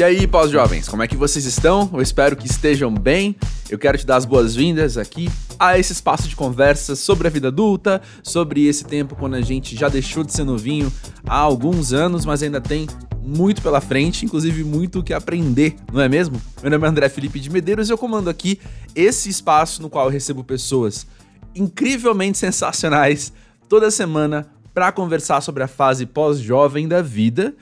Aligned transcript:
E 0.00 0.02
aí, 0.02 0.26
pós-jovens, 0.26 0.88
como 0.88 1.02
é 1.02 1.06
que 1.06 1.14
vocês 1.14 1.44
estão? 1.44 1.90
Eu 1.92 2.00
espero 2.00 2.34
que 2.34 2.46
estejam 2.46 2.90
bem. 2.90 3.36
Eu 3.68 3.78
quero 3.78 3.98
te 3.98 4.06
dar 4.06 4.16
as 4.16 4.24
boas-vindas 4.24 4.96
aqui 4.96 5.28
a 5.58 5.78
esse 5.78 5.92
espaço 5.92 6.26
de 6.26 6.34
conversa 6.34 6.96
sobre 6.96 7.28
a 7.28 7.30
vida 7.30 7.48
adulta, 7.48 8.00
sobre 8.22 8.66
esse 8.66 8.82
tempo 8.82 9.14
quando 9.14 9.34
a 9.34 9.42
gente 9.42 9.76
já 9.76 9.90
deixou 9.90 10.24
de 10.24 10.32
ser 10.32 10.44
novinho 10.44 10.90
há 11.26 11.36
alguns 11.36 11.92
anos, 11.92 12.24
mas 12.24 12.42
ainda 12.42 12.62
tem 12.62 12.86
muito 13.22 13.60
pela 13.60 13.78
frente, 13.78 14.24
inclusive 14.24 14.64
muito 14.64 15.00
o 15.00 15.04
que 15.04 15.12
aprender, 15.12 15.76
não 15.92 16.00
é 16.00 16.08
mesmo? 16.08 16.40
Meu 16.62 16.70
nome 16.70 16.86
é 16.86 16.88
André 16.88 17.10
Felipe 17.10 17.38
de 17.38 17.50
Medeiros 17.50 17.90
e 17.90 17.92
eu 17.92 17.98
comando 17.98 18.30
aqui 18.30 18.58
esse 18.96 19.28
espaço 19.28 19.82
no 19.82 19.90
qual 19.90 20.06
eu 20.06 20.10
recebo 20.10 20.42
pessoas 20.42 21.06
incrivelmente 21.54 22.38
sensacionais 22.38 23.34
toda 23.68 23.90
semana 23.90 24.50
para 24.72 24.92
conversar 24.92 25.42
sobre 25.42 25.62
a 25.62 25.68
fase 25.68 26.06
pós-jovem 26.06 26.88
da 26.88 27.02
vida. 27.02 27.54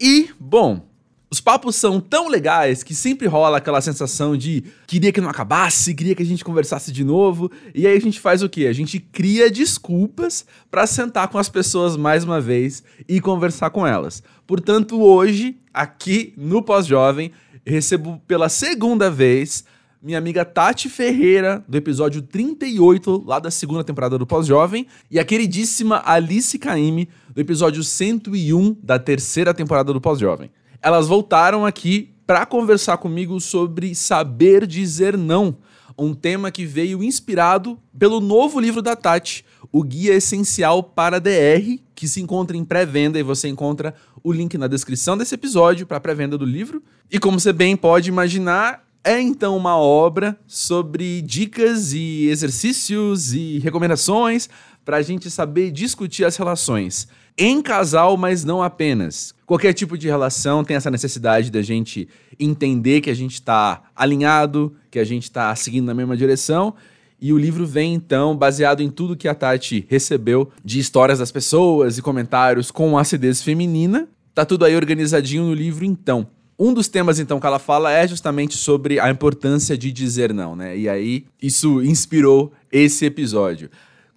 E, 0.00 0.30
bom, 0.38 0.88
os 1.32 1.40
papos 1.40 1.76
são 1.76 2.00
tão 2.00 2.28
legais 2.28 2.82
que 2.82 2.92
sempre 2.92 3.28
rola 3.28 3.58
aquela 3.58 3.80
sensação 3.80 4.36
de 4.36 4.64
queria 4.84 5.12
que 5.12 5.20
não 5.20 5.30
acabasse, 5.30 5.94
queria 5.94 6.12
que 6.12 6.24
a 6.24 6.26
gente 6.26 6.44
conversasse 6.44 6.90
de 6.90 7.04
novo. 7.04 7.48
E 7.72 7.86
aí 7.86 7.96
a 7.96 8.00
gente 8.00 8.18
faz 8.18 8.42
o 8.42 8.48
quê? 8.48 8.66
A 8.66 8.72
gente 8.72 8.98
cria 8.98 9.48
desculpas 9.48 10.44
para 10.68 10.88
sentar 10.88 11.28
com 11.28 11.38
as 11.38 11.48
pessoas 11.48 11.96
mais 11.96 12.24
uma 12.24 12.40
vez 12.40 12.82
e 13.08 13.20
conversar 13.20 13.70
com 13.70 13.86
elas. 13.86 14.24
Portanto, 14.44 15.00
hoje, 15.00 15.56
aqui 15.72 16.34
no 16.36 16.62
Pós-Jovem, 16.62 17.30
recebo 17.64 18.20
pela 18.26 18.48
segunda 18.48 19.08
vez 19.08 19.64
minha 20.02 20.18
amiga 20.18 20.44
Tati 20.44 20.88
Ferreira, 20.88 21.62
do 21.68 21.76
episódio 21.76 22.22
38, 22.22 23.22
lá 23.24 23.38
da 23.38 23.50
segunda 23.50 23.84
temporada 23.84 24.18
do 24.18 24.26
Pós-Jovem, 24.26 24.86
e 25.10 25.18
a 25.18 25.24
queridíssima 25.24 26.02
Alice 26.06 26.58
Caime, 26.58 27.08
do 27.28 27.40
episódio 27.40 27.84
101 27.84 28.78
da 28.82 28.98
terceira 28.98 29.52
temporada 29.54 29.92
do 29.92 30.00
Pós-Jovem 30.00 30.50
elas 30.82 31.06
voltaram 31.06 31.66
aqui 31.66 32.10
para 32.26 32.46
conversar 32.46 32.96
comigo 32.98 33.40
sobre 33.40 33.94
saber 33.94 34.66
dizer 34.66 35.16
não, 35.16 35.56
um 35.98 36.14
tema 36.14 36.50
que 36.50 36.64
veio 36.64 37.02
inspirado 37.02 37.78
pelo 37.98 38.20
novo 38.20 38.58
livro 38.58 38.80
da 38.80 38.96
Tati, 38.96 39.44
o 39.70 39.82
Guia 39.82 40.14
Essencial 40.14 40.82
para 40.82 41.20
DR, 41.20 41.78
que 41.94 42.08
se 42.08 42.20
encontra 42.20 42.56
em 42.56 42.64
pré-venda 42.64 43.18
e 43.18 43.22
você 43.22 43.48
encontra 43.48 43.94
o 44.22 44.32
link 44.32 44.56
na 44.56 44.66
descrição 44.66 45.16
desse 45.16 45.34
episódio 45.34 45.86
para 45.86 46.00
pré-venda 46.00 46.38
do 46.38 46.44
livro. 46.44 46.82
E 47.10 47.18
como 47.18 47.38
você 47.38 47.52
bem 47.52 47.76
pode 47.76 48.08
imaginar, 48.08 48.84
é 49.04 49.20
então 49.20 49.56
uma 49.56 49.76
obra 49.76 50.38
sobre 50.46 51.20
dicas 51.22 51.92
e 51.92 52.28
exercícios 52.28 53.32
e 53.32 53.58
recomendações 53.58 54.48
para 54.84 54.98
a 54.98 55.02
gente 55.02 55.30
saber 55.30 55.70
discutir 55.70 56.24
as 56.24 56.36
relações 56.36 57.06
em 57.36 57.62
casal, 57.62 58.16
mas 58.16 58.44
não 58.44 58.62
apenas. 58.62 59.34
Qualquer 59.46 59.72
tipo 59.72 59.98
de 59.98 60.06
relação 60.06 60.62
tem 60.62 60.76
essa 60.76 60.90
necessidade 60.90 61.50
da 61.50 61.62
gente 61.62 62.08
entender 62.38 63.00
que 63.00 63.10
a 63.10 63.14
gente 63.14 63.34
está 63.34 63.82
alinhado, 63.96 64.74
que 64.90 64.98
a 64.98 65.04
gente 65.04 65.24
está 65.24 65.54
seguindo 65.56 65.86
na 65.86 65.94
mesma 65.94 66.16
direção. 66.16 66.74
E 67.20 67.32
o 67.32 67.38
livro 67.38 67.66
vem, 67.66 67.92
então, 67.92 68.34
baseado 68.34 68.82
em 68.82 68.90
tudo 68.90 69.16
que 69.16 69.28
a 69.28 69.34
Tati 69.34 69.84
recebeu 69.88 70.50
de 70.64 70.78
histórias 70.78 71.18
das 71.18 71.30
pessoas 71.30 71.98
e 71.98 72.02
comentários 72.02 72.70
com 72.70 72.96
acidez 72.96 73.42
feminina. 73.42 74.08
Tá 74.34 74.44
tudo 74.44 74.64
aí 74.64 74.74
organizadinho 74.74 75.44
no 75.44 75.52
livro, 75.52 75.84
então. 75.84 76.26
Um 76.58 76.72
dos 76.72 76.88
temas, 76.88 77.18
então, 77.18 77.40
que 77.40 77.46
ela 77.46 77.58
fala 77.58 77.92
é 77.92 78.06
justamente 78.06 78.56
sobre 78.56 78.98
a 79.00 79.10
importância 79.10 79.76
de 79.76 79.90
dizer 79.92 80.32
não, 80.32 80.54
né? 80.54 80.76
E 80.76 80.88
aí, 80.88 81.24
isso 81.42 81.82
inspirou 81.82 82.52
esse 82.70 83.04
episódio. 83.04 83.70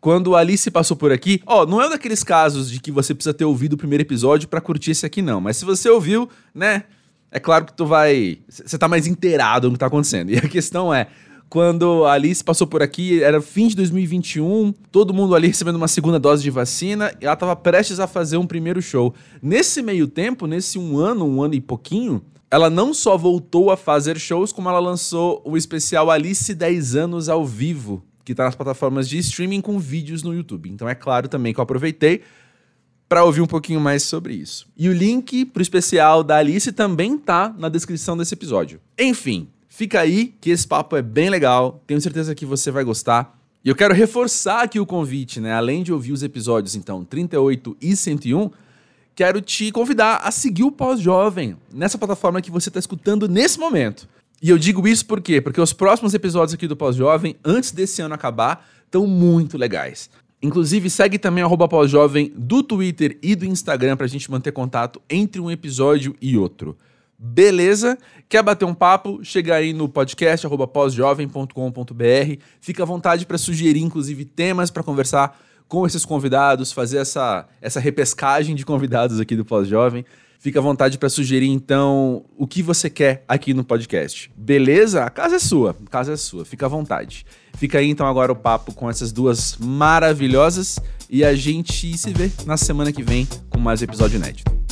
Quando 0.04 0.36
a 0.36 0.40
Alice 0.42 0.70
passou 0.70 0.98
por 0.98 1.14
aqui, 1.14 1.42
ó, 1.46 1.66
não 1.66 1.82
é 1.82 1.88
um 1.88 1.90
daqueles 1.90 2.26
casos 2.26 2.70
de 2.70 2.82
que 2.82 2.92
você 2.92 3.16
precisa 3.16 3.34
ter 3.34 3.46
ouvido 3.46 3.72
o 3.72 3.78
primeiro 3.78 4.02
episódio 4.02 4.50
para 4.50 4.60
curtir 4.60 4.92
esse 4.92 5.06
aqui, 5.06 5.22
não. 5.22 5.40
Mas 5.40 5.56
se 5.56 5.64
você 5.64 5.90
ouviu, 5.90 6.28
né? 6.54 6.84
É 7.32 7.40
claro 7.40 7.64
que 7.64 7.72
tu 7.72 7.86
vai. 7.86 8.40
Você 8.50 8.78
tá 8.78 8.90
mais 8.90 9.08
inteirado 9.08 9.70
no 9.70 9.76
que 9.76 9.80
tá 9.80 9.86
acontecendo. 9.86 10.28
E 10.36 10.38
a 10.38 10.42
questão 10.42 10.94
é. 10.94 11.08
Quando 11.48 12.04
a 12.04 12.12
Alice 12.12 12.44
passou 12.44 12.68
por 12.68 12.84
aqui, 12.84 13.24
era 13.24 13.40
fim 13.40 13.70
de 13.70 13.78
2021, 13.78 14.74
todo 14.92 15.14
mundo 15.14 15.36
ali 15.36 15.48
recebendo 15.48 15.78
uma 15.78 15.88
segunda 15.88 16.20
dose 16.20 16.44
de 16.44 16.50
vacina, 16.50 17.14
e 17.22 17.24
ela 17.24 17.36
estava 17.36 17.56
prestes 17.56 17.98
a 18.02 18.06
fazer 18.06 18.36
um 18.36 18.46
primeiro 18.46 18.82
show. 18.82 19.14
Nesse 19.42 19.82
meio 19.82 20.06
tempo, 20.06 20.48
nesse 20.48 20.78
um 20.78 20.98
ano, 20.98 21.26
um 21.26 21.42
ano 21.42 21.54
e 21.54 21.62
pouquinho, 21.62 22.22
ela 22.52 22.70
não 22.70 22.94
só 22.94 23.18
voltou 23.18 23.72
a 23.72 23.78
fazer 23.78 24.20
shows, 24.20 24.52
como 24.52 24.68
ela 24.68 24.80
lançou 24.80 25.42
o 25.46 25.56
especial 25.56 26.12
Alice 26.12 26.54
10 26.54 26.96
anos 26.98 27.30
ao 27.30 27.46
vivo, 27.46 28.04
que 28.24 28.32
está 28.34 28.46
nas 28.46 28.56
plataformas 28.56 29.08
de 29.10 29.18
streaming 29.18 29.62
com 29.62 29.80
vídeos 29.80 30.24
no 30.24 30.34
YouTube. 30.34 30.70
Então 30.70 30.88
é 30.88 30.96
claro 30.96 31.28
também 31.28 31.54
que 31.54 31.60
eu 31.60 31.64
aproveitei 31.64 32.22
para 33.08 33.24
ouvir 33.24 33.42
um 33.42 33.48
pouquinho 33.48 33.80
mais 33.80 34.04
sobre 34.04 34.34
isso. 34.34 34.68
E 34.76 34.90
o 34.90 34.94
link 34.94 35.46
para 35.46 35.60
o 35.60 35.62
especial 35.62 36.24
da 36.24 36.38
Alice 36.38 36.72
também 36.72 37.18
tá 37.18 37.54
na 37.58 37.70
descrição 37.70 38.18
desse 38.18 38.34
episódio. 38.34 38.80
Enfim, 38.98 39.50
fica 39.68 40.00
aí 40.00 40.34
que 40.42 40.50
esse 40.50 40.68
papo 40.68 40.96
é 40.96 41.02
bem 41.02 41.30
legal, 41.30 41.84
tenho 41.86 42.02
certeza 42.02 42.34
que 42.34 42.46
você 42.46 42.72
vai 42.72 42.84
gostar. 42.84 43.38
E 43.64 43.70
eu 43.70 43.76
quero 43.76 43.94
reforçar 43.94 44.64
aqui 44.64 44.80
o 44.80 44.86
convite, 44.86 45.40
né? 45.40 45.54
Além 45.54 45.84
de 45.84 45.94
ouvir 45.94 46.12
os 46.12 46.24
episódios 46.24 46.76
então 46.76 47.06
38 47.06 47.78
e 47.80 47.96
101, 47.96 48.50
quero 49.16 49.42
te 49.42 49.72
convidar 49.72 50.22
a 50.24 50.32
seguir 50.32 50.64
o 50.64 50.72
Pós-Jovem 50.72 51.56
nessa 51.72 51.98
plataforma 51.98 52.42
que 52.42 52.52
você 52.52 52.70
está 52.70 52.80
escutando 52.80 53.28
nesse 53.28 53.60
momento. 53.60 54.08
E 54.44 54.50
eu 54.50 54.58
digo 54.58 54.86
isso 54.86 55.06
por 55.06 55.22
quê? 55.22 55.40
Porque 55.40 55.62
os 55.62 55.72
próximos 55.72 56.14
episódios 56.14 56.54
aqui 56.54 56.68
do 56.68 56.76
Pós-Jovem, 56.76 57.38
antes 57.46 57.72
desse 57.72 58.02
ano 58.02 58.14
acabar, 58.14 58.68
estão 58.84 59.08
muito 59.08 59.58
legais. 59.58 60.10
Inclusive, 60.42 60.90
segue 60.90 61.18
também 61.18 61.46
o 61.46 61.68
Pós-Jovem 61.70 62.30
do 62.36 62.62
Twitter 62.62 63.18
e 63.24 63.36
do 63.38 63.46
Instagram 63.46 63.96
para 63.96 64.06
a 64.06 64.10
gente 64.10 64.30
manter 64.30 64.52
contato 64.52 65.02
entre 65.10 65.40
um 65.40 65.50
episódio 65.50 66.14
e 66.22 66.38
outro. 66.38 66.76
Beleza? 67.18 67.98
Quer 68.28 68.44
bater 68.44 68.66
um 68.66 68.74
papo? 68.74 69.24
Chega 69.24 69.56
aí 69.56 69.72
no 69.72 69.88
podcast 69.88 70.46
pósjovem.com.br. 70.74 72.44
Fica 72.60 72.84
à 72.84 72.86
vontade 72.86 73.26
para 73.26 73.38
sugerir, 73.38 73.80
inclusive, 73.82 74.26
temas 74.26 74.70
para 74.70 74.84
conversar 74.84 75.40
com 75.70 75.88
esses 75.88 76.04
convidados, 76.04 76.74
fazer 76.74 76.98
essa, 76.98 77.48
essa 77.62 77.80
repescagem 77.80 78.58
de 78.58 78.66
convidados 78.66 79.22
aqui 79.22 79.38
do 79.38 79.46
Pós-Jovem. 79.46 80.04
Fica 80.44 80.60
à 80.60 80.62
vontade 80.62 80.98
para 80.98 81.08
sugerir, 81.08 81.48
então, 81.48 82.26
o 82.38 82.46
que 82.46 82.62
você 82.62 82.90
quer 82.90 83.24
aqui 83.30 83.54
no 83.54 83.64
podcast. 83.64 84.30
Beleza? 84.36 85.06
A 85.06 85.10
casa 85.10 85.38
é 85.38 85.40
sua. 85.40 85.74
A 85.86 85.90
casa 85.90 86.12
é 86.12 86.18
sua. 86.18 86.44
Fica 86.44 86.66
à 86.66 86.70
vontade. 86.70 87.26
Fica 87.54 87.78
aí, 87.78 87.90
então, 87.90 88.06
agora 88.06 88.30
o 88.30 88.36
papo 88.36 88.74
com 88.74 88.90
essas 88.90 89.14
duas 89.14 89.56
maravilhosas. 89.58 90.78
E 91.10 91.24
a 91.24 91.34
gente 91.34 91.98
se 91.98 92.12
vê 92.12 92.30
na 92.46 92.58
semana 92.58 92.92
que 92.92 93.02
vem 93.02 93.26
com 93.50 93.58
mais 93.58 93.82
episódio 93.82 94.18
inédito. 94.18 94.63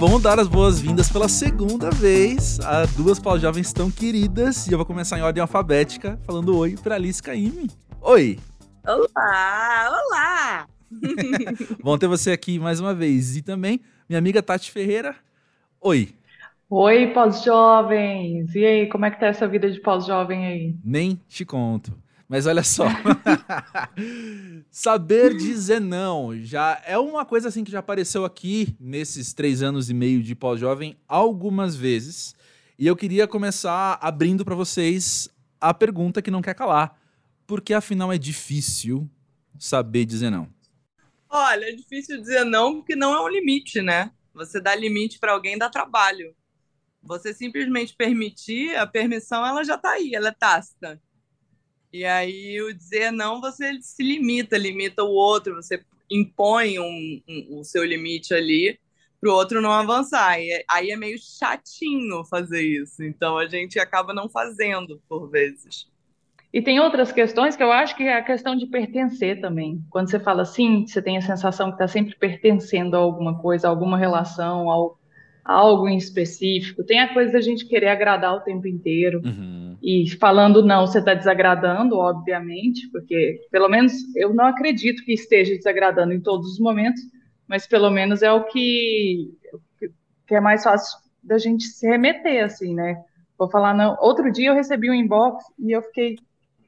Bom 0.00 0.18
dar 0.18 0.40
as 0.40 0.48
boas-vindas 0.48 1.10
pela 1.10 1.28
segunda 1.28 1.90
vez 1.90 2.58
a 2.60 2.86
duas 2.96 3.20
pós-jovens 3.20 3.70
tão 3.70 3.90
queridas. 3.90 4.66
E 4.66 4.72
eu 4.72 4.78
vou 4.78 4.86
começar 4.86 5.18
em 5.18 5.22
ordem 5.22 5.42
alfabética, 5.42 6.18
falando 6.22 6.56
oi 6.56 6.74
para 6.82 6.94
Alice 6.94 7.22
Caime. 7.22 7.68
Oi! 8.00 8.38
Olá! 8.82 9.90
Olá! 9.90 10.66
bom 11.84 11.98
ter 11.98 12.06
você 12.06 12.30
aqui 12.30 12.58
mais 12.58 12.80
uma 12.80 12.94
vez. 12.94 13.36
E 13.36 13.42
também 13.42 13.78
minha 14.08 14.18
amiga 14.18 14.42
Tati 14.42 14.70
Ferreira. 14.70 15.14
Oi! 15.78 16.14
Oi, 16.70 17.08
pós-jovens! 17.08 18.54
E 18.54 18.64
aí, 18.64 18.88
como 18.88 19.04
é 19.04 19.10
que 19.10 19.20
tá 19.20 19.26
essa 19.26 19.46
vida 19.46 19.70
de 19.70 19.80
pós-jovem 19.80 20.46
aí? 20.46 20.74
Nem 20.82 21.20
te 21.28 21.44
conto. 21.44 21.92
Mas 22.30 22.46
olha 22.46 22.62
só. 22.62 22.84
Saber 24.70 25.36
dizer 25.36 25.80
não 25.80 26.32
já 26.36 26.80
é 26.86 26.96
uma 26.96 27.26
coisa 27.26 27.48
assim 27.48 27.64
que 27.64 27.72
já 27.72 27.80
apareceu 27.80 28.24
aqui 28.24 28.76
nesses 28.78 29.32
três 29.32 29.64
anos 29.64 29.90
e 29.90 29.94
meio 29.94 30.22
de 30.22 30.36
pós-jovem 30.36 30.96
algumas 31.08 31.74
vezes. 31.74 32.36
E 32.78 32.86
eu 32.86 32.94
queria 32.94 33.26
começar 33.26 33.98
abrindo 34.00 34.44
para 34.44 34.54
vocês 34.54 35.28
a 35.60 35.74
pergunta 35.74 36.22
que 36.22 36.30
não 36.30 36.40
quer 36.40 36.54
calar. 36.54 36.96
Por 37.48 37.60
que 37.60 37.74
afinal 37.74 38.12
é 38.12 38.16
difícil 38.16 39.10
saber 39.58 40.04
dizer 40.04 40.30
não? 40.30 40.48
Olha, 41.28 41.64
é 41.64 41.72
difícil 41.72 42.20
dizer 42.20 42.44
não 42.44 42.76
porque 42.76 42.94
não 42.94 43.12
é 43.12 43.20
um 43.20 43.28
limite, 43.28 43.82
né? 43.82 44.12
Você 44.34 44.60
dá 44.60 44.72
limite 44.76 45.18
para 45.18 45.32
alguém 45.32 45.58
dá 45.58 45.68
trabalho. 45.68 46.32
Você 47.02 47.34
simplesmente 47.34 47.92
permitir, 47.96 48.76
a 48.76 48.86
permissão 48.86 49.44
ela 49.44 49.64
já 49.64 49.74
está 49.74 49.90
aí, 49.90 50.14
ela 50.14 50.28
é 50.28 50.32
tácita. 50.32 51.02
E 51.92 52.04
aí 52.04 52.60
o 52.62 52.72
dizer 52.72 53.10
não, 53.10 53.40
você 53.40 53.80
se 53.80 54.02
limita, 54.02 54.56
limita 54.56 55.02
o 55.02 55.10
outro, 55.10 55.56
você 55.56 55.82
impõe 56.10 56.78
um, 56.78 57.22
um, 57.28 57.58
o 57.58 57.64
seu 57.64 57.84
limite 57.84 58.34
ali 58.34 58.78
para 59.20 59.30
o 59.30 59.34
outro 59.34 59.60
não 59.60 59.72
avançar. 59.72 60.40
E 60.40 60.50
é, 60.50 60.64
aí 60.68 60.90
é 60.90 60.96
meio 60.96 61.18
chatinho 61.18 62.24
fazer 62.24 62.62
isso. 62.62 63.02
Então 63.02 63.36
a 63.36 63.46
gente 63.46 63.78
acaba 63.78 64.14
não 64.14 64.28
fazendo 64.28 65.00
por 65.08 65.28
vezes. 65.28 65.88
E 66.52 66.60
tem 66.60 66.80
outras 66.80 67.12
questões 67.12 67.54
que 67.54 67.62
eu 67.62 67.70
acho 67.70 67.96
que 67.96 68.02
é 68.02 68.16
a 68.16 68.24
questão 68.24 68.56
de 68.56 68.66
pertencer 68.66 69.40
também. 69.40 69.84
Quando 69.88 70.10
você 70.10 70.18
fala 70.18 70.42
assim, 70.42 70.84
você 70.84 71.00
tem 71.00 71.16
a 71.16 71.22
sensação 71.22 71.68
que 71.68 71.74
está 71.74 71.86
sempre 71.86 72.16
pertencendo 72.16 72.96
a 72.96 72.98
alguma 72.98 73.38
coisa, 73.38 73.68
a 73.68 73.70
alguma 73.70 73.96
relação, 73.96 74.68
a 74.68 74.90
algo 75.44 75.88
em 75.88 75.96
específico. 75.96 76.84
Tem 76.84 77.00
a 77.00 77.12
coisa 77.12 77.32
da 77.32 77.40
gente 77.40 77.66
querer 77.66 77.88
agradar 77.88 78.34
o 78.34 78.40
tempo 78.40 78.66
inteiro. 78.66 79.20
Uhum. 79.24 79.76
E 79.82 80.10
falando 80.18 80.64
não, 80.64 80.86
você 80.86 80.98
está 80.98 81.14
desagradando, 81.14 81.96
obviamente, 81.96 82.88
porque 82.90 83.40
pelo 83.50 83.68
menos 83.68 83.92
eu 84.14 84.34
não 84.34 84.46
acredito 84.46 85.04
que 85.04 85.12
esteja 85.12 85.54
desagradando 85.54 86.12
em 86.12 86.20
todos 86.20 86.52
os 86.52 86.58
momentos, 86.58 87.00
mas 87.48 87.66
pelo 87.66 87.90
menos 87.90 88.22
é 88.22 88.32
o 88.32 88.44
que, 88.44 89.30
que 90.26 90.34
é 90.34 90.40
mais 90.40 90.62
fácil 90.62 90.98
da 91.22 91.38
gente 91.38 91.64
se 91.64 91.86
remeter, 91.86 92.44
assim, 92.44 92.74
né? 92.74 93.02
Vou 93.38 93.48
falar, 93.48 93.74
não. 93.74 93.96
Outro 94.00 94.30
dia 94.30 94.50
eu 94.50 94.54
recebi 94.54 94.90
um 94.90 94.94
inbox 94.94 95.44
e 95.58 95.72
eu 95.72 95.82
fiquei, 95.82 96.18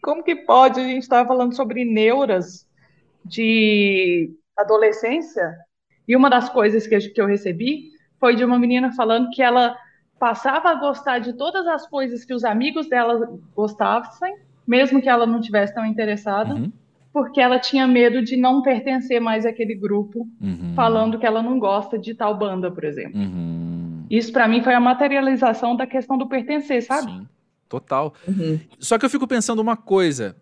como 0.03 0.25
que 0.25 0.35
pode? 0.35 0.81
A 0.81 0.85
gente 0.85 1.03
estava 1.03 1.29
falando 1.29 1.55
sobre 1.55 1.85
neuras 1.85 2.67
de 3.25 4.35
adolescência, 4.57 5.57
e 6.07 6.17
uma 6.17 6.29
das 6.29 6.49
coisas 6.49 6.87
que 6.87 7.21
eu 7.21 7.27
recebi 7.27 7.93
foi 8.23 8.37
de 8.37 8.45
uma 8.45 8.57
menina 8.57 8.93
falando 8.93 9.31
que 9.31 9.43
ela 9.43 9.77
passava 10.17 10.69
a 10.71 10.75
gostar 10.77 11.19
de 11.19 11.33
todas 11.33 11.67
as 11.67 11.89
coisas 11.89 12.25
que 12.25 12.33
os 12.33 12.45
amigos 12.45 12.89
dela 12.89 13.37
gostassem, 13.53 14.37
mesmo 14.65 15.03
que 15.03 15.09
ela 15.09 15.27
não 15.27 15.41
tivesse 15.41 15.75
tão 15.75 15.85
interessada, 15.85 16.55
uhum. 16.55 16.71
porque 17.13 17.41
ela 17.41 17.59
tinha 17.59 17.85
medo 17.85 18.23
de 18.23 18.37
não 18.37 18.63
pertencer 18.63 19.21
mais 19.21 19.45
àquele 19.45 19.75
grupo, 19.75 20.29
uhum. 20.41 20.73
falando 20.77 21.19
que 21.19 21.27
ela 21.27 21.43
não 21.43 21.59
gosta 21.59 21.99
de 21.99 22.15
tal 22.15 22.39
banda, 22.39 22.71
por 22.71 22.85
exemplo. 22.85 23.19
Uhum. 23.19 24.07
Isso 24.09 24.33
para 24.33 24.47
mim 24.47 24.63
foi 24.63 24.75
a 24.75 24.79
materialização 24.79 25.75
da 25.75 25.85
questão 25.85 26.17
do 26.17 26.29
pertencer, 26.29 26.81
sabe? 26.81 27.11
Sim, 27.11 27.27
total. 27.69 28.15
Uhum. 28.29 28.61
Só 28.79 28.97
que 28.99 29.05
eu 29.05 29.11
fico 29.11 29.27
pensando 29.27 29.59
uma 29.59 29.77
coisa, 29.77 30.37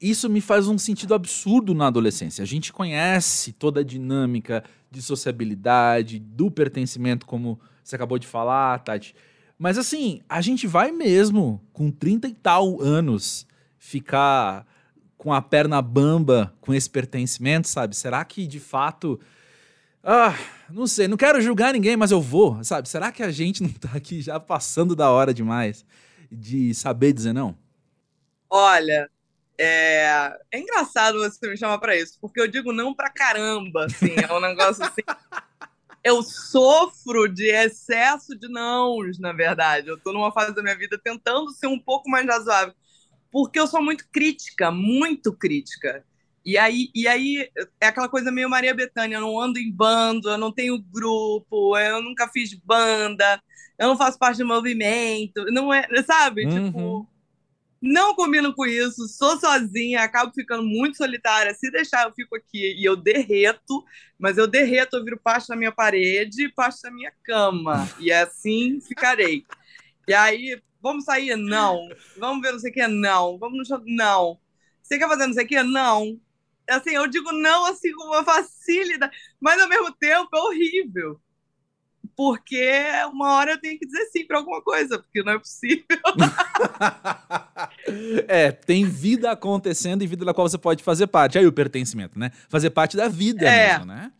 isso 0.00 0.28
me 0.28 0.40
faz 0.40 0.68
um 0.68 0.78
sentido 0.78 1.14
absurdo 1.14 1.74
na 1.74 1.88
adolescência. 1.88 2.42
A 2.42 2.46
gente 2.46 2.72
conhece 2.72 3.52
toda 3.52 3.80
a 3.80 3.84
dinâmica 3.84 4.62
de 4.90 5.02
sociabilidade, 5.02 6.18
do 6.18 6.50
pertencimento, 6.50 7.26
como 7.26 7.60
você 7.82 7.96
acabou 7.96 8.18
de 8.18 8.26
falar, 8.26 8.78
Tati. 8.80 9.14
Mas 9.58 9.76
assim, 9.76 10.20
a 10.28 10.40
gente 10.40 10.66
vai 10.66 10.92
mesmo, 10.92 11.60
com 11.72 11.90
30 11.90 12.28
e 12.28 12.34
tal 12.34 12.80
anos, 12.80 13.46
ficar 13.76 14.64
com 15.16 15.32
a 15.32 15.42
perna 15.42 15.82
bamba 15.82 16.54
com 16.60 16.72
esse 16.72 16.88
pertencimento, 16.88 17.68
sabe? 17.68 17.96
Será 17.96 18.24
que 18.24 18.46
de 18.46 18.60
fato. 18.60 19.18
Ah, 20.02 20.34
não 20.70 20.86
sei, 20.86 21.08
não 21.08 21.16
quero 21.16 21.40
julgar 21.40 21.72
ninguém, 21.72 21.96
mas 21.96 22.12
eu 22.12 22.20
vou, 22.20 22.62
sabe? 22.62 22.88
Será 22.88 23.10
que 23.10 23.22
a 23.22 23.32
gente 23.32 23.62
não 23.62 23.70
tá 23.70 23.90
aqui 23.94 24.22
já 24.22 24.38
passando 24.38 24.94
da 24.94 25.10
hora 25.10 25.34
demais 25.34 25.84
de 26.30 26.72
saber 26.72 27.12
dizer 27.12 27.32
não? 27.32 27.56
Olha, 28.48 29.10
é, 29.58 30.38
é 30.52 30.58
engraçado 30.58 31.18
você 31.18 31.48
me 31.48 31.56
chamar 31.56 31.78
para 31.78 31.96
isso, 31.96 32.18
porque 32.20 32.40
eu 32.40 32.46
digo 32.46 32.72
não 32.72 32.94
pra 32.94 33.10
caramba, 33.10 33.86
assim, 33.86 34.14
é 34.16 34.32
um 34.32 34.40
negócio 34.40 34.84
assim. 34.84 35.02
eu 36.04 36.22
sofro 36.22 37.28
de 37.28 37.50
excesso 37.50 38.38
de 38.38 38.48
nãos, 38.48 39.18
na 39.18 39.32
verdade. 39.32 39.88
Eu 39.88 39.96
estou 39.96 40.12
numa 40.12 40.32
fase 40.32 40.54
da 40.54 40.62
minha 40.62 40.76
vida 40.78 40.98
tentando 41.02 41.50
ser 41.50 41.66
um 41.66 41.78
pouco 41.78 42.08
mais 42.08 42.24
razoável, 42.26 42.72
porque 43.30 43.58
eu 43.58 43.66
sou 43.66 43.82
muito 43.82 44.06
crítica, 44.10 44.70
muito 44.70 45.32
crítica. 45.32 46.04
E 46.44 46.56
aí, 46.56 46.88
e 46.94 47.06
aí 47.06 47.50
é 47.80 47.88
aquela 47.88 48.08
coisa 48.08 48.30
meio 48.30 48.48
Maria 48.48 48.74
Bethânia, 48.74 49.16
eu 49.16 49.20
não 49.20 49.38
ando 49.38 49.58
em 49.58 49.70
bando, 49.70 50.30
eu 50.30 50.38
não 50.38 50.52
tenho 50.52 50.80
grupo, 50.80 51.76
eu 51.76 52.00
nunca 52.00 52.28
fiz 52.28 52.54
banda, 52.54 53.42
eu 53.78 53.88
não 53.88 53.98
faço 53.98 54.18
parte 54.18 54.38
do 54.38 54.46
movimento, 54.46 55.44
não 55.50 55.74
é, 55.74 55.86
sabe? 56.06 56.46
Uhum. 56.46 56.66
Tipo, 56.66 57.08
não 57.80 58.14
combino 58.14 58.54
com 58.54 58.66
isso, 58.66 59.06
sou 59.08 59.38
sozinha, 59.38 60.02
acabo 60.02 60.32
ficando 60.32 60.64
muito 60.64 60.96
solitária. 60.96 61.54
Se 61.54 61.70
deixar, 61.70 62.06
eu 62.06 62.12
fico 62.12 62.34
aqui 62.36 62.74
e 62.76 62.84
eu 62.84 62.96
derreto, 62.96 63.84
mas 64.18 64.36
eu 64.36 64.46
derreto, 64.46 64.96
eu 64.96 65.04
viro 65.04 65.18
parte 65.18 65.48
da 65.48 65.56
minha 65.56 65.72
parede 65.72 66.44
e 66.44 66.52
parte 66.52 66.82
da 66.82 66.90
minha 66.90 67.12
cama. 67.22 67.88
E 68.00 68.10
assim 68.10 68.80
ficarei. 68.80 69.44
E 70.06 70.14
aí, 70.14 70.60
vamos 70.82 71.04
sair? 71.04 71.36
Não. 71.36 71.88
Vamos 72.16 72.42
ver 72.42 72.52
não 72.52 72.58
sei 72.58 72.70
o 72.70 72.74
que? 72.74 72.86
Não. 72.88 73.38
Vamos 73.38 73.58
no 73.58 73.64
show? 73.64 73.82
Não. 73.86 74.38
Você 74.82 74.98
quer 74.98 75.08
fazer 75.08 75.26
não 75.26 75.34
sei 75.34 75.44
o 75.44 75.48
que? 75.48 75.62
Não. 75.62 76.20
Assim, 76.68 76.90
eu 76.90 77.06
digo 77.06 77.32
não 77.32 77.64
assim 77.66 77.92
com 77.92 78.04
uma 78.04 78.24
facilidade, 78.24 79.16
mas 79.40 79.60
ao 79.60 79.68
mesmo 79.68 79.92
tempo 79.92 80.28
é 80.36 80.40
horrível 80.40 81.20
porque 82.18 82.68
uma 83.12 83.36
hora 83.36 83.52
eu 83.52 83.60
tenho 83.60 83.78
que 83.78 83.86
dizer 83.86 84.04
sim 84.06 84.26
para 84.26 84.38
alguma 84.38 84.60
coisa, 84.60 84.98
porque 84.98 85.22
não 85.22 85.34
é 85.34 85.38
possível. 85.38 85.84
é, 88.26 88.50
tem 88.50 88.84
vida 88.84 89.30
acontecendo 89.30 90.02
e 90.02 90.06
vida 90.08 90.24
da 90.24 90.34
qual 90.34 90.48
você 90.48 90.58
pode 90.58 90.82
fazer 90.82 91.06
parte. 91.06 91.38
Aí 91.38 91.46
o 91.46 91.52
pertencimento, 91.52 92.18
né? 92.18 92.32
Fazer 92.48 92.70
parte 92.70 92.96
da 92.96 93.06
vida 93.06 93.46
é, 93.46 93.68
mesmo, 93.68 93.84
né? 93.84 94.10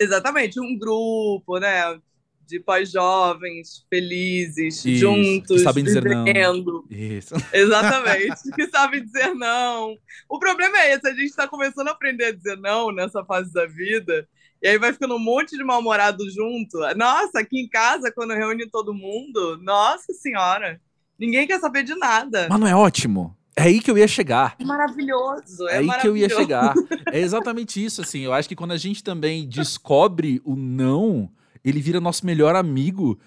Exatamente, 0.00 0.58
um 0.58 0.78
grupo, 0.78 1.58
né? 1.58 2.00
De 2.48 2.58
pós-jovens, 2.58 3.84
felizes, 3.90 4.82
Isso, 4.82 4.96
juntos, 4.96 5.58
que 5.58 5.62
sabem 5.62 5.84
dizer 5.84 6.02
vivendo. 6.02 6.86
não. 6.90 6.98
Isso. 6.98 7.34
Exatamente, 7.52 8.50
que 8.54 8.66
sabem 8.68 9.04
dizer 9.04 9.34
não. 9.34 9.94
O 10.26 10.38
problema 10.38 10.78
é 10.78 10.94
esse, 10.94 11.06
a 11.06 11.12
gente 11.12 11.26
está 11.26 11.46
começando 11.46 11.88
a 11.88 11.92
aprender 11.92 12.24
a 12.24 12.32
dizer 12.32 12.56
não 12.56 12.90
nessa 12.90 13.22
fase 13.22 13.52
da 13.52 13.66
vida. 13.66 14.26
E 14.62 14.68
aí 14.68 14.78
vai 14.78 14.92
ficando 14.92 15.16
um 15.16 15.18
monte 15.18 15.56
de 15.56 15.64
mal-humorado 15.64 16.30
junto. 16.30 16.78
Nossa, 16.96 17.40
aqui 17.40 17.60
em 17.60 17.68
casa, 17.68 18.12
quando 18.14 18.32
reúne 18.32 18.70
todo 18.70 18.94
mundo, 18.94 19.58
nossa 19.60 20.12
senhora, 20.12 20.80
ninguém 21.18 21.48
quer 21.48 21.58
saber 21.58 21.82
de 21.82 21.96
nada. 21.96 22.46
Mas 22.48 22.60
não 22.60 22.68
é 22.68 22.76
ótimo? 22.76 23.36
É 23.56 23.64
aí 23.64 23.80
que 23.80 23.90
eu 23.90 23.98
ia 23.98 24.06
chegar. 24.06 24.54
É 24.58 24.64
maravilhoso. 24.64 25.68
É, 25.68 25.74
é 25.74 25.78
aí 25.78 25.86
maravilhoso. 25.86 26.00
que 26.00 26.08
eu 26.08 26.16
ia 26.16 26.28
chegar. 26.28 26.74
É 27.12 27.18
exatamente 27.18 27.84
isso, 27.84 28.00
assim. 28.00 28.20
Eu 28.20 28.32
acho 28.32 28.48
que 28.48 28.56
quando 28.56 28.70
a 28.70 28.76
gente 28.78 29.04
também 29.04 29.46
descobre 29.46 30.40
o 30.44 30.56
não, 30.56 31.28
ele 31.62 31.80
vira 31.80 32.00
nosso 32.00 32.24
melhor 32.24 32.56
amigo, 32.56 33.18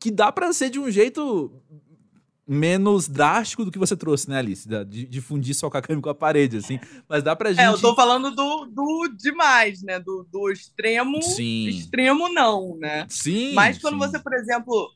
que 0.00 0.10
dá 0.10 0.32
para 0.32 0.52
ser 0.52 0.70
de 0.70 0.80
um 0.80 0.90
jeito 0.90 1.52
menos 2.48 3.06
drástico 3.06 3.62
do 3.62 3.70
que 3.70 3.78
você 3.78 3.94
trouxe, 3.94 4.30
né, 4.30 4.38
Alice? 4.38 4.66
De, 4.66 5.04
de 5.06 5.20
fundir 5.20 5.54
só 5.54 5.68
cacame 5.68 6.00
com 6.00 6.08
a 6.08 6.14
parede, 6.14 6.56
assim. 6.56 6.80
Mas 7.06 7.22
dá 7.22 7.36
pra 7.36 7.50
gente. 7.50 7.60
É, 7.60 7.68
eu 7.68 7.78
tô 7.78 7.94
falando 7.94 8.30
do, 8.34 8.64
do 8.64 9.08
demais, 9.08 9.82
né? 9.82 10.00
Do, 10.00 10.26
do 10.32 10.50
extremo. 10.50 11.22
Sim. 11.22 11.68
Extremo 11.68 12.28
não, 12.32 12.76
né? 12.78 13.06
Sim. 13.10 13.52
Mas 13.52 13.78
quando 13.78 13.94
sim. 13.94 13.98
você, 13.98 14.18
por 14.18 14.32
exemplo, 14.32 14.90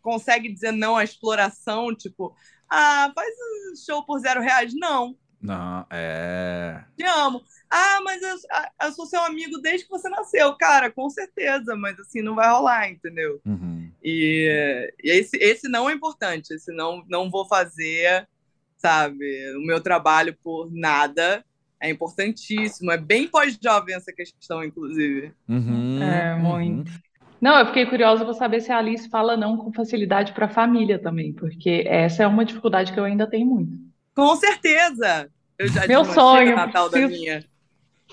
consegue 0.00 0.50
dizer 0.50 0.72
não 0.72 0.96
à 0.96 1.04
exploração, 1.04 1.94
tipo, 1.94 2.34
ah, 2.70 3.12
faz 3.14 3.28
um 3.28 3.76
show 3.76 4.02
por 4.04 4.18
zero 4.20 4.40
reais. 4.40 4.72
Não. 4.74 5.14
Não, 5.40 5.86
é. 5.90 6.82
Te 6.96 7.04
amo. 7.04 7.42
Ah, 7.70 8.00
mas 8.02 8.22
eu, 8.22 8.36
eu, 8.82 8.92
sou 8.92 9.06
seu 9.06 9.22
amigo 9.22 9.58
desde 9.58 9.84
que 9.84 9.90
você 9.90 10.08
nasceu. 10.08 10.54
Cara, 10.56 10.90
com 10.90 11.08
certeza, 11.10 11.76
mas 11.76 11.98
assim, 12.00 12.22
não 12.22 12.34
vai 12.34 12.50
rolar, 12.50 12.90
entendeu? 12.90 13.40
Uhum. 13.44 13.87
E, 14.02 14.92
e, 15.02 15.10
esse, 15.10 15.36
esse 15.38 15.68
não 15.68 15.88
é 15.88 15.92
importante. 15.92 16.52
Esse 16.54 16.72
não, 16.72 17.04
não 17.08 17.30
vou 17.30 17.46
fazer, 17.46 18.28
sabe, 18.76 19.24
o 19.56 19.60
meu 19.60 19.80
trabalho 19.80 20.36
por 20.42 20.70
nada. 20.72 21.44
É 21.80 21.90
importantíssimo. 21.90 22.90
É 22.90 22.96
bem 22.96 23.28
pós-jovem 23.28 23.94
essa 23.94 24.12
questão, 24.12 24.64
inclusive. 24.64 25.32
Uhum, 25.48 26.02
é, 26.02 26.34
muito. 26.36 26.90
Uhum. 26.90 26.98
Não, 27.40 27.58
eu 27.60 27.66
fiquei 27.66 27.86
curiosa 27.86 28.24
para 28.24 28.34
saber 28.34 28.60
se 28.60 28.72
a 28.72 28.78
Alice 28.78 29.08
fala 29.08 29.36
não 29.36 29.56
com 29.56 29.72
facilidade 29.72 30.32
para 30.32 30.46
a 30.46 30.50
família 30.50 30.98
também, 30.98 31.32
porque 31.32 31.84
essa 31.86 32.24
é 32.24 32.26
uma 32.26 32.44
dificuldade 32.44 32.92
que 32.92 32.98
eu 32.98 33.04
ainda 33.04 33.28
tenho 33.28 33.46
muito. 33.46 33.78
Com 34.14 34.34
certeza! 34.34 35.30
Eu 35.56 35.68
já 35.68 35.86
Meu 35.86 36.04
sonho. 36.04 36.52
O 36.52 36.56
Natal 36.56 36.90
preciso... 36.90 37.12
da 37.12 37.18
minha. 37.18 37.44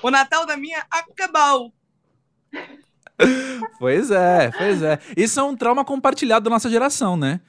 O 0.04 0.12
Natal 0.12 0.46
da 0.46 0.58
minha 0.58 0.86
acabou. 0.92 1.74
Pois 3.80 4.12
é, 4.12 4.52
pois 4.58 4.82
é. 4.82 5.00
Isso 5.16 5.40
é 5.40 5.44
um 5.44 5.56
trauma 5.56 5.84
compartilhado 5.84 6.44
da 6.46 6.50
nossa 6.50 6.70
geração, 6.70 7.16
né? 7.18 7.42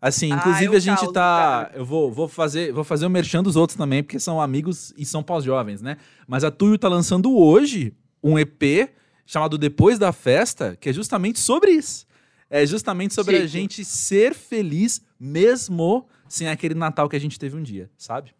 Assim, 0.00 0.32
ah, 0.32 0.36
inclusive 0.36 0.76
a 0.76 0.80
gente 0.80 0.98
causo, 0.98 1.12
tá. 1.12 1.66
Cara. 1.66 1.78
Eu 1.78 1.84
vou, 1.84 2.12
vou 2.12 2.28
fazer 2.28 2.72
vou 2.72 2.84
fazer 2.84 3.06
o 3.06 3.10
merchan 3.10 3.42
dos 3.42 3.56
outros 3.56 3.76
também, 3.76 4.02
porque 4.02 4.20
são 4.20 4.40
amigos 4.40 4.92
e 4.98 5.04
são 5.06 5.22
pós-jovens, 5.22 5.80
né? 5.80 5.96
Mas 6.26 6.44
a 6.44 6.50
Tuyo 6.50 6.76
tá 6.76 6.88
lançando 6.88 7.34
hoje 7.34 7.94
um 8.22 8.38
EP 8.38 8.90
chamado 9.24 9.56
Depois 9.56 9.98
da 9.98 10.12
Festa, 10.12 10.76
que 10.78 10.90
é 10.90 10.92
justamente 10.92 11.38
sobre 11.38 11.70
isso. 11.70 12.06
É 12.50 12.66
justamente 12.66 13.14
sobre 13.14 13.36
Chico. 13.36 13.44
a 13.44 13.48
gente 13.48 13.84
ser 13.84 14.34
feliz 14.34 15.00
mesmo 15.18 16.06
sem 16.28 16.48
aquele 16.48 16.74
Natal 16.74 17.08
que 17.08 17.16
a 17.16 17.18
gente 17.18 17.38
teve 17.38 17.56
um 17.56 17.62
dia, 17.62 17.90
sabe? 17.96 18.34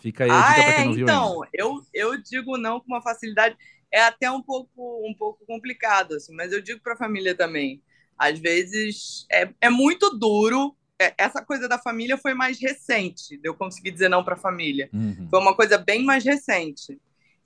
Fica 0.00 0.24
aí 0.24 0.30
a 0.30 0.34
dica 0.34 0.50
ah, 0.50 0.64
pra 0.64 0.72
quem 0.74 0.84
não 0.84 0.94
viu 0.94 1.04
então, 1.04 1.42
ainda. 1.42 1.48
eu, 1.52 1.82
eu 1.94 2.22
digo 2.22 2.56
não 2.56 2.80
com 2.80 2.86
uma 2.86 3.02
facilidade. 3.02 3.56
É 3.92 4.02
até 4.02 4.30
um 4.30 4.42
pouco, 4.42 5.06
um 5.06 5.14
pouco 5.14 5.44
complicado, 5.46 6.14
assim, 6.14 6.34
mas 6.34 6.52
eu 6.52 6.60
digo 6.60 6.80
para 6.80 6.94
a 6.94 6.98
família 6.98 7.34
também. 7.34 7.82
Às 8.16 8.38
vezes 8.38 9.26
é, 9.30 9.48
é 9.60 9.70
muito 9.70 10.10
duro. 10.10 10.76
É, 11.00 11.14
essa 11.16 11.42
coisa 11.42 11.68
da 11.68 11.78
família 11.78 12.18
foi 12.18 12.34
mais 12.34 12.60
recente, 12.60 13.36
de 13.38 13.48
eu 13.48 13.54
conseguir 13.54 13.90
dizer 13.90 14.08
não 14.08 14.22
para 14.22 14.34
a 14.34 14.38
família. 14.38 14.90
Uhum. 14.92 15.26
Foi 15.30 15.40
uma 15.40 15.56
coisa 15.56 15.78
bem 15.78 16.04
mais 16.04 16.24
recente. 16.24 17.00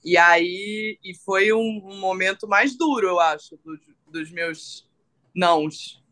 E 0.05 0.19
aí 0.19 0.99
e 1.03 1.15
foi 1.25 1.53
um, 1.53 1.81
um 1.85 1.99
momento 1.99 2.47
mais 2.47 2.77
duro, 2.77 3.07
eu 3.07 3.21
acho, 3.21 3.59
dos, 3.65 3.81
dos 4.07 4.31
meus 4.31 4.87
nãos, 5.35 6.03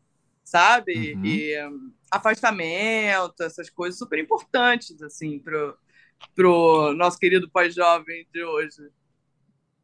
sabe? 0.43 1.15
Uhum. 1.15 1.25
E 1.27 1.67
um, 1.67 1.93
afastamento, 2.11 3.43
essas 3.43 3.71
coisas 3.71 3.99
super 3.99 4.19
importantes, 4.19 5.01
assim, 5.03 5.39
pro, 5.39 5.77
pro 6.35 6.93
nosso 6.95 7.19
querido 7.19 7.51
pós-jovem 7.51 8.27
de 8.33 8.45
hoje. 8.45 8.91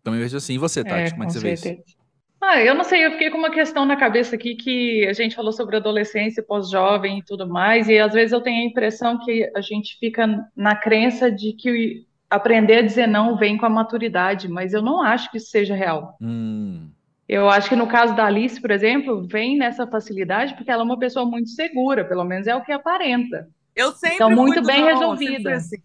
Também 0.03 0.21
vejo 0.21 0.37
assim. 0.37 0.55
E 0.55 0.59
você, 0.59 0.83
Tati, 0.85 1.09
é, 1.09 1.11
como 1.11 1.25
é 1.25 1.27
que 1.27 1.33
você 1.33 1.41
certeza. 1.41 1.69
vê 1.69 1.83
isso? 1.87 1.99
Ah, 2.41 2.63
eu 2.63 2.75
não 2.75 2.85
sei, 2.85 3.05
eu 3.05 3.11
fiquei 3.13 3.31
com 3.31 3.39
uma 3.39 3.51
questão 3.51 3.85
na 3.85 3.97
cabeça 3.97 4.37
aqui 4.37 4.55
que 4.55 5.05
a 5.09 5.13
gente 5.13 5.35
falou 5.35 5.53
sobre 5.53 5.77
adolescência, 5.77 6.41
pós-jovem 6.43 7.19
e 7.19 7.23
tudo 7.25 7.49
mais, 7.49 7.89
e 7.89 7.99
às 7.99 8.13
vezes 8.13 8.33
eu 8.33 8.41
tenho 8.41 8.63
a 8.63 8.67
impressão 8.67 9.19
que 9.25 9.51
a 9.57 9.61
gente 9.61 9.99
fica 9.99 10.49
na 10.55 10.77
crença 10.77 11.33
de 11.33 11.53
que 11.53 12.07
aprender 12.31 12.77
a 12.79 12.83
dizer 12.83 13.09
não 13.09 13.37
vem 13.37 13.59
com 13.59 13.67
a 13.67 13.71
maturidade, 13.71 14.47
mas 14.49 14.73
eu 14.73 14.81
não 14.81 15.03
acho 15.03 15.31
que 15.33 15.39
isso 15.39 15.51
seja 15.51 15.75
real. 15.75 16.17
Hum. 16.21 16.89
Eu 17.29 17.51
acho 17.51 17.69
que 17.69 17.77
no 17.77 17.89
caso 17.89 18.15
da 18.15 18.25
Alice, 18.27 18.61
por 18.61 18.71
exemplo, 18.71 19.27
vem 19.27 19.59
nessa 19.59 19.87
facilidade 19.87 20.55
porque 20.55 20.71
ela 20.71 20.83
é 20.83 20.85
uma 20.85 20.99
pessoa 20.99 21.27
muito 21.27 21.51
segura, 21.51 22.05
pelo 22.05 22.25
menos 22.25 22.47
é 22.47 22.55
o 22.55 22.63
que 22.65 22.71
aparenta. 22.73 23.49
Eu 23.75 23.93
sempre 23.93 24.15
Então, 24.15 24.29
fui 24.29 24.37
muito 24.37 24.63
bem 24.63 24.81
não, 24.81 24.89
eu 24.89 24.95
resolvida. 24.95 25.33
sempre 25.33 25.43
fui 25.43 25.53
assim. 25.53 25.77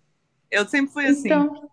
Eu 0.52 0.66
sempre 0.68 0.94
fui 0.94 1.06
assim. 1.08 1.28
Então, 1.28 1.70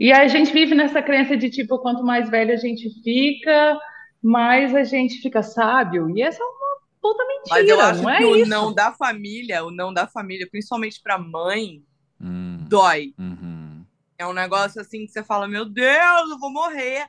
e 0.00 0.12
a 0.12 0.26
gente 0.26 0.52
vive 0.52 0.74
nessa 0.74 1.02
crença 1.02 1.36
de 1.36 1.50
tipo, 1.50 1.78
quanto 1.78 2.02
mais 2.02 2.28
velho 2.30 2.52
a 2.52 2.56
gente 2.56 2.88
fica, 3.04 3.78
mais 4.22 4.74
a 4.74 4.82
gente 4.82 5.20
fica 5.20 5.42
sábio. 5.42 6.10
E 6.16 6.22
essa 6.22 6.42
é 6.42 6.44
uma 6.46 6.80
puta 7.00 7.24
mentira, 7.26 7.48
Mas 7.50 7.68
eu 7.68 7.80
acho 7.80 8.02
não 8.02 8.10
é 8.10 8.16
que 8.18 8.24
o 8.24 8.36
isso. 8.36 8.50
não 8.50 8.72
da 8.74 8.92
família, 8.92 9.64
o 9.64 9.70
não 9.70 9.92
da 9.92 10.06
família, 10.08 10.48
principalmente 10.50 11.00
pra 11.02 11.18
mãe, 11.18 11.84
Hum. 12.20 12.58
dói. 12.68 13.14
Uhum. 13.18 13.84
É 14.18 14.26
um 14.26 14.32
negócio 14.32 14.80
assim 14.80 15.06
que 15.06 15.12
você 15.12 15.22
fala, 15.22 15.46
meu 15.48 15.64
Deus, 15.64 16.30
eu 16.30 16.38
vou 16.38 16.50
morrer. 16.50 17.06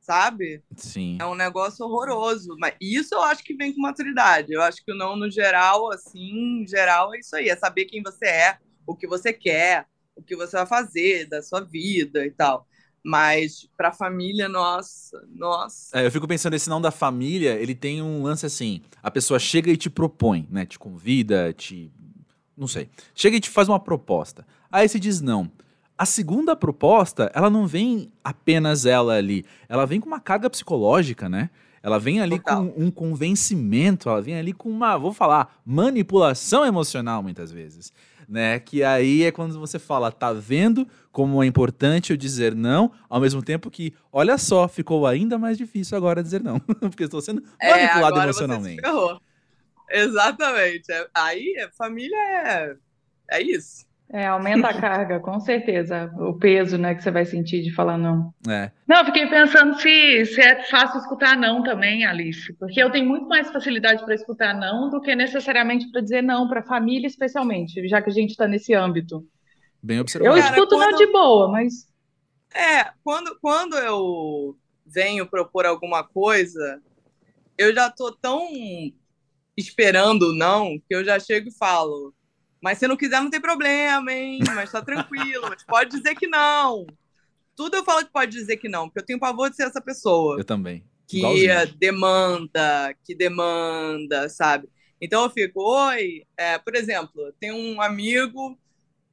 Sabe? 0.00 0.62
Sim. 0.76 1.18
É 1.20 1.26
um 1.26 1.34
negócio 1.34 1.84
horroroso. 1.84 2.56
Mas 2.58 2.74
isso 2.80 3.14
eu 3.14 3.22
acho 3.22 3.44
que 3.44 3.54
vem 3.54 3.72
com 3.72 3.80
maturidade. 3.82 4.52
Eu 4.52 4.62
acho 4.62 4.84
que 4.84 4.90
o 4.92 4.96
não, 4.96 5.14
no 5.14 5.30
geral, 5.30 5.92
assim, 5.92 6.62
em 6.62 6.66
geral, 6.66 7.14
é 7.14 7.18
isso 7.18 7.36
aí. 7.36 7.48
É 7.48 7.56
saber 7.56 7.84
quem 7.84 8.02
você 8.02 8.26
é, 8.26 8.58
o 8.86 8.96
que 8.96 9.06
você 9.06 9.32
quer, 9.32 9.86
o 10.20 10.24
que 10.24 10.36
você 10.36 10.56
vai 10.56 10.66
fazer 10.66 11.26
da 11.26 11.42
sua 11.42 11.60
vida 11.60 12.24
e 12.24 12.30
tal. 12.30 12.66
Mas 13.02 13.68
pra 13.76 13.92
família, 13.92 14.48
nossa, 14.48 15.26
nossa. 15.34 15.98
É, 15.98 16.06
eu 16.06 16.10
fico 16.10 16.28
pensando, 16.28 16.54
esse 16.54 16.68
não 16.68 16.80
da 16.80 16.90
família, 16.90 17.54
ele 17.54 17.74
tem 17.74 18.02
um 18.02 18.22
lance 18.22 18.44
assim: 18.44 18.82
a 19.02 19.10
pessoa 19.10 19.38
chega 19.38 19.70
e 19.70 19.76
te 19.76 19.88
propõe, 19.88 20.46
né? 20.50 20.66
Te 20.66 20.78
convida, 20.78 21.52
te. 21.52 21.90
Não 22.56 22.68
sei. 22.68 22.90
Chega 23.14 23.36
e 23.36 23.40
te 23.40 23.48
faz 23.48 23.68
uma 23.68 23.80
proposta. 23.80 24.46
Aí 24.70 24.86
você 24.86 24.98
diz 24.98 25.20
não. 25.20 25.50
A 25.96 26.04
segunda 26.06 26.54
proposta, 26.56 27.30
ela 27.34 27.50
não 27.50 27.66
vem 27.66 28.10
apenas 28.24 28.86
ela 28.86 29.14
ali. 29.14 29.44
Ela 29.68 29.86
vem 29.86 30.00
com 30.00 30.06
uma 30.06 30.20
carga 30.20 30.48
psicológica, 30.48 31.28
né? 31.28 31.50
Ela 31.82 31.98
vem 31.98 32.20
ali 32.20 32.38
Total. 32.38 32.66
com 32.66 32.84
um 32.84 32.90
convencimento, 32.90 34.08
ela 34.08 34.20
vem 34.20 34.36
ali 34.36 34.52
com 34.52 34.68
uma, 34.68 34.98
vou 34.98 35.12
falar, 35.12 35.60
manipulação 35.64 36.64
emocional 36.64 37.22
muitas 37.22 37.50
vezes, 37.50 37.92
né? 38.30 38.60
Que 38.60 38.84
aí 38.84 39.24
é 39.24 39.32
quando 39.32 39.58
você 39.58 39.78
fala, 39.78 40.12
tá 40.12 40.32
vendo 40.32 40.86
como 41.10 41.42
é 41.42 41.46
importante 41.46 42.12
eu 42.12 42.16
dizer 42.16 42.54
não, 42.54 42.92
ao 43.08 43.20
mesmo 43.20 43.42
tempo 43.42 43.68
que, 43.70 43.92
olha 44.12 44.38
só, 44.38 44.68
ficou 44.68 45.06
ainda 45.06 45.36
mais 45.36 45.58
difícil 45.58 45.96
agora 45.98 46.22
dizer 46.22 46.40
não, 46.40 46.60
porque 46.80 47.04
estou 47.04 47.20
sendo 47.20 47.42
É, 47.60 47.70
manipulado 47.70 48.16
se 48.16 48.22
emocionalmente. 48.22 48.82
Exatamente. 49.90 50.92
É- 50.92 51.08
Aí, 51.12 51.54
é- 51.58 51.68
família 51.72 52.16
é, 52.16 52.76
é 53.32 53.42
isso. 53.42 53.84
É, 54.12 54.26
aumenta 54.26 54.68
a 54.68 54.74
carga, 54.80 55.20
com 55.20 55.38
certeza, 55.38 56.12
o 56.18 56.34
peso, 56.34 56.76
né, 56.76 56.94
que 56.94 57.02
você 57.02 57.10
vai 57.10 57.24
sentir 57.24 57.62
de 57.62 57.72
falar 57.72 57.96
não. 57.96 58.34
É. 58.48 58.70
Não, 58.86 58.98
eu 58.98 59.04
fiquei 59.04 59.26
pensando 59.28 59.78
se, 59.78 60.26
se 60.26 60.40
é 60.40 60.64
fácil 60.64 60.98
escutar 61.00 61.36
não 61.36 61.62
também, 61.62 62.04
Alice, 62.04 62.52
porque 62.58 62.82
eu 62.82 62.90
tenho 62.90 63.06
muito 63.08 63.28
mais 63.28 63.48
facilidade 63.50 64.04
para 64.04 64.14
escutar 64.14 64.52
não 64.52 64.90
do 64.90 65.00
que 65.00 65.14
necessariamente 65.14 65.88
para 65.92 66.00
dizer 66.00 66.22
não 66.22 66.48
para 66.48 66.58
a 66.60 66.64
família, 66.64 67.06
especialmente, 67.06 67.86
já 67.88 68.02
que 68.02 68.10
a 68.10 68.12
gente 68.12 68.30
está 68.30 68.48
nesse 68.48 68.74
âmbito. 68.74 69.24
Bem 69.82 69.98
Eu 69.98 70.02
observado. 70.02 70.34
Cara, 70.40 70.54
escuto 70.56 70.76
não 70.76 70.88
quando- 70.88 70.98
de 70.98 71.06
boa, 71.06 71.48
mas 71.48 71.88
É, 72.52 72.90
quando, 73.04 73.38
quando 73.40 73.76
eu 73.78 74.58
venho 74.84 75.24
propor 75.24 75.64
alguma 75.66 76.02
coisa, 76.02 76.82
eu 77.56 77.72
já 77.72 77.88
tô 77.88 78.10
tão 78.10 78.48
esperando 79.56 80.34
não 80.34 80.78
que 80.78 80.94
eu 80.94 81.04
já 81.04 81.18
chego 81.20 81.48
e 81.48 81.56
falo. 81.56 82.12
Mas 82.62 82.78
se 82.78 82.86
não 82.86 82.96
quiser, 82.96 83.20
não 83.20 83.30
tem 83.30 83.40
problema, 83.40 84.12
hein? 84.12 84.40
Mas 84.54 84.70
tá 84.70 84.82
tranquilo, 84.82 85.48
mas 85.48 85.62
pode 85.64 85.90
dizer 85.96 86.14
que 86.14 86.26
não. 86.26 86.86
Tudo 87.56 87.76
eu 87.76 87.84
falo 87.84 88.04
que 88.04 88.12
pode 88.12 88.32
dizer 88.32 88.56
que 88.58 88.68
não, 88.68 88.88
porque 88.88 89.00
eu 89.00 89.06
tenho 89.06 89.18
pavor 89.20 89.50
de 89.50 89.56
ser 89.56 89.64
essa 89.64 89.80
pessoa 89.80 90.38
Eu 90.38 90.44
também. 90.44 90.84
que 91.06 91.18
Igualzinho. 91.18 91.76
demanda, 91.78 92.94
que 93.04 93.14
demanda, 93.14 94.28
sabe? 94.28 94.68
Então 95.00 95.24
eu 95.24 95.30
fico, 95.30 95.60
oi, 95.62 96.24
é, 96.36 96.58
por 96.58 96.74
exemplo, 96.74 97.32
tem 97.40 97.50
um 97.52 97.80
amigo, 97.80 98.58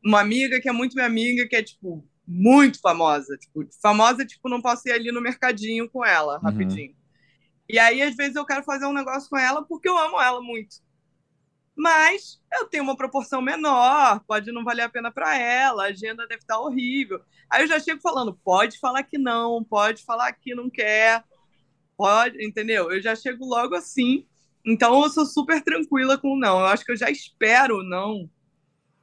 uma 0.04 0.20
amiga 0.22 0.60
que 0.60 0.68
é 0.70 0.72
muito 0.72 0.94
minha 0.96 1.08
amiga, 1.08 1.48
que 1.48 1.56
é, 1.56 1.64
tipo, 1.64 2.06
muito 2.28 2.80
famosa. 2.82 3.38
Tipo, 3.38 3.66
famosa, 3.82 4.26
tipo, 4.26 4.50
não 4.50 4.62
posso 4.62 4.88
ir 4.90 4.92
ali 4.92 5.12
no 5.12 5.22
mercadinho 5.22 5.90
com 5.90 6.06
ela, 6.06 6.36
Uhum. 6.36 6.42
rapidinho. 6.44 6.94
E 7.70 7.80
aí, 7.80 8.02
às 8.02 8.16
vezes, 8.16 8.36
eu 8.36 8.46
quero 8.46 8.64
fazer 8.64 8.86
um 8.86 8.94
negócio 8.94 9.30
com 9.30 9.38
ela 9.38 9.64
porque 9.66 9.88
eu 9.90 9.98
amo 9.98 10.22
ela 10.22 10.42
muito. 10.42 10.78
Mas 11.78 12.42
eu 12.52 12.66
tenho 12.66 12.84
uma 12.84 12.98
proporção 12.98 13.42
menor, 13.42 14.20
pode 14.28 14.52
não 14.52 14.64
valer 14.64 14.84
a 14.84 14.90
pena 14.90 15.12
para 15.12 15.38
ela, 15.38 15.84
a 15.84 15.90
agenda 15.90 16.28
deve 16.28 16.42
estar 16.42 16.60
horrível. 16.60 17.22
Aí 17.50 17.64
eu 17.64 17.68
já 17.68 17.80
chego 17.80 18.02
falando, 18.02 18.34
pode 18.44 18.80
falar 18.80 19.04
que 19.04 19.18
não, 19.18 19.64
pode 19.64 20.04
falar 20.04 20.34
que 20.34 20.56
não 20.56 20.70
quer, 20.70 21.24
pode, 21.96 22.44
entendeu? 22.44 22.92
Eu 22.92 23.02
já 23.02 23.16
chego 23.16 23.46
logo 23.46 23.76
assim. 23.76 24.26
Então 24.66 25.04
eu 25.04 25.10
sou 25.10 25.26
super 25.26 25.62
tranquila 25.64 26.18
com 26.18 26.34
o 26.34 26.40
não. 26.40 26.60
Eu 26.60 26.66
acho 26.66 26.84
que 26.84 26.92
eu 26.92 26.98
já 26.98 27.10
espero 27.10 27.80
o 27.80 27.84
não 27.84 28.30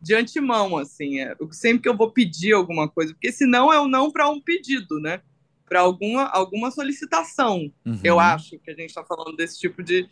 de 0.05 0.15
antemão, 0.15 0.77
assim. 0.77 1.21
É, 1.21 1.35
sempre 1.51 1.83
que 1.83 1.89
eu 1.89 1.97
vou 1.97 2.11
pedir 2.11 2.53
alguma 2.53 2.89
coisa, 2.89 3.15
porque 3.15 3.33
senão 3.33 3.73
é 3.73 3.81
o 3.81 3.89
não 3.89 4.11
para 4.11 4.29
um 4.29 4.41
pedido, 4.41 5.01
né? 5.01 5.23
Para 5.67 5.81
alguma, 5.81 6.25
alguma 6.25 6.71
solicitação. 6.71 7.73
Uhum. 7.87 8.01
Eu 8.05 8.21
acho 8.21 8.59
que 8.59 8.71
a 8.71 8.75
gente 8.75 8.91
está 8.91 9.03
falando 9.03 9.35
desse 9.35 9.59
tipo 9.59 9.83
de. 9.83 10.09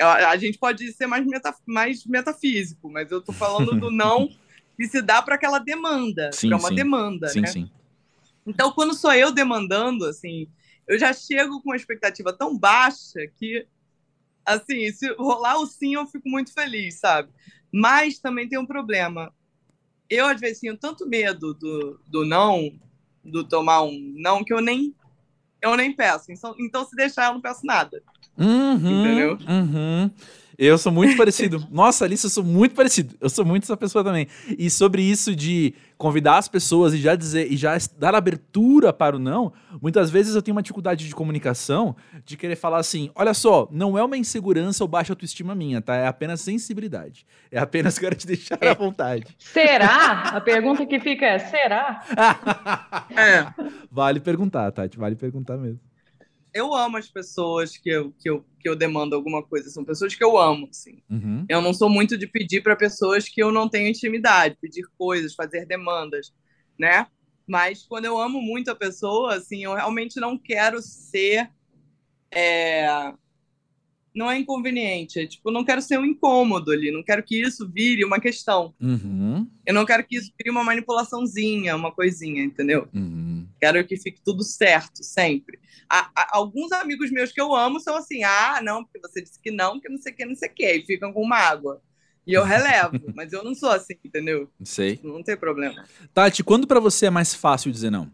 A, 0.00 0.30
a 0.30 0.36
gente 0.36 0.58
pode 0.58 0.92
ser 0.92 1.06
mais, 1.06 1.26
meta, 1.26 1.54
mais 1.66 2.04
metafísico, 2.04 2.90
mas 2.90 3.10
eu 3.10 3.18
estou 3.18 3.34
falando 3.34 3.78
do 3.78 3.90
não 3.92 4.28
que 4.76 4.88
se 4.88 5.02
dá 5.02 5.20
para 5.20 5.34
aquela 5.34 5.58
demanda, 5.58 6.30
para 6.30 6.56
uma 6.56 6.68
sim. 6.68 6.74
demanda, 6.74 7.28
Sim, 7.28 7.40
né? 7.42 7.46
sim. 7.48 7.70
Então, 8.46 8.72
quando 8.72 8.94
sou 8.94 9.12
eu 9.12 9.30
demandando, 9.30 10.06
assim, 10.06 10.48
eu 10.88 10.98
já 10.98 11.12
chego 11.12 11.60
com 11.60 11.70
uma 11.70 11.76
expectativa 11.76 12.32
tão 12.32 12.58
baixa 12.58 13.20
que, 13.36 13.66
assim, 14.44 14.90
se 14.90 15.12
rolar 15.14 15.58
o 15.58 15.66
sim, 15.66 15.94
eu 15.94 16.06
fico 16.06 16.28
muito 16.28 16.52
feliz, 16.52 16.98
sabe? 16.98 17.30
Mas 17.70 18.18
também 18.18 18.48
tem 18.48 18.58
um 18.58 18.66
problema. 18.66 19.32
Eu, 20.08 20.26
às 20.26 20.40
vezes, 20.40 20.60
tenho 20.60 20.76
tanto 20.76 21.06
medo 21.06 21.54
do, 21.54 22.00
do 22.06 22.24
não, 22.24 22.72
do 23.22 23.44
tomar 23.46 23.82
um 23.82 24.14
não, 24.16 24.42
que 24.42 24.52
eu 24.52 24.60
nem, 24.60 24.94
eu 25.62 25.76
nem 25.76 25.94
peço. 25.94 26.32
Então, 26.32 26.56
então, 26.58 26.84
se 26.84 26.96
deixar, 26.96 27.26
eu 27.26 27.34
não 27.34 27.40
peço 27.40 27.64
nada. 27.64 28.02
Uhum, 28.38 28.74
Entendeu? 28.76 29.38
Uhum. 29.48 30.10
Eu 30.60 30.76
sou 30.76 30.92
muito 30.92 31.16
parecido. 31.16 31.66
Nossa, 31.72 32.04
Alice, 32.04 32.22
eu 32.22 32.28
sou 32.28 32.44
muito 32.44 32.74
parecido. 32.74 33.16
Eu 33.18 33.30
sou 33.30 33.46
muito 33.46 33.62
essa 33.62 33.78
pessoa 33.78 34.04
também. 34.04 34.26
E 34.58 34.68
sobre 34.68 35.00
isso 35.00 35.34
de 35.34 35.72
convidar 35.96 36.36
as 36.36 36.48
pessoas 36.48 36.92
e 36.92 36.98
já 36.98 37.16
dizer 37.16 37.50
e 37.50 37.56
já 37.56 37.78
dar 37.98 38.14
abertura 38.14 38.92
para 38.92 39.16
o 39.16 39.18
não, 39.18 39.54
muitas 39.80 40.10
vezes 40.10 40.34
eu 40.34 40.42
tenho 40.42 40.54
uma 40.54 40.62
dificuldade 40.62 41.08
de 41.08 41.14
comunicação 41.14 41.96
de 42.26 42.36
querer 42.36 42.56
falar 42.56 42.76
assim: 42.76 43.10
olha 43.14 43.32
só, 43.32 43.66
não 43.72 43.96
é 43.96 44.04
uma 44.04 44.18
insegurança 44.18 44.84
ou 44.84 44.88
baixa 44.88 45.14
autoestima 45.14 45.54
minha, 45.54 45.80
tá? 45.80 45.96
É 45.96 46.06
apenas 46.06 46.42
sensibilidade. 46.42 47.24
É 47.50 47.58
apenas 47.58 47.96
quero 47.98 48.14
te 48.14 48.26
deixar 48.26 48.58
à 48.62 48.74
vontade. 48.74 49.34
será? 49.38 50.24
A 50.28 50.42
pergunta 50.42 50.84
que 50.84 51.00
fica 51.00 51.24
é, 51.24 51.38
será? 51.38 52.04
É. 53.16 53.46
vale 53.90 54.20
perguntar, 54.20 54.70
Tati, 54.72 54.98
vale 54.98 55.16
perguntar 55.16 55.56
mesmo. 55.56 55.80
Eu 56.52 56.74
amo 56.74 56.96
as 56.96 57.08
pessoas 57.08 57.76
que 57.76 57.88
eu, 57.88 58.12
que, 58.18 58.28
eu, 58.28 58.44
que 58.58 58.68
eu 58.68 58.74
demando 58.76 59.14
alguma 59.14 59.42
coisa. 59.42 59.70
São 59.70 59.84
pessoas 59.84 60.14
que 60.14 60.24
eu 60.24 60.36
amo, 60.38 60.68
assim. 60.70 61.02
Uhum. 61.10 61.44
Eu 61.48 61.60
não 61.60 61.72
sou 61.72 61.88
muito 61.88 62.16
de 62.18 62.26
pedir 62.26 62.62
para 62.62 62.74
pessoas 62.76 63.28
que 63.28 63.42
eu 63.42 63.52
não 63.52 63.68
tenho 63.68 63.88
intimidade, 63.88 64.58
pedir 64.60 64.84
coisas, 64.98 65.34
fazer 65.34 65.66
demandas, 65.66 66.32
né? 66.78 67.06
Mas 67.46 67.84
quando 67.86 68.04
eu 68.04 68.18
amo 68.18 68.40
muito 68.40 68.70
a 68.70 68.74
pessoa, 68.76 69.34
assim, 69.34 69.64
eu 69.64 69.74
realmente 69.74 70.18
não 70.20 70.38
quero 70.38 70.80
ser. 70.82 71.50
é, 72.32 73.12
Não 74.14 74.28
é 74.28 74.36
inconveniente, 74.38 75.20
é, 75.20 75.26
tipo, 75.26 75.52
não 75.52 75.64
quero 75.64 75.80
ser 75.80 75.96
um 75.98 76.04
incômodo 76.04 76.72
ali, 76.72 76.90
não 76.90 77.02
quero 77.02 77.22
que 77.22 77.40
isso 77.40 77.68
vire 77.68 78.04
uma 78.04 78.18
questão. 78.20 78.74
Uhum. 78.80 79.48
Eu 79.64 79.72
não 79.72 79.84
quero 79.86 80.04
que 80.04 80.16
isso 80.16 80.32
vire 80.36 80.50
uma 80.50 80.64
manipulaçãozinha, 80.64 81.76
uma 81.76 81.92
coisinha, 81.92 82.42
entendeu? 82.42 82.88
Uhum. 82.92 83.29
Quero 83.60 83.86
que 83.86 83.96
fique 83.96 84.20
tudo 84.24 84.42
certo, 84.42 85.04
sempre. 85.04 85.58
A- 85.88 86.10
a- 86.16 86.28
alguns 86.38 86.72
amigos 86.72 87.10
meus 87.10 87.30
que 87.32 87.40
eu 87.40 87.54
amo 87.54 87.78
são 87.80 87.96
assim: 87.96 88.22
ah, 88.24 88.60
não, 88.62 88.84
porque 88.84 89.00
você 89.00 89.20
disse 89.22 89.38
que 89.40 89.50
não, 89.50 89.78
que 89.78 89.88
não 89.88 89.98
sei 89.98 90.12
o 90.12 90.16
que, 90.16 90.24
não 90.24 90.34
sei 90.34 90.48
o 90.48 90.54
que, 90.54 90.72
e 90.72 90.84
ficam 90.86 91.12
com 91.12 91.26
mágoa. 91.26 91.80
E 92.26 92.32
eu 92.32 92.44
relevo, 92.44 92.92
mas 93.14 93.32
eu 93.32 93.42
não 93.44 93.54
sou 93.54 93.70
assim, 93.70 93.94
entendeu? 94.04 94.48
Sei. 94.62 94.98
Não 95.02 95.22
tem 95.22 95.36
problema. 95.36 95.84
Tati, 96.14 96.42
quando 96.44 96.66
pra 96.66 96.80
você 96.80 97.06
é 97.06 97.10
mais 97.10 97.34
fácil 97.34 97.70
dizer 97.72 97.90
não? 97.90 98.10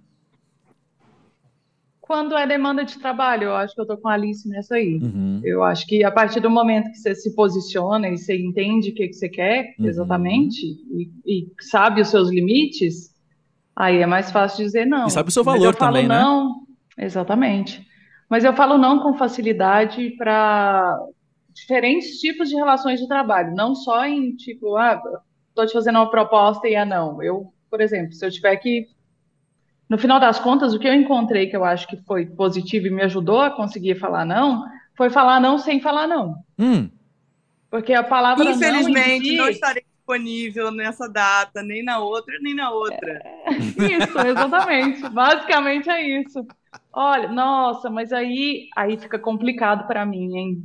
Quando 2.01 2.37
é 2.37 2.47
demanda 2.47 2.85
de 2.85 2.99
trabalho, 3.01 3.45
eu 3.47 3.55
acho 3.57 3.75
que 3.75 3.81
eu 3.81 3.87
tô 3.87 3.97
com 3.99 4.09
a 4.09 4.13
Alice 4.13 4.49
nessa 4.49 4.77
aí. 4.77 4.95
Uhum. 5.03 5.41
Eu 5.43 5.65
acho 5.65 5.85
que 5.89 6.05
a 6.05 6.11
partir 6.11 6.39
do 6.39 6.49
momento 6.49 6.89
que 6.93 6.99
você 6.99 7.17
se 7.17 7.35
posiciona 7.35 8.09
e 8.09 8.17
você 8.17 8.37
entende 8.37 8.91
o 8.91 8.95
que, 8.95 9.09
que 9.09 9.13
você 9.13 9.29
quer 9.29 9.75
Uhum. 9.77 9.87
exatamente 9.87 10.65
e, 10.65 11.11
e 11.27 11.49
sabe 11.61 12.01
os 12.01 12.09
seus 12.09 12.31
limites, 12.31 13.13
aí 13.77 13.99
é 13.99 14.07
mais 14.07 14.31
fácil 14.31 14.65
dizer 14.65 14.87
não. 14.87 15.07
E 15.07 15.11
sabe 15.11 15.29
o 15.29 15.33
seu 15.33 15.45
valor 15.45 15.67
eu 15.67 15.73
falo 15.75 15.93
também, 15.95 16.09
né? 16.09 16.19
não, 16.19 16.67
exatamente. 16.97 17.87
Mas 18.29 18.43
eu 18.43 18.55
falo 18.55 18.79
não 18.79 19.01
com 19.01 19.15
facilidade 19.15 20.11
para 20.17 20.99
diferentes 21.53 22.19
tipos 22.19 22.49
de 22.49 22.57
relações 22.57 22.99
de 22.99 23.07
trabalho, 23.07 23.55
não 23.55 23.75
só 23.75 24.05
em 24.07 24.35
tipo, 24.35 24.77
ah, 24.77 25.01
tô 25.55 25.65
te 25.65 25.73
fazendo 25.73 25.97
uma 25.97 26.11
proposta 26.11 26.67
e 26.67 26.75
é 26.75 26.85
não. 26.85 27.23
Eu, 27.23 27.53
por 27.71 27.81
exemplo, 27.81 28.13
se 28.13 28.25
eu 28.25 28.31
tiver 28.31 28.57
que 28.57 28.87
no 29.89 29.99
final 29.99 30.19
das 30.19 30.39
contas, 30.41 30.75
o 30.75 30.79
que 30.79 30.89
eu 30.89 30.95
encontrei 30.95 31.47
que 31.47 31.57
eu 31.57 31.65
acho 31.65 31.87
que 31.87 31.97
foi 31.99 32.27
positivo 32.27 32.89
e 32.89 32.91
me 32.91 33.03
ajudou 33.03 33.41
a 33.41 33.51
conseguir 33.51 33.95
falar 33.95 34.25
não, 34.25 34.65
foi 34.97 35.11
falar 35.11 35.41
não 35.41 35.59
sem 35.59 35.81
falar 35.81 36.09
não. 36.09 36.37
Hum. 36.59 36.91
Porque 37.71 37.93
a 37.93 38.03
palavra 38.03 38.51
Infelizmente, 38.51 39.37
não, 39.37 39.45
não 39.45 39.51
estarei 39.51 39.85
disponível 40.07 40.71
nessa 40.71 41.09
data, 41.09 41.63
nem 41.63 41.83
na 41.83 41.99
outra, 41.99 42.35
nem 42.41 42.55
na 42.55 42.71
outra. 42.71 43.21
É, 43.45 43.51
isso, 43.51 44.19
exatamente. 44.19 45.09
Basicamente 45.09 45.91
é 45.91 46.21
isso. 46.21 46.47
Olha, 46.93 47.29
nossa, 47.29 47.91
mas 47.91 48.13
aí, 48.13 48.69
aí 48.77 48.97
fica 48.97 49.19
complicado 49.19 49.87
para 49.87 50.07
mim, 50.07 50.37
hein? 50.37 50.63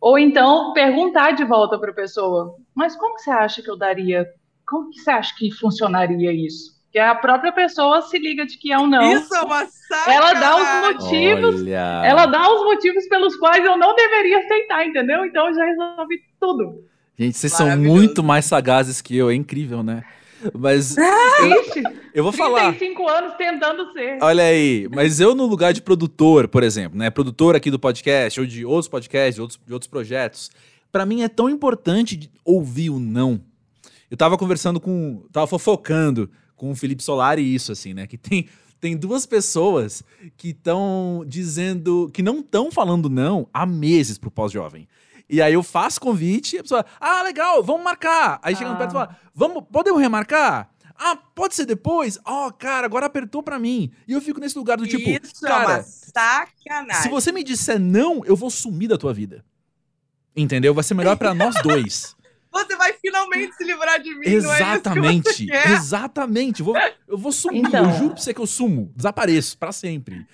Ou 0.00 0.18
então 0.18 0.72
perguntar 0.72 1.32
de 1.32 1.44
volta 1.44 1.78
para 1.78 1.90
a 1.90 1.94
pessoa, 1.94 2.54
mas 2.74 2.94
como 2.94 3.16
que 3.16 3.22
você 3.22 3.30
acha 3.30 3.60
que 3.60 3.70
eu 3.70 3.76
daria? 3.76 4.26
Como 4.66 4.90
que 4.90 5.00
você 5.00 5.10
acha 5.10 5.34
que 5.36 5.50
funcionaria 5.50 6.32
isso? 6.32 6.76
que 6.92 7.00
a 7.00 7.14
própria 7.14 7.52
pessoa 7.52 8.00
se 8.00 8.18
liga 8.18 8.46
de 8.46 8.56
que 8.56 8.72
é 8.72 8.78
um 8.78 8.86
não. 8.86 9.02
Isso 9.12 9.34
é 9.34 9.42
uma 9.42 9.66
saca! 9.66 10.10
Ela 10.10 10.32
dá 10.32 10.56
os 10.56 10.94
motivos, 10.94 11.60
Olha. 11.60 12.02
ela 12.02 12.24
dá 12.24 12.50
os 12.50 12.64
motivos 12.64 13.06
pelos 13.06 13.36
quais 13.36 13.62
eu 13.62 13.76
não 13.76 13.94
deveria 13.94 14.38
aceitar, 14.38 14.86
entendeu? 14.86 15.26
Então 15.26 15.48
eu 15.48 15.54
já 15.54 15.64
resolvi 15.66 16.20
tudo. 16.40 16.86
Gente, 17.18 17.38
vocês 17.38 17.52
são 17.52 17.76
muito 17.78 18.22
mais 18.22 18.44
sagazes 18.44 19.00
que 19.00 19.16
eu, 19.16 19.30
é 19.30 19.34
incrível, 19.34 19.82
né? 19.82 20.04
Mas 20.52 20.96
eu, 20.98 21.92
eu 22.14 22.22
vou 22.22 22.32
falar. 22.32 22.74
35 22.74 23.08
anos 23.08 23.34
tentando 23.36 23.90
ser. 23.92 24.18
Olha 24.20 24.44
aí, 24.44 24.86
mas 24.94 25.18
eu 25.18 25.34
no 25.34 25.46
lugar 25.46 25.72
de 25.72 25.80
produtor, 25.80 26.46
por 26.46 26.62
exemplo, 26.62 26.98
né, 26.98 27.08
produtor 27.08 27.56
aqui 27.56 27.70
do 27.70 27.78
podcast 27.78 28.38
ou 28.38 28.46
de 28.46 28.64
outros 28.64 28.88
podcasts, 28.88 29.36
de 29.36 29.40
outros, 29.40 29.60
de 29.66 29.72
outros 29.72 29.88
projetos, 29.88 30.50
para 30.92 31.06
mim 31.06 31.22
é 31.22 31.28
tão 31.28 31.48
importante 31.48 32.30
ouvir 32.44 32.90
o 32.90 32.98
não. 32.98 33.40
Eu 34.10 34.16
tava 34.16 34.36
conversando 34.36 34.78
com, 34.78 35.24
tava 35.32 35.46
fofocando 35.46 36.30
com 36.54 36.70
o 36.70 36.76
Felipe 36.76 37.02
Solari 37.02 37.42
isso, 37.42 37.72
assim, 37.72 37.94
né? 37.94 38.06
Que 38.06 38.16
tem, 38.16 38.46
tem 38.80 38.96
duas 38.96 39.26
pessoas 39.26 40.02
que 40.36 40.50
estão 40.50 41.24
dizendo 41.26 42.10
que 42.12 42.22
não 42.22 42.40
estão 42.40 42.70
falando 42.70 43.08
não 43.08 43.48
há 43.52 43.66
meses 43.66 44.18
pro 44.18 44.30
pós-jovem. 44.30 44.86
E 45.28 45.42
aí 45.42 45.54
eu 45.54 45.62
faço 45.62 46.00
convite 46.00 46.56
e 46.56 46.58
a 46.60 46.62
pessoa, 46.62 46.84
ah, 47.00 47.22
legal, 47.22 47.62
vamos 47.62 47.82
marcar. 47.82 48.38
Aí 48.42 48.54
chega 48.54 48.70
no 48.70 48.76
perto 48.76 48.90
e 48.90 48.92
fala, 48.92 49.16
vamos, 49.34 49.64
podemos 49.70 50.00
remarcar? 50.00 50.70
Ah, 50.98 51.16
pode 51.16 51.54
ser 51.54 51.66
depois? 51.66 52.18
Ó, 52.24 52.46
oh, 52.46 52.52
cara, 52.52 52.86
agora 52.86 53.06
apertou 53.06 53.42
para 53.42 53.58
mim. 53.58 53.92
E 54.08 54.12
eu 54.12 54.20
fico 54.20 54.40
nesse 54.40 54.56
lugar 54.56 54.78
do 54.78 54.86
tipo, 54.86 55.08
Isso 55.10 55.42
cara, 55.42 55.78
é 55.78 55.82
sacanagem. 55.82 57.02
Se 57.02 57.08
você 57.08 57.32
me 57.32 57.44
disser 57.44 57.78
não, 57.78 58.24
eu 58.24 58.34
vou 58.34 58.50
sumir 58.50 58.88
da 58.88 58.96
tua 58.96 59.12
vida. 59.12 59.44
Entendeu? 60.34 60.72
Vai 60.72 60.84
ser 60.84 60.94
melhor 60.94 61.16
para 61.16 61.34
nós 61.34 61.54
dois 61.62 62.15
você 62.64 62.76
vai 62.76 62.92
finalmente 62.94 63.54
se 63.54 63.64
livrar 63.64 64.00
de 64.00 64.14
mim. 64.14 64.26
Exatamente, 64.26 65.50
é 65.50 65.72
exatamente. 65.72 66.60
Eu 66.60 66.66
vou, 66.66 66.76
eu 67.08 67.18
vou 67.18 67.32
sumir, 67.32 67.66
então, 67.66 67.84
eu 67.84 67.92
juro 67.92 68.14
pra 68.14 68.22
você 68.22 68.34
que 68.34 68.40
eu 68.40 68.46
sumo, 68.46 68.92
desapareço 68.94 69.58
para 69.58 69.72
sempre. 69.72 70.26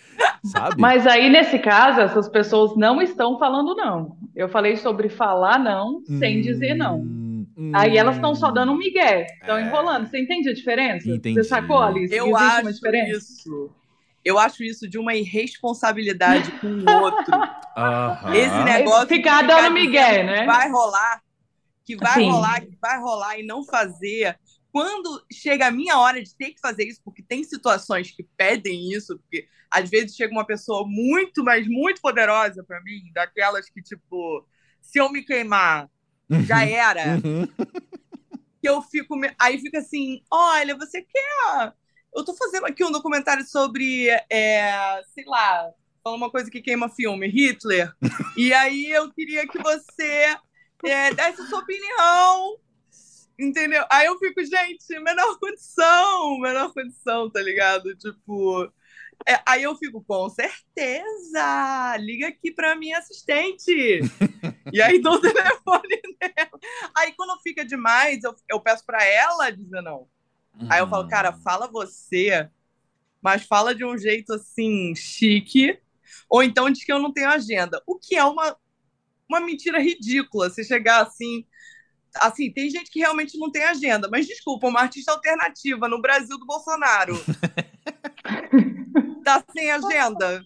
Sabe? 0.45 0.77
Mas 0.79 1.07
aí, 1.07 1.29
nesse 1.29 1.59
caso, 1.59 2.01
essas 2.01 2.29
pessoas 2.29 2.77
não 2.77 3.01
estão 3.01 3.39
falando 3.39 3.75
não. 3.77 4.17
Eu 4.35 4.49
falei 4.49 4.77
sobre 4.77 5.09
falar 5.09 5.59
não 5.59 6.03
sem 6.19 6.39
hum, 6.39 6.43
dizer 6.43 6.75
não. 6.75 6.99
Hum, 6.99 7.47
aí 7.75 7.97
elas 7.97 8.17
estão 8.17 8.35
só 8.35 8.51
dando 8.51 8.73
um 8.73 8.79
migué, 8.79 9.27
estão 9.41 9.57
é... 9.57 9.63
enrolando. 9.63 10.09
Você 10.09 10.21
entende 10.21 10.49
a 10.49 10.55
diferença? 10.55 11.09
Entendi. 11.09 11.37
Você 11.37 11.45
sacou, 11.45 11.79
Alice? 11.79 12.13
Eu 12.13 12.27
Existe 12.27 12.43
acho 12.43 12.63
uma 12.63 12.73
diferença? 12.73 13.19
isso. 13.19 13.71
Eu 14.25 14.39
acho 14.39 14.63
isso 14.63 14.89
de 14.89 14.99
uma 14.99 15.15
irresponsabilidade 15.15 16.51
com 16.53 16.69
o 16.69 17.03
outro. 17.03 17.35
Esse 18.35 18.65
negócio. 18.65 19.09
Ficar 19.09 19.43
dando 19.43 19.73
migué, 19.73 20.23
né? 20.23 20.47
Vai 20.47 20.71
rolar 20.71 21.21
que 21.85 21.97
vai 21.97 22.15
Sim. 22.15 22.31
rolar, 22.31 22.61
que 22.61 22.77
vai 22.81 22.99
rolar 23.01 23.39
e 23.39 23.47
não 23.47 23.65
fazer. 23.65 24.39
Quando 24.71 25.25
chega 25.31 25.67
a 25.67 25.71
minha 25.71 25.99
hora 25.99 26.23
de 26.23 26.35
ter 26.35 26.53
que 26.53 26.61
fazer 26.61 26.85
isso, 26.85 27.01
porque 27.05 27.23
tem 27.23 27.45
situações 27.45 28.11
que 28.11 28.27
pedem 28.37 28.91
isso, 28.93 29.19
porque 29.19 29.47
às 29.71 29.89
vezes 29.91 30.17
chega 30.17 30.33
uma 30.33 30.47
pessoa 30.47 30.87
muito, 30.87 31.45
mas 31.45 31.67
muito 31.67 32.01
poderosa 32.01 32.65
para 32.65 32.81
mim, 32.83 33.11
daquelas 33.13 33.69
que, 33.69 33.83
tipo, 33.83 34.47
se 34.81 34.99
eu 34.99 35.11
me 35.11 35.23
queimar, 35.23 35.91
já 36.47 36.59
uhum. 36.59 36.63
era. 36.63 37.05
Uhum. 37.17 37.47
Que 38.61 38.69
eu 38.69 38.81
fico. 38.83 39.15
Aí 39.39 39.59
fica 39.59 39.79
assim: 39.79 40.23
olha, 40.31 40.77
você 40.77 41.03
quer. 41.03 41.73
Eu 42.15 42.25
tô 42.25 42.35
fazendo 42.35 42.67
aqui 42.67 42.85
um 42.85 42.93
documentário 42.93 43.45
sobre, 43.45 44.09
é, 44.31 45.03
sei 45.15 45.25
lá, 45.27 45.71
falando 46.05 46.21
uma 46.21 46.31
coisa 46.31 46.51
que 46.51 46.61
queima 46.61 46.89
filme, 46.89 47.27
Hitler. 47.27 47.93
e 48.37 48.53
aí 48.53 48.91
eu 48.91 49.11
queria 49.13 49.47
que 49.47 49.59
você 49.59 50.37
é, 50.85 51.15
desse 51.15 51.47
sua 51.49 51.61
opinião. 51.61 52.59
Entendeu? 53.39 53.85
Aí 53.91 54.07
eu 54.07 54.19
fico, 54.19 54.45
gente, 54.45 54.99
menor 55.01 55.39
condição, 55.39 56.39
menor 56.39 56.73
condição, 56.73 57.31
tá 57.31 57.41
ligado? 57.41 57.95
Tipo. 57.97 58.71
É, 59.27 59.41
aí 59.47 59.63
eu 59.63 59.77
fico, 59.77 60.03
com 60.03 60.29
certeza, 60.29 61.97
liga 61.99 62.29
aqui 62.29 62.51
pra 62.51 62.75
minha 62.75 62.99
assistente. 62.99 64.01
e 64.73 64.83
aí 64.83 65.01
dou 65.01 65.15
o 65.15 65.21
telefone 65.21 66.03
dela. 66.19 66.61
Aí 66.97 67.13
quando 67.13 67.41
fica 67.41 67.65
demais, 67.65 68.25
eu, 68.25 68.35
eu 68.49 68.61
peço 68.61 68.85
pra 68.85 69.05
ela 69.05 69.51
dizer 69.51 69.81
não. 69.81 70.09
Uhum. 70.59 70.69
Aí 70.71 70.81
eu 70.81 70.89
falo, 70.89 71.09
cara, 71.09 71.31
hum. 71.31 71.41
fala 71.43 71.69
você, 71.69 72.49
mas 73.21 73.45
fala 73.47 73.75
de 73.75 73.85
um 73.85 73.97
jeito 73.97 74.35
assim, 74.35 74.95
chique. 74.95 75.79
Ou 76.29 76.43
então 76.43 76.71
diz 76.71 76.85
que 76.85 76.93
eu 76.93 76.99
não 76.99 77.13
tenho 77.13 77.29
agenda. 77.29 77.83
O 77.87 77.99
que 77.99 78.17
é 78.17 78.25
uma 78.25 78.57
uma 79.33 79.41
mentira 79.41 79.81
ridícula. 79.81 80.51
Você 80.51 80.63
chegar 80.63 81.03
assim. 81.03 81.45
Assim, 82.17 82.53
tem 82.53 82.69
gente 82.69 82.91
que 82.91 82.99
realmente 82.99 83.39
não 83.39 83.51
tem 83.51 83.65
agenda, 83.65 84.07
mas 84.11 84.27
desculpa, 84.27 84.69
uma 84.69 84.81
artista 84.81 85.13
alternativa 85.13 85.89
no 85.89 86.01
Brasil 86.01 86.39
do 86.39 86.45
Bolsonaro. 86.45 87.15
tá 89.25 89.43
sem 89.51 89.71
agenda. 89.71 90.45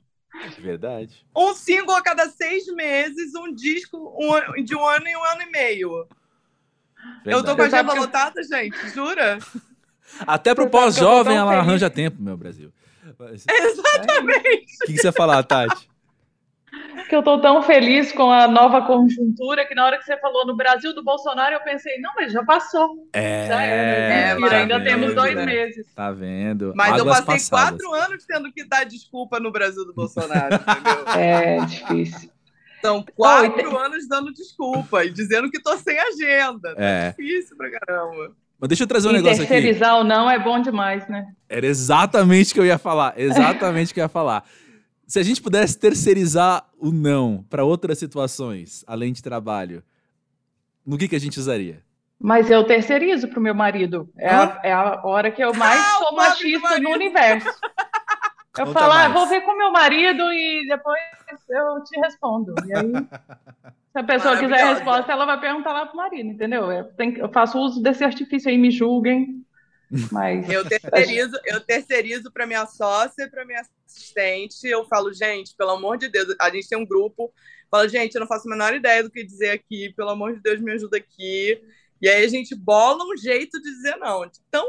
Verdade. 0.59 1.27
Um 1.37 1.55
single 1.55 1.96
a 1.96 2.03
cada 2.03 2.29
seis 2.29 2.66
meses, 2.68 3.35
um 3.35 3.53
disco 3.53 4.14
um, 4.16 4.62
de 4.62 4.77
um 4.77 4.87
ano 4.87 5.09
em 5.09 5.16
um 5.16 5.25
ano 5.25 5.42
e 5.42 5.51
meio. 5.51 6.07
Verdade. 7.25 7.37
Eu 7.37 7.42
tô 7.42 7.57
com 7.57 7.62
a 7.62 7.66
agenda 7.66 7.94
lotada, 7.94 8.40
gente, 8.44 8.88
jura? 8.90 9.38
Até 10.20 10.55
pro 10.55 10.70
pós-jovem 10.70 11.37
ela 11.37 11.51
feliz. 11.51 11.66
arranja 11.66 11.90
tempo, 11.90 12.22
meu 12.22 12.37
Brasil. 12.37 12.72
Exatamente. 13.49 14.75
O 14.83 14.87
que, 14.87 14.92
que 14.92 14.99
você 14.99 15.09
ia 15.09 15.12
falar, 15.12 15.42
Tati? 15.42 15.88
Que 17.04 17.14
eu 17.14 17.20
estou 17.20 17.40
tão 17.40 17.62
feliz 17.62 18.12
com 18.12 18.30
a 18.30 18.48
nova 18.48 18.82
conjuntura 18.82 19.66
que 19.66 19.74
na 19.74 19.85
hora 19.85 19.98
que 19.98 20.04
você 20.04 20.16
falou 20.18 20.46
no 20.46 20.56
Brasil 20.56 20.94
do 20.94 21.02
Bolsonaro, 21.02 21.54
eu 21.54 21.61
pensei, 21.61 21.98
não, 22.00 22.12
mas 22.14 22.32
já 22.32 22.44
passou. 22.44 23.09
É, 23.12 23.46
já 23.46 23.62
é, 23.62 24.35
mentira, 24.35 24.50
tá 24.50 24.56
ainda 24.56 24.78
vendo, 24.78 24.88
temos 24.88 25.14
dois 25.14 25.35
né? 25.35 25.46
meses. 25.46 25.87
Tá 25.94 26.11
vendo? 26.12 26.72
Mas 26.74 26.88
Águas 26.88 26.98
eu 26.98 27.06
passei 27.06 27.50
passadas. 27.50 27.82
quatro 27.82 27.94
anos 27.94 28.24
tendo 28.24 28.52
que 28.52 28.64
dar 28.64 28.85
desculpa 28.85 29.38
no 29.40 29.50
Brasil 29.50 29.85
do 29.85 29.94
Bolsonaro, 29.94 30.54
entendeu? 30.54 31.04
É 31.16 31.64
difícil. 31.64 32.30
São 32.80 33.02
quatro 33.02 33.72
oh, 33.72 33.78
anos 33.78 34.06
dando 34.09 34.32
desculpa 34.32 35.04
e 35.04 35.11
dizendo 35.11 35.50
que 35.50 35.61
tô 35.61 35.76
sem 35.78 35.98
agenda. 35.98 36.74
Tá 36.74 36.82
é. 36.82 37.09
difícil 37.11 37.56
pra 37.56 37.70
caramba. 37.70 38.32
Mas 38.59 38.68
deixa 38.68 38.85
eu 38.85 38.87
trazer 38.87 39.09
um 39.09 39.11
e 39.11 39.14
negócio 39.14 39.42
aqui. 39.42 39.52
Terceirizar 39.52 39.96
ou 39.96 40.04
não 40.04 40.30
é 40.30 40.38
bom 40.38 40.61
demais, 40.61 41.06
né? 41.09 41.26
Era 41.48 41.66
exatamente 41.66 42.52
o 42.52 42.54
que 42.54 42.61
eu 42.61 42.66
ia 42.66 42.78
falar. 42.78 43.14
Exatamente 43.16 43.90
o 43.90 43.94
que 43.94 44.00
eu 44.00 44.04
ia 44.04 44.09
falar. 44.09 44.44
Se 45.06 45.20
a 45.20 45.22
gente 45.22 45.40
pudesse 45.40 45.78
terceirizar 45.78 46.68
o 46.78 46.90
não 46.90 47.44
para 47.48 47.64
outras 47.64 47.98
situações, 47.98 48.84
além 48.86 49.12
de 49.12 49.22
trabalho, 49.22 49.82
no 50.84 50.98
que, 50.98 51.08
que 51.08 51.16
a 51.16 51.20
gente 51.20 51.38
usaria? 51.38 51.82
Mas 52.18 52.50
eu 52.50 52.64
terceirizo 52.64 53.28
pro 53.28 53.40
meu 53.40 53.54
marido. 53.54 54.08
É, 54.16 54.28
a, 54.28 54.60
é 54.64 54.72
a 54.72 55.00
hora 55.04 55.30
que 55.30 55.42
eu 55.42 55.54
mais 55.54 55.80
ah, 55.80 55.98
sou 55.98 56.16
machista 56.16 56.78
no 56.80 56.90
universo. 56.90 57.48
Eu 58.58 58.68
falo, 58.68 58.90
ah, 58.90 59.08
vou 59.08 59.26
ver 59.26 59.42
com 59.42 59.54
meu 59.54 59.70
marido 59.70 60.32
e 60.32 60.66
depois 60.66 60.98
eu 61.50 61.84
te 61.84 62.00
respondo. 62.00 62.54
E 62.66 62.74
aí, 62.74 62.90
se 63.92 63.98
a 63.98 64.02
pessoa 64.02 64.38
quiser 64.38 64.62
a 64.62 64.72
resposta, 64.72 65.12
ela 65.12 65.26
vai 65.26 65.38
perguntar 65.38 65.74
lá 65.74 65.84
pro 65.84 65.98
marido, 65.98 66.30
entendeu? 66.30 66.72
Eu, 66.72 66.84
tenho, 66.94 67.18
eu 67.18 67.28
faço 67.28 67.58
uso 67.58 67.82
desse 67.82 68.02
artifício 68.02 68.48
aí, 68.50 68.56
me 68.56 68.70
julguem. 68.70 69.44
Mas 70.11 70.49
eu 70.51 70.64
terceirizo, 70.64 71.38
eu 71.44 71.61
terceirizo 71.61 72.33
para 72.33 72.46
minha 72.46 72.66
sócia 72.66 73.31
para 73.31 73.44
minha 73.44 73.61
assistente. 73.87 74.66
Eu 74.66 74.85
falo, 74.87 75.12
gente, 75.12 75.55
pelo 75.57 75.70
amor 75.70 75.96
de 75.96 76.09
Deus, 76.09 76.35
a 76.40 76.51
gente 76.51 76.68
tem 76.68 76.79
um 76.79 76.87
grupo. 76.87 77.33
Falo, 77.70 77.88
gente, 77.88 78.14
eu 78.14 78.20
não 78.20 78.27
faço 78.27 78.49
a 78.49 78.51
menor 78.51 78.75
ideia 78.75 79.03
do 79.03 79.11
que 79.11 79.25
dizer 79.25 79.51
aqui. 79.51 79.92
Pelo 79.94 80.11
amor 80.11 80.35
de 80.35 80.42
Deus, 80.42 80.61
me 80.61 80.72
ajuda 80.72 80.96
aqui. 80.96 81.61
E 82.01 82.09
aí 82.09 82.25
a 82.25 82.29
gente 82.29 82.55
bola 82.55 83.05
um 83.05 83.16
jeito 83.16 83.61
de 83.61 83.70
dizer 83.70 83.96
não. 83.96 84.29
Tão 84.51 84.66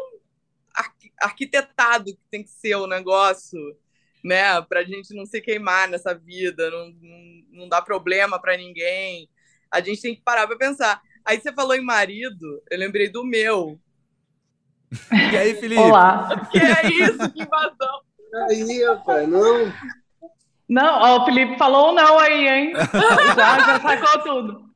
arquitetado 1.19 2.05
que 2.05 2.21
tem 2.29 2.43
que 2.43 2.51
ser 2.51 2.75
o 2.75 2.87
negócio, 2.87 3.59
né? 4.23 4.61
Para 4.61 4.81
a 4.81 4.83
gente 4.83 5.15
não 5.15 5.25
se 5.25 5.41
queimar 5.41 5.89
nessa 5.89 6.13
vida, 6.13 6.69
não, 6.69 6.89
não, 7.01 7.43
não 7.51 7.69
dá 7.69 7.81
problema 7.81 8.39
para 8.39 8.55
ninguém. 8.55 9.29
A 9.71 9.81
gente 9.81 10.01
tem 10.01 10.15
que 10.15 10.21
parar 10.21 10.47
para 10.47 10.57
pensar. 10.57 11.01
Aí 11.25 11.39
você 11.41 11.51
falou 11.51 11.75
em 11.75 11.83
marido, 11.83 12.63
eu 12.69 12.77
lembrei 12.77 13.09
do 13.09 13.25
meu. 13.25 13.79
E 15.31 15.37
aí, 15.37 15.55
Felipe? 15.55 15.81
Olá. 15.81 16.47
Que 16.51 16.59
é 16.59 16.91
isso? 16.91 17.31
Que 17.31 17.43
invasão. 17.43 18.01
Aí, 18.49 18.85
rapaz, 18.85 19.27
não. 19.27 19.73
Não, 20.67 21.01
ó, 21.01 21.21
o 21.21 21.25
Felipe 21.25 21.57
falou 21.57 21.93
não 21.93 22.19
aí, 22.19 22.47
hein? 22.47 22.73
já, 23.35 23.59
já 23.59 23.79
sacou 23.79 24.21
tudo. 24.21 24.67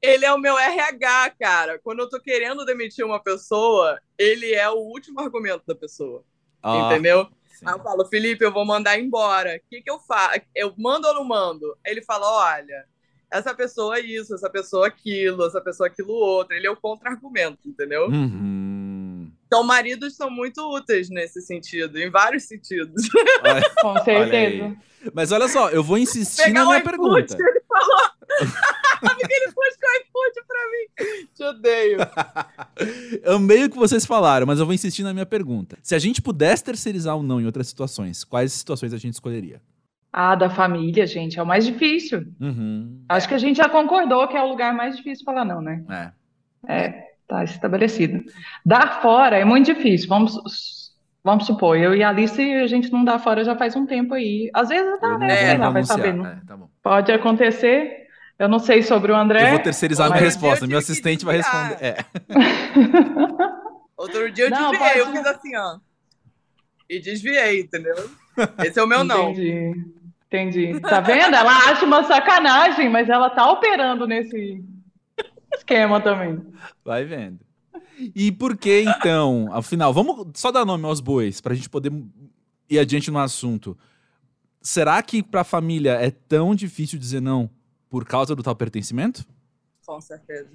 Ele 0.00 0.24
é 0.24 0.32
o 0.32 0.38
meu 0.38 0.58
RH, 0.58 1.30
cara. 1.40 1.78
Quando 1.82 2.00
eu 2.00 2.08
tô 2.08 2.20
querendo 2.20 2.64
demitir 2.64 3.04
uma 3.04 3.20
pessoa, 3.20 3.98
ele 4.16 4.52
é 4.54 4.68
o 4.68 4.76
último 4.76 5.20
argumento 5.20 5.62
da 5.66 5.74
pessoa. 5.74 6.22
Oh, 6.62 6.86
entendeu? 6.86 7.26
Sim. 7.46 7.66
Aí 7.66 7.74
eu 7.74 7.82
falo, 7.82 8.04
Felipe, 8.06 8.44
eu 8.44 8.52
vou 8.52 8.64
mandar 8.64 8.98
embora. 8.98 9.56
O 9.56 9.68
que, 9.68 9.82
que 9.82 9.90
eu 9.90 9.98
faço? 9.98 10.40
Eu 10.54 10.72
mando 10.76 11.08
ou 11.08 11.14
não 11.14 11.24
mando? 11.24 11.76
Ele 11.84 12.02
fala: 12.02 12.26
olha, 12.30 12.84
essa 13.30 13.54
pessoa 13.54 13.98
é 13.98 14.00
isso, 14.00 14.34
essa 14.34 14.48
pessoa 14.48 14.86
é 14.86 14.88
aquilo, 14.88 15.44
essa 15.44 15.60
pessoa 15.60 15.88
é 15.88 15.90
aquilo 15.90 16.12
outro. 16.12 16.54
Ele 16.54 16.66
é 16.66 16.70
o 16.70 16.76
contra-argumento, 16.76 17.68
entendeu? 17.68 18.06
Uhum. 18.06 18.77
Então, 19.48 19.64
maridos 19.64 20.14
são 20.14 20.30
muito 20.30 20.60
úteis 20.60 21.08
nesse 21.08 21.40
sentido, 21.40 21.98
em 21.98 22.10
vários 22.10 22.44
sentidos. 22.44 23.08
Olha, 23.42 23.70
Com 23.80 24.04
certeza. 24.04 24.76
Mas 25.14 25.32
olha 25.32 25.48
só, 25.48 25.70
eu 25.70 25.82
vou 25.82 25.96
insistir 25.96 26.44
Pegar 26.44 26.64
na 26.64 26.66
minha 26.66 26.82
pergunta. 26.82 27.34
Ele 27.40 27.62
falou. 27.66 28.10
Porque 29.00 29.32
ele 29.32 29.46
buscou 29.46 29.88
iFood 30.00 30.46
pra 30.46 30.58
mim. 30.70 31.28
Te 31.34 31.44
odeio. 31.44 31.98
Amei 33.34 33.64
o 33.64 33.70
que 33.70 33.76
vocês 33.76 34.04
falaram, 34.04 34.46
mas 34.46 34.58
eu 34.58 34.66
vou 34.66 34.74
insistir 34.74 35.02
na 35.02 35.14
minha 35.14 35.24
pergunta. 35.24 35.78
Se 35.82 35.94
a 35.94 35.98
gente 35.98 36.20
pudesse 36.20 36.64
terceirizar 36.64 37.16
o 37.16 37.22
não 37.22 37.40
em 37.40 37.46
outras 37.46 37.68
situações, 37.68 38.24
quais 38.24 38.52
situações 38.52 38.92
a 38.92 38.98
gente 38.98 39.14
escolheria? 39.14 39.62
Ah, 40.12 40.34
da 40.34 40.50
família, 40.50 41.06
gente, 41.06 41.38
é 41.38 41.42
o 41.42 41.46
mais 41.46 41.64
difícil. 41.64 42.26
Uhum. 42.40 43.02
Acho 43.08 43.28
que 43.28 43.34
a 43.34 43.38
gente 43.38 43.56
já 43.56 43.68
concordou 43.68 44.26
que 44.26 44.36
é 44.36 44.42
o 44.42 44.48
lugar 44.48 44.74
mais 44.74 44.96
difícil 44.96 45.24
falar 45.24 45.44
não, 45.44 45.60
né? 45.62 45.84
É. 45.88 46.18
É, 46.66 47.08
tá 47.28 47.44
estabelecido. 47.44 48.24
Dar 48.64 49.00
fora 49.02 49.36
é 49.36 49.44
muito 49.44 49.72
difícil. 49.72 50.08
Vamos, 50.08 50.34
vamos 51.22 51.46
supor, 51.46 51.76
eu 51.76 51.94
e 51.94 52.02
a 52.02 52.08
Alice, 52.08 52.40
a 52.40 52.66
gente 52.66 52.90
não 52.90 53.04
dá 53.04 53.18
fora 53.18 53.44
já 53.44 53.54
faz 53.54 53.76
um 53.76 53.86
tempo 53.86 54.14
aí. 54.14 54.50
Às 54.54 54.70
vezes 54.70 55.00
dá, 55.00 55.18
né? 55.18 55.36
Sei 55.36 55.58
lá, 55.58 55.70
vai 55.70 55.84
saber. 55.84 56.18
É, 56.18 56.38
tá 56.46 56.58
Pode 56.82 57.12
acontecer. 57.12 58.08
Eu 58.38 58.48
não 58.48 58.58
sei 58.58 58.82
sobre 58.82 59.12
o 59.12 59.16
André. 59.16 59.46
Eu 59.46 59.50
vou 59.50 59.58
terceirizar 59.58 60.08
minha 60.10 60.22
resposta. 60.22 60.66
Meu 60.66 60.78
assistente 60.78 61.24
vai 61.24 61.36
responder. 61.38 61.76
É. 61.80 61.96
Outro 63.96 64.30
dia 64.30 64.44
eu 64.44 64.50
não, 64.50 64.70
desviei, 64.70 64.88
pode... 64.88 64.98
eu 65.00 65.06
fiz 65.06 65.26
assim, 65.26 65.56
ó. 65.56 65.78
E 66.88 67.00
desviei, 67.00 67.60
entendeu? 67.60 67.96
Esse 68.64 68.78
é 68.78 68.82
o 68.82 68.86
meu 68.86 69.02
não. 69.02 69.32
Entendi. 69.32 69.74
Entendi. 70.26 70.80
Tá 70.80 71.00
vendo? 71.00 71.34
Ela 71.34 71.50
acha 71.50 71.84
uma 71.84 72.04
sacanagem, 72.04 72.88
mas 72.88 73.08
ela 73.08 73.28
tá 73.28 73.50
operando 73.50 74.06
nesse 74.06 74.62
esquema 75.58 76.00
também. 76.00 76.40
Vai 76.84 77.04
vendo. 77.04 77.40
E 78.14 78.30
por 78.32 78.56
que 78.56 78.82
então, 78.82 79.48
afinal, 79.52 79.92
vamos 79.92 80.28
só 80.34 80.50
dar 80.50 80.64
nome 80.64 80.84
aos 80.84 81.00
bois 81.00 81.40
para 81.40 81.52
a 81.52 81.56
gente 81.56 81.68
poder 81.68 81.92
ir 82.70 82.78
adiante 82.78 83.10
no 83.10 83.18
assunto. 83.18 83.76
Será 84.60 85.02
que 85.02 85.22
para 85.22 85.42
a 85.42 85.44
família 85.44 85.92
é 85.92 86.10
tão 86.10 86.54
difícil 86.54 86.98
dizer 86.98 87.20
não 87.20 87.50
por 87.88 88.04
causa 88.04 88.34
do 88.34 88.42
tal 88.42 88.54
pertencimento? 88.54 89.24
Com 89.84 90.00
certeza. 90.00 90.50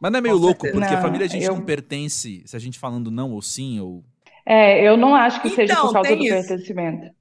Mas 0.00 0.10
não 0.10 0.18
é 0.18 0.22
meio 0.22 0.36
Com 0.36 0.40
louco, 0.40 0.62
certeza. 0.62 0.80
porque 0.80 0.94
não, 0.94 0.98
a 0.98 1.02
família 1.02 1.26
a 1.26 1.28
gente 1.28 1.44
eu... 1.44 1.54
não 1.54 1.60
pertence, 1.62 2.42
se 2.46 2.56
a 2.56 2.58
gente 2.58 2.78
falando 2.78 3.10
não 3.10 3.32
ou 3.32 3.42
sim, 3.42 3.78
ou. 3.80 4.02
É, 4.46 4.86
eu 4.86 4.96
não 4.96 5.14
acho 5.14 5.42
que 5.42 5.48
então, 5.48 5.56
seja 5.56 5.76
por 5.76 5.92
causa 5.92 6.16
do 6.16 6.22
isso. 6.22 6.34
pertencimento. 6.34 7.14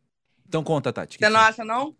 Então 0.47 0.63
conta, 0.63 0.93
Tati. 0.93 1.17
Você 1.19 1.29
não 1.29 1.39
acha, 1.39 1.65
não? 1.65 1.93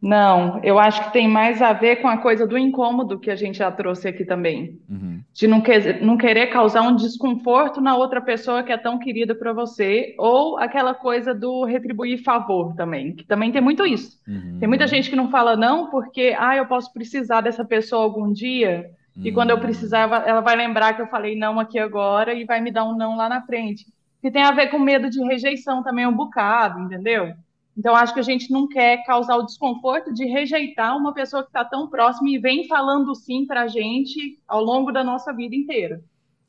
Não, 0.00 0.60
eu 0.62 0.78
acho 0.78 1.04
que 1.04 1.12
tem 1.12 1.26
mais 1.26 1.60
a 1.60 1.72
ver 1.72 1.96
com 1.96 2.06
a 2.06 2.18
coisa 2.18 2.46
do 2.46 2.56
incômodo 2.56 3.18
que 3.18 3.30
a 3.30 3.34
gente 3.34 3.58
já 3.58 3.70
trouxe 3.70 4.06
aqui 4.06 4.24
também. 4.24 4.78
Uhum. 4.88 5.20
De 5.34 5.48
não, 5.48 5.60
que, 5.60 5.94
não 6.00 6.16
querer 6.16 6.46
causar 6.46 6.82
um 6.82 6.94
desconforto 6.94 7.80
na 7.80 7.96
outra 7.96 8.20
pessoa 8.20 8.62
que 8.62 8.70
é 8.70 8.76
tão 8.76 8.96
querida 8.98 9.34
para 9.34 9.52
você, 9.52 10.14
ou 10.16 10.56
aquela 10.56 10.94
coisa 10.94 11.34
do 11.34 11.64
retribuir 11.64 12.22
favor 12.22 12.76
também, 12.76 13.12
que 13.12 13.24
também 13.24 13.50
tem 13.50 13.60
muito 13.60 13.84
isso. 13.84 14.20
Uhum. 14.26 14.58
Tem 14.60 14.68
muita 14.68 14.86
gente 14.86 15.10
que 15.10 15.16
não 15.16 15.30
fala 15.30 15.56
não 15.56 15.90
porque, 15.90 16.34
ah, 16.38 16.56
eu 16.56 16.66
posso 16.66 16.92
precisar 16.92 17.40
dessa 17.40 17.64
pessoa 17.64 18.04
algum 18.04 18.32
dia, 18.32 18.90
uhum. 19.16 19.26
e 19.26 19.32
quando 19.32 19.50
eu 19.50 19.58
precisar, 19.58 20.02
ela 20.24 20.40
vai 20.40 20.54
lembrar 20.54 20.94
que 20.94 21.02
eu 21.02 21.08
falei 21.08 21.36
não 21.36 21.58
aqui 21.58 21.78
agora 21.78 22.32
e 22.32 22.44
vai 22.44 22.60
me 22.60 22.70
dar 22.70 22.84
um 22.84 22.96
não 22.96 23.16
lá 23.16 23.28
na 23.28 23.42
frente. 23.42 23.84
Que 24.22 24.30
tem 24.30 24.42
a 24.42 24.52
ver 24.52 24.68
com 24.68 24.78
medo 24.78 25.10
de 25.10 25.20
rejeição 25.24 25.82
também 25.82 26.06
um 26.06 26.14
bocado, 26.14 26.80
entendeu? 26.80 27.34
Então, 27.78 27.94
acho 27.94 28.12
que 28.12 28.18
a 28.18 28.24
gente 28.24 28.50
não 28.50 28.66
quer 28.66 29.04
causar 29.04 29.36
o 29.36 29.44
desconforto 29.44 30.12
de 30.12 30.24
rejeitar 30.24 30.96
uma 30.96 31.14
pessoa 31.14 31.44
que 31.44 31.50
está 31.50 31.64
tão 31.64 31.88
próxima 31.88 32.28
e 32.28 32.36
vem 32.36 32.66
falando 32.66 33.14
sim 33.14 33.46
para 33.46 33.62
a 33.62 33.68
gente 33.68 34.36
ao 34.48 34.64
longo 34.64 34.90
da 34.90 35.04
nossa 35.04 35.32
vida 35.32 35.54
inteira. 35.54 36.02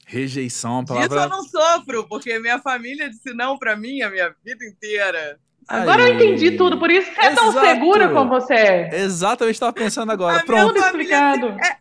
Rejeição, 0.08 0.72
é 0.72 0.74
uma 0.74 0.86
palavra... 0.86 1.08
Isso 1.08 1.26
eu 1.26 1.30
não 1.30 1.44
sofro, 1.44 2.08
porque 2.08 2.40
minha 2.40 2.58
família 2.58 3.08
disse 3.08 3.32
não 3.36 3.60
para 3.60 3.76
mim 3.76 4.02
a 4.02 4.10
minha 4.10 4.34
vida 4.44 4.66
inteira. 4.66 5.40
Agora 5.68 6.02
eu 6.02 6.16
entendi 6.16 6.58
tudo, 6.58 6.80
por 6.80 6.90
isso 6.90 7.14
que 7.14 7.20
é 7.20 7.36
tão 7.36 7.52
segura 7.52 8.12
como 8.12 8.28
você 8.28 8.56
é. 8.56 9.02
Exatamente, 9.02 9.54
estava 9.54 9.72
pensando 9.72 10.12
agora. 10.12 10.40
A 10.40 10.44
Pronto. 10.44 10.80
Explicado. 10.80 11.50
É, 11.64 11.78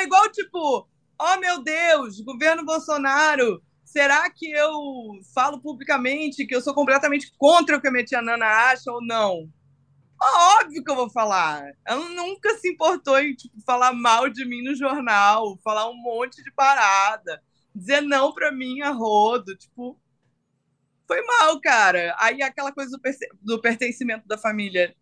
é 0.00 0.02
igual, 0.02 0.28
tipo, 0.32 0.88
oh 1.16 1.40
meu 1.40 1.62
Deus, 1.62 2.20
governo 2.22 2.64
Bolsonaro 2.64 3.62
será 3.90 4.30
que 4.30 4.48
eu 4.48 4.72
falo 5.34 5.60
publicamente 5.60 6.46
que 6.46 6.54
eu 6.54 6.60
sou 6.60 6.72
completamente 6.72 7.32
contra 7.36 7.76
o 7.76 7.80
que 7.80 7.88
a 7.88 7.90
minha 7.90 8.04
tia 8.04 8.22
Nana 8.22 8.46
acha 8.46 8.90
ou 8.90 9.04
não? 9.04 9.52
Óbvio 10.22 10.84
que 10.84 10.90
eu 10.90 10.94
vou 10.94 11.10
falar. 11.10 11.72
Ela 11.84 12.08
nunca 12.10 12.56
se 12.58 12.70
importou 12.70 13.18
em 13.18 13.34
tipo, 13.34 13.60
falar 13.66 13.92
mal 13.92 14.28
de 14.28 14.44
mim 14.44 14.62
no 14.62 14.76
jornal, 14.76 15.58
falar 15.64 15.90
um 15.90 15.96
monte 15.96 16.42
de 16.42 16.52
parada, 16.52 17.42
dizer 17.74 18.00
não 18.00 18.32
para 18.32 18.52
mim 18.52 18.80
a 18.80 18.90
rodo, 18.90 19.56
tipo, 19.56 19.98
foi 21.08 21.20
mal, 21.22 21.60
cara. 21.60 22.14
Aí 22.20 22.42
aquela 22.42 22.70
coisa 22.70 22.96
do, 22.96 23.02
do 23.42 23.60
pertencimento 23.60 24.28
da 24.28 24.38
família. 24.38 24.94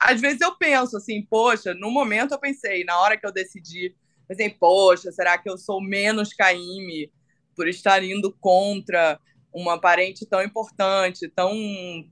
Às 0.00 0.22
vezes 0.22 0.40
eu 0.40 0.56
penso 0.56 0.96
assim, 0.96 1.22
poxa, 1.22 1.74
no 1.74 1.90
momento 1.90 2.32
eu 2.32 2.40
pensei, 2.40 2.82
na 2.82 2.98
hora 2.98 3.18
que 3.18 3.26
eu 3.26 3.32
decidi, 3.32 3.94
pensei, 4.26 4.48
poxa, 4.48 5.12
será 5.12 5.36
que 5.36 5.50
eu 5.50 5.58
sou 5.58 5.82
menos 5.82 6.32
Caíme? 6.32 7.12
Por 7.54 7.68
estar 7.68 8.02
indo 8.02 8.32
contra 8.40 9.18
uma 9.52 9.78
parente 9.78 10.26
tão 10.26 10.42
importante, 10.42 11.28
tão, 11.28 11.52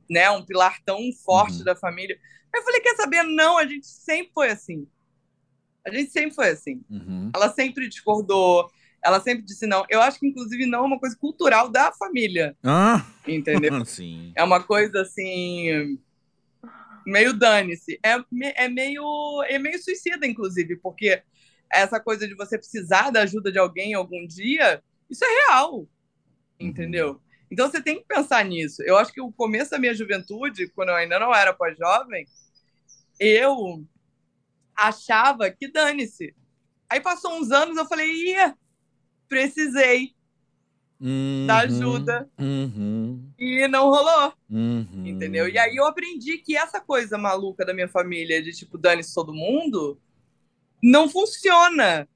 né, 0.09 0.31
um 0.31 0.44
pilar 0.44 0.79
tão 0.85 0.98
forte 1.24 1.59
uhum. 1.59 1.64
da 1.64 1.74
família. 1.74 2.18
Eu 2.55 2.62
falei, 2.62 2.81
quer 2.81 2.96
saber? 2.96 3.22
Não, 3.22 3.57
a 3.57 3.66
gente 3.66 3.87
sempre 3.87 4.33
foi 4.33 4.50
assim. 4.50 4.87
A 5.87 5.90
gente 5.90 6.11
sempre 6.11 6.35
foi 6.35 6.50
assim. 6.50 6.83
Uhum. 6.90 7.31
Ela 7.35 7.50
sempre 7.53 7.88
discordou, 7.88 8.70
ela 9.03 9.20
sempre 9.20 9.42
disse 9.42 9.66
não. 9.66 9.85
Eu 9.88 10.03
acho 10.03 10.18
que, 10.18 10.26
inclusive, 10.26 10.66
não 10.66 10.81
é 10.81 10.87
uma 10.87 10.98
coisa 10.98 11.16
cultural 11.16 11.70
da 11.70 11.90
família. 11.92 12.55
Ah. 12.62 13.07
Entendeu? 13.26 13.85
Sim. 13.87 14.33
É 14.35 14.44
uma 14.44 14.62
coisa 14.62 15.00
assim. 15.00 15.98
Meio 17.07 17.33
dane-se. 17.33 17.98
É, 18.05 18.22
é, 18.64 18.68
meio, 18.68 19.42
é 19.48 19.59
meio 19.59 19.83
suicida, 19.83 20.26
inclusive, 20.26 20.76
porque 20.76 21.22
essa 21.72 21.98
coisa 21.98 22.29
de 22.29 22.35
você 22.35 22.59
precisar 22.59 23.11
da 23.11 23.22
ajuda 23.22 23.50
de 23.50 23.59
alguém 23.59 23.94
algum 23.94 24.26
dia 24.26 24.83
isso 25.11 25.25
é 25.25 25.29
real, 25.29 25.87
entendeu? 26.59 27.12
Uhum. 27.12 27.20
Então 27.51 27.68
você 27.68 27.83
tem 27.83 27.99
que 27.99 28.07
pensar 28.07 28.44
nisso. 28.44 28.83
Eu 28.83 28.96
acho 28.96 29.12
que 29.12 29.20
o 29.20 29.33
começo 29.33 29.73
da 29.73 29.79
minha 29.79 29.94
juventude, 29.94 30.68
quando 30.68 30.90
eu 30.90 30.94
ainda 30.94 31.18
não 31.18 31.35
era 31.35 31.53
pós-jovem, 31.53 32.27
eu 33.18 33.85
achava 34.77 35.51
que 35.51 35.68
dane-se. 35.70 36.35
Aí 36.88 37.01
passou 37.01 37.38
uns 37.38 37.51
anos, 37.51 37.77
eu 37.77 37.87
falei, 37.87 38.11
ia, 38.11 38.57
precisei 39.29 40.14
uhum, 41.01 41.46
da 41.46 41.59
ajuda. 41.59 42.31
Uhum, 42.38 43.31
e 43.38 43.66
não 43.68 43.90
rolou. 43.90 44.33
uhum. 44.49 45.05
Entendeu? 45.05 45.49
E 45.49 45.59
aí 45.59 45.75
eu 45.75 45.87
aprendi 45.87 46.38
que 46.38 46.57
essa 46.57 46.81
coisa 46.81 47.18
maluca 47.18 47.64
da 47.64 47.75
minha 47.75 47.88
família, 47.88 48.42
de 48.42 48.53
tipo, 48.53 48.79
dane-se 48.79 49.14
todo 49.14 49.35
mundo, 49.35 50.01
não 50.83 51.09
funciona. 51.09 52.09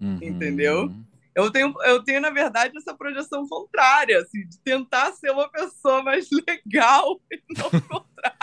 Uhum. 0.00 0.18
Entendeu? 0.22 0.94
Eu 1.38 1.52
tenho, 1.52 1.72
eu 1.84 2.02
tenho, 2.02 2.20
na 2.20 2.30
verdade, 2.30 2.76
essa 2.76 2.92
projeção 2.92 3.46
contrária, 3.46 4.18
assim, 4.18 4.44
de 4.44 4.58
tentar 4.58 5.12
ser 5.12 5.30
uma 5.30 5.48
pessoa 5.48 6.02
mais 6.02 6.26
legal 6.48 7.20
e 7.30 7.40
não 7.56 7.66
o 7.66 7.70
contrário. 7.70 8.38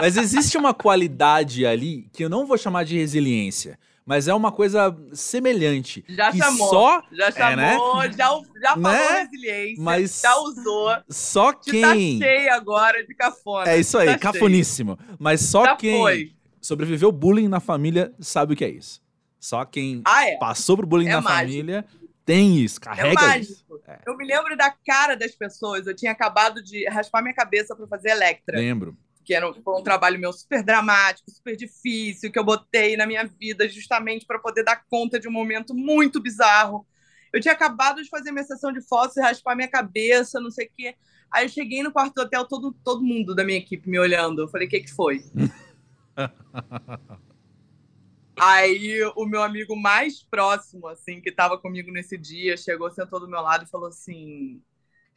Mas 0.00 0.16
existe 0.16 0.58
uma 0.58 0.74
qualidade 0.74 1.64
ali 1.64 2.08
que 2.12 2.24
eu 2.24 2.28
não 2.28 2.44
vou 2.44 2.58
chamar 2.58 2.84
de 2.84 2.98
resiliência, 2.98 3.78
mas 4.04 4.26
é 4.26 4.34
uma 4.34 4.50
coisa 4.50 4.92
semelhante. 5.12 6.04
Já 6.08 6.32
chamou, 6.32 6.70
só, 6.70 7.02
já 7.12 7.30
chamou, 7.30 8.02
é, 8.02 8.08
né? 8.08 8.14
já, 8.18 8.40
já 8.60 8.70
falou 8.70 8.82
né? 8.82 9.20
resiliência, 9.20 9.84
mas 9.84 10.20
já 10.20 10.36
usou. 10.38 10.96
Só 11.08 11.52
tá 11.52 11.60
quem... 11.70 12.18
Tá 12.18 12.26
cheio 12.26 12.52
agora 12.52 13.06
de 13.06 13.14
cafona. 13.14 13.70
É 13.70 13.78
isso 13.78 13.96
aí, 13.96 14.08
tá 14.08 14.18
cafoníssimo. 14.18 14.98
Mas 15.20 15.42
só 15.42 15.66
já 15.66 15.76
quem 15.76 16.00
foi. 16.00 16.32
sobreviveu 16.60 17.12
bullying 17.12 17.46
na 17.46 17.60
família 17.60 18.12
sabe 18.18 18.54
o 18.54 18.56
que 18.56 18.64
é 18.64 18.70
isso. 18.70 19.01
Só 19.42 19.64
quem 19.64 20.02
ah, 20.04 20.28
é. 20.28 20.36
passou 20.36 20.76
por 20.76 20.86
bullying 20.86 21.08
é 21.08 21.14
na 21.14 21.20
mágico. 21.20 21.50
família 21.50 21.84
tem 22.24 22.60
isso, 22.60 22.80
carrega 22.80 23.34
é 23.34 23.40
isso. 23.40 23.66
É. 23.88 23.98
Eu 24.06 24.16
me 24.16 24.24
lembro 24.24 24.56
da 24.56 24.70
cara 24.86 25.16
das 25.16 25.32
pessoas. 25.32 25.84
Eu 25.84 25.96
tinha 25.96 26.12
acabado 26.12 26.62
de 26.62 26.88
raspar 26.88 27.22
minha 27.22 27.34
cabeça 27.34 27.74
para 27.74 27.84
fazer 27.88 28.10
Electra. 28.10 28.56
Lembro. 28.56 28.96
Que 29.24 29.34
era 29.34 29.50
um, 29.50 29.52
foi 29.52 29.80
um 29.80 29.82
trabalho 29.82 30.16
meu 30.20 30.32
super 30.32 30.62
dramático, 30.62 31.28
super 31.28 31.56
difícil, 31.56 32.30
que 32.30 32.38
eu 32.38 32.44
botei 32.44 32.96
na 32.96 33.04
minha 33.04 33.24
vida 33.24 33.68
justamente 33.68 34.24
para 34.24 34.38
poder 34.38 34.62
dar 34.62 34.84
conta 34.88 35.18
de 35.18 35.26
um 35.26 35.32
momento 35.32 35.74
muito 35.74 36.22
bizarro. 36.22 36.86
Eu 37.32 37.40
tinha 37.40 37.52
acabado 37.52 38.00
de 38.00 38.08
fazer 38.08 38.30
minha 38.30 38.44
sessão 38.44 38.72
de 38.72 38.80
fotos 38.80 39.16
e 39.16 39.20
raspar 39.20 39.56
minha 39.56 39.68
cabeça, 39.68 40.38
não 40.38 40.52
sei 40.52 40.66
o 40.66 40.70
quê. 40.76 40.94
Aí 41.32 41.46
eu 41.46 41.48
cheguei 41.48 41.82
no 41.82 41.90
quarto 41.90 42.14
do 42.14 42.22
hotel, 42.22 42.46
todo, 42.46 42.72
todo 42.84 43.02
mundo 43.02 43.34
da 43.34 43.42
minha 43.42 43.58
equipe 43.58 43.90
me 43.90 43.98
olhando. 43.98 44.42
Eu 44.42 44.48
falei, 44.48 44.68
o 44.68 44.70
que, 44.70 44.82
que 44.82 44.92
foi? 44.92 45.24
Aí 48.44 49.00
o 49.14 49.24
meu 49.24 49.40
amigo 49.40 49.76
mais 49.76 50.20
próximo, 50.20 50.88
assim, 50.88 51.20
que 51.20 51.30
estava 51.30 51.56
comigo 51.56 51.92
nesse 51.92 52.18
dia, 52.18 52.56
chegou, 52.56 52.90
sentou 52.90 53.20
do 53.20 53.28
meu 53.28 53.40
lado 53.40 53.64
e 53.64 53.70
falou 53.70 53.86
assim: 53.86 54.60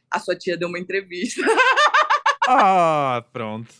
a 0.08 0.20
sua 0.20 0.36
tia 0.36 0.56
deu 0.56 0.68
uma 0.68 0.78
entrevista. 0.78 1.42
Ah, 2.48 3.24
pronto. 3.32 3.74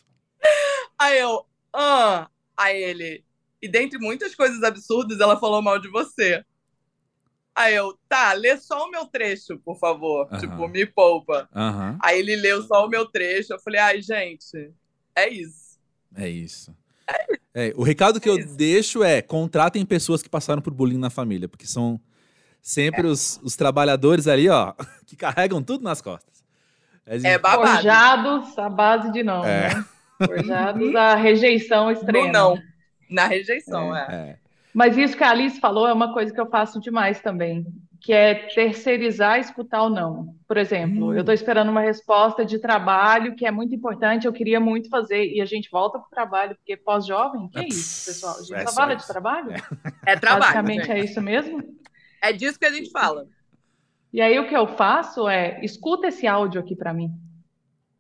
Aí 0.98 1.20
eu, 1.20 1.46
ah. 1.72 2.28
Aí 2.56 2.82
ele, 2.82 3.24
e 3.62 3.68
dentre 3.68 3.96
muitas 3.96 4.34
coisas 4.34 4.60
absurdas, 4.64 5.20
ela 5.20 5.38
falou 5.38 5.62
mal 5.62 5.78
de 5.78 5.88
você. 5.88 6.44
Aí 7.54 7.76
eu, 7.76 7.96
tá, 8.08 8.32
lê 8.32 8.56
só 8.58 8.84
o 8.84 8.90
meu 8.90 9.06
trecho, 9.06 9.56
por 9.60 9.78
favor. 9.78 10.26
Aham. 10.32 10.40
Tipo, 10.40 10.66
me 10.66 10.84
poupa. 10.84 11.48
Aham. 11.54 11.96
Aí 12.02 12.18
ele 12.18 12.34
leu 12.34 12.60
só 12.64 12.84
o 12.84 12.88
meu 12.88 13.06
trecho. 13.06 13.52
Eu 13.52 13.60
falei, 13.60 13.80
ai, 13.80 14.02
gente, 14.02 14.74
é 15.14 15.28
isso. 15.28 15.78
É 16.16 16.28
isso. 16.28 16.76
É, 17.08 17.38
o 17.76 17.82
recado 17.82 18.20
que 18.20 18.28
eu 18.28 18.38
isso. 18.38 18.54
deixo 18.56 19.02
é: 19.02 19.22
contratem 19.22 19.84
pessoas 19.86 20.22
que 20.22 20.28
passaram 20.28 20.60
por 20.60 20.72
bullying 20.74 20.98
na 20.98 21.08
família, 21.10 21.48
porque 21.48 21.66
são 21.66 21.98
sempre 22.60 23.06
os, 23.06 23.40
os 23.42 23.56
trabalhadores 23.56 24.26
ali, 24.26 24.48
ó, 24.48 24.74
que 25.06 25.16
carregam 25.16 25.62
tudo 25.62 25.82
nas 25.84 26.00
costas. 26.00 26.44
É 27.06 27.38
babado. 27.38 27.72
Forjados 27.72 28.58
à 28.58 28.68
base 28.68 29.12
de 29.12 29.22
não, 29.22 29.44
É. 29.44 29.74
né? 29.74 29.84
Forjados 30.26 30.94
à 30.94 31.14
rejeição 31.14 31.90
extrema. 31.90 32.26
No 32.26 32.32
não. 32.32 32.58
Na 33.08 33.26
rejeição, 33.26 33.96
é. 33.96 34.06
É. 34.10 34.36
Mas 34.74 34.96
isso 34.98 35.16
que 35.16 35.22
a 35.24 35.30
Alice 35.30 35.60
falou 35.60 35.86
é 35.86 35.92
uma 35.92 36.12
coisa 36.12 36.34
que 36.34 36.40
eu 36.40 36.46
faço 36.50 36.80
demais 36.80 37.20
também, 37.20 37.64
que 38.00 38.12
é 38.12 38.34
terceirizar 38.34 39.38
escutar 39.40 39.82
o 39.82 39.90
não. 39.90 40.34
Por 40.46 40.56
exemplo, 40.56 41.06
Hum. 41.08 41.14
eu 41.14 41.20
estou 41.20 41.34
esperando 41.34 41.70
uma 41.70 41.80
resposta 41.80 42.44
de 42.44 42.58
trabalho 42.58 43.34
que 43.34 43.46
é 43.46 43.50
muito 43.50 43.74
importante, 43.74 44.26
eu 44.26 44.32
queria 44.32 44.60
muito 44.60 44.88
fazer, 44.88 45.24
e 45.26 45.40
a 45.40 45.46
gente 45.46 45.68
volta 45.70 45.98
para 45.98 46.06
o 46.06 46.10
trabalho, 46.10 46.56
porque 46.56 46.76
pós-jovem, 46.76 47.48
que 47.48 47.58
é 47.58 47.62
É, 47.62 47.68
isso, 47.68 48.04
pessoal? 48.06 48.36
A 48.36 48.42
gente 48.42 48.54
é 48.54 48.66
só 48.66 48.72
trabalha 48.72 48.96
isso. 48.96 49.06
de 49.06 49.12
trabalho? 49.12 49.48
É 50.06 50.16
trabalho. 50.16 50.42
Basicamente 50.42 50.90
é 50.92 50.98
isso 51.04 51.20
mesmo? 51.20 51.62
É 52.22 52.32
disso 52.32 52.58
que 52.58 52.66
a 52.66 52.72
gente 52.72 52.90
fala. 52.90 53.26
E 54.12 54.20
aí 54.20 54.38
o 54.38 54.48
que 54.48 54.56
eu 54.56 54.66
faço 54.66 55.28
é, 55.28 55.60
escuta 55.64 56.08
esse 56.08 56.26
áudio 56.26 56.60
aqui 56.60 56.74
para 56.76 56.92
mim 56.94 57.10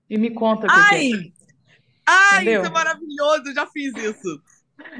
e 0.08 0.16
me 0.18 0.30
conta 0.30 0.66
o 0.66 0.70
que 0.70 0.76
Ai! 0.76 0.98
que 1.10 1.14
é. 1.14 1.46
Ai, 2.08 2.36
Entendeu? 2.42 2.60
isso 2.62 2.70
é 2.70 2.72
maravilhoso, 2.72 3.42
eu 3.46 3.54
já 3.54 3.66
fiz 3.66 3.94
isso. 3.96 4.42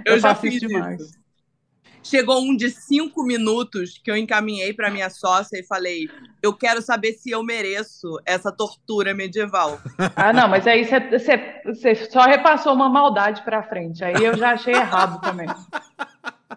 Eu, 0.05 0.15
Eu 0.15 0.19
já 0.19 0.35
fiz 0.35 0.59
demais. 0.61 1.01
isso. 1.01 1.26
Chegou 2.09 2.40
um 2.40 2.57
de 2.57 2.71
cinco 2.71 3.25
minutos 3.25 3.99
que 4.03 4.09
eu 4.09 4.16
encaminhei 4.16 4.73
para 4.73 4.90
minha 4.90 5.11
sócia 5.11 5.59
e 5.59 5.64
falei: 5.66 6.09
eu 6.40 6.53
quero 6.55 6.81
saber 6.81 7.12
se 7.14 7.31
eu 7.31 7.42
mereço 7.42 8.21
essa 8.25 8.53
tortura 8.53 9.12
medieval. 9.12 9.81
Ah, 10.14 10.33
não, 10.33 10.49
mas 10.49 10.66
aí 10.66 10.85
você- 10.85 12.07
só 12.11 12.23
repassou 12.23 12.73
uma 12.75 12.88
maldade 12.88 13.42
para 13.45 13.62
frente, 13.62 14.05
aí 14.05 14.14
eu 14.25 14.37
já 14.37 14.53
achei 14.53 14.73
errado 14.75 15.21
também. 15.21 15.49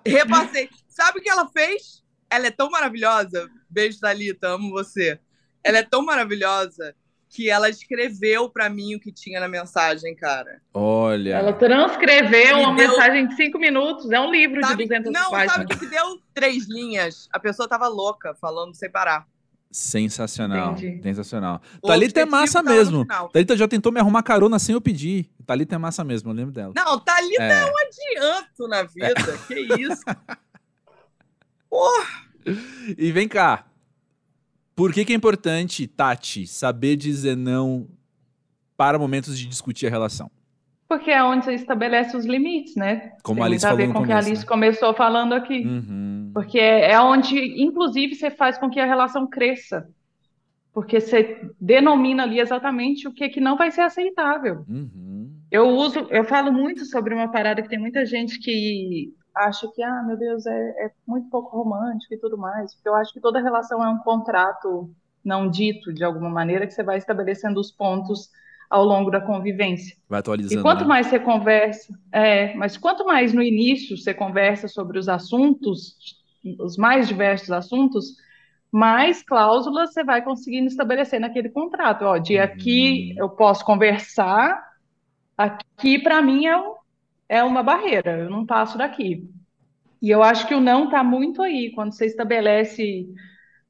Repassei. 0.05 0.69
Sabe 0.87 1.19
o 1.19 1.21
que 1.21 1.29
ela 1.29 1.47
fez? 1.47 2.03
Ela 2.29 2.47
é 2.47 2.51
tão 2.51 2.69
maravilhosa. 2.69 3.49
Beijo, 3.69 3.99
Thalita, 3.99 4.49
amo 4.49 4.69
você. 4.69 5.19
Ela 5.63 5.79
é 5.79 5.83
tão 5.83 6.03
maravilhosa 6.03 6.95
que 7.29 7.49
ela 7.49 7.69
escreveu 7.69 8.49
para 8.49 8.69
mim 8.69 8.95
o 8.95 8.99
que 8.99 9.11
tinha 9.11 9.39
na 9.39 9.47
mensagem, 9.47 10.15
cara. 10.15 10.61
Olha. 10.73 11.35
Ela 11.35 11.53
transcreveu 11.53 12.57
Me 12.57 12.63
uma 12.65 12.75
deu- 12.75 12.89
mensagem 12.89 13.27
de 13.27 13.35
cinco 13.35 13.59
minutos, 13.59 14.09
é 14.11 14.19
um 14.19 14.31
livro 14.31 14.59
de 14.61 14.67
Sabe- 14.67 14.83
200 14.87 15.11
não, 15.13 15.29
páginas. 15.29 15.53
sabe 15.55 15.73
o 15.75 15.77
que, 15.79 15.85
deu? 15.85 16.19
Três 16.33 16.67
linhas. 16.67 17.29
A 17.31 17.39
pessoa 17.39 17.69
tava 17.69 17.87
louca, 17.87 18.33
falando 18.33 18.73
sem 18.75 18.89
parar. 18.89 19.27
Sensacional. 19.71 20.71
Entendi. 20.71 21.03
Sensacional. 21.03 21.61
O 21.83 21.87
Thalita 21.87 22.19
é 22.21 22.25
massa 22.25 22.63
no 22.63 22.71
mesmo. 22.71 23.05
Thalita 23.31 23.55
já 23.55 23.67
tentou 23.67 23.91
me 23.91 23.99
arrumar 23.99 24.23
carona 24.23 24.57
sem 24.57 24.73
eu 24.73 24.81
pedir. 24.81 25.29
Thalita 25.45 25.75
é 25.75 25.77
massa 25.77 26.03
mesmo, 26.03 26.31
eu 26.31 26.33
lembro 26.35 26.51
dela. 26.51 26.73
Não, 26.75 26.99
Thalita 26.99 27.43
É. 27.43 27.61
é 27.61 27.65
um 27.65 27.73
adianto 27.77 28.67
na 28.67 28.81
vida. 28.81 29.37
Que 29.47 29.59
isso? 29.79 30.01
Porra, 31.69 32.07
E 32.97 33.11
vem 33.11 33.27
cá. 33.27 33.65
Por 34.79 34.93
que, 34.93 35.03
que 35.03 35.11
é 35.11 35.15
importante, 35.15 35.85
Tati, 35.87 36.47
saber 36.47 36.95
dizer 36.95 37.35
não 37.35 37.85
para 38.77 38.97
momentos 38.97 39.37
de 39.37 39.45
discutir 39.45 39.87
a 39.87 39.89
relação? 39.89 40.31
Porque 40.87 41.11
é 41.11 41.21
onde 41.21 41.43
você 41.43 41.53
estabelece 41.53 42.15
os 42.15 42.25
limites, 42.25 42.77
né? 42.77 43.11
Como 43.21 43.39
Tem 43.39 43.43
a 43.43 43.47
Alice 43.47 43.65
a 43.65 43.73
ver 43.73 43.75
falou 43.75 43.87
no 43.89 43.93
com 43.93 43.99
o 43.99 44.05
que 44.05 44.13
a 44.13 44.15
começo, 44.15 44.29
Alice 44.29 44.41
né? 44.43 44.47
começou 44.47 44.93
falando 44.93 45.33
aqui. 45.33 45.65
Uhum. 45.65 46.31
Porque 46.33 46.57
é 46.57 46.93
é 46.93 47.01
onde, 47.01 47.61
inclusive, 47.61 48.15
você 48.15 48.31
faz 48.31 48.57
com 48.57 48.69
que 48.69 48.79
a 48.79 48.85
relação 48.85 49.27
cresça. 49.27 49.85
Porque 50.71 51.01
você 51.01 51.41
denomina 51.59 52.23
ali 52.23 52.39
exatamente 52.39 53.05
o 53.05 53.13
que, 53.13 53.27
que 53.27 53.41
não 53.41 53.57
vai 53.57 53.71
ser 53.71 53.81
aceitável. 53.81 54.63
Uhum. 54.65 55.29
Eu 55.51 55.67
uso, 55.67 56.07
eu 56.09 56.23
falo 56.23 56.53
muito 56.53 56.85
sobre 56.85 57.13
uma 57.13 57.29
parada 57.29 57.61
que 57.61 57.67
tem 57.67 57.79
muita 57.79 58.05
gente 58.05 58.39
que 58.39 59.13
acha 59.47 59.67
que, 59.73 59.81
ah, 59.83 60.03
meu 60.03 60.17
Deus, 60.17 60.45
é, 60.45 60.85
é 60.85 60.91
muito 61.07 61.29
pouco 61.29 61.55
romântico 61.57 62.13
e 62.13 62.19
tudo 62.19 62.37
mais. 62.37 62.73
Porque 62.75 62.89
eu 62.89 62.95
acho 62.95 63.13
que 63.13 63.19
toda 63.21 63.41
relação 63.41 63.83
é 63.83 63.89
um 63.89 63.99
contrato 63.99 64.89
não 65.23 65.49
dito, 65.49 65.93
de 65.93 66.03
alguma 66.03 66.29
maneira, 66.29 66.65
que 66.65 66.73
você 66.73 66.83
vai 66.83 66.97
estabelecendo 66.97 67.59
os 67.59 67.71
pontos 67.71 68.29
ao 68.69 68.83
longo 68.85 69.11
da 69.11 69.19
convivência. 69.21 69.95
Vai 70.07 70.19
E 70.19 70.19
atualizando. 70.19 70.63
quanto 70.63 70.81
né? 70.81 70.87
mais 70.87 71.07
você 71.07 71.19
conversa, 71.19 71.93
é, 72.11 72.53
mas 72.55 72.77
quanto 72.77 73.05
mais 73.05 73.33
no 73.33 73.41
início 73.41 73.97
você 73.97 74.13
conversa 74.13 74.67
sobre 74.67 74.97
os 74.97 75.09
assuntos, 75.09 75.95
os 76.59 76.77
mais 76.77 77.07
diversos 77.07 77.51
assuntos, 77.51 78.15
mais 78.71 79.23
cláusulas 79.23 79.93
você 79.93 80.03
vai 80.03 80.23
conseguindo 80.23 80.67
estabelecer 80.67 81.19
naquele 81.19 81.49
contrato. 81.49 82.03
Ó, 82.05 82.17
de 82.17 82.37
aqui 82.37 83.13
eu 83.17 83.29
posso 83.29 83.65
conversar, 83.65 84.63
aqui 85.37 85.99
para 85.99 86.21
mim 86.21 86.45
é, 86.45 86.57
um- 86.57 86.75
é 87.29 87.43
uma 87.43 87.61
barreira, 87.61 88.17
eu 88.17 88.29
não 88.29 88.45
passo 88.45 88.77
daqui. 88.77 89.29
E 90.01 90.09
eu 90.09 90.23
acho 90.23 90.47
que 90.47 90.55
o 90.55 90.59
não 90.59 90.85
está 90.85 91.03
muito 91.03 91.41
aí, 91.41 91.71
quando 91.71 91.93
você 91.93 92.05
estabelece 92.07 93.07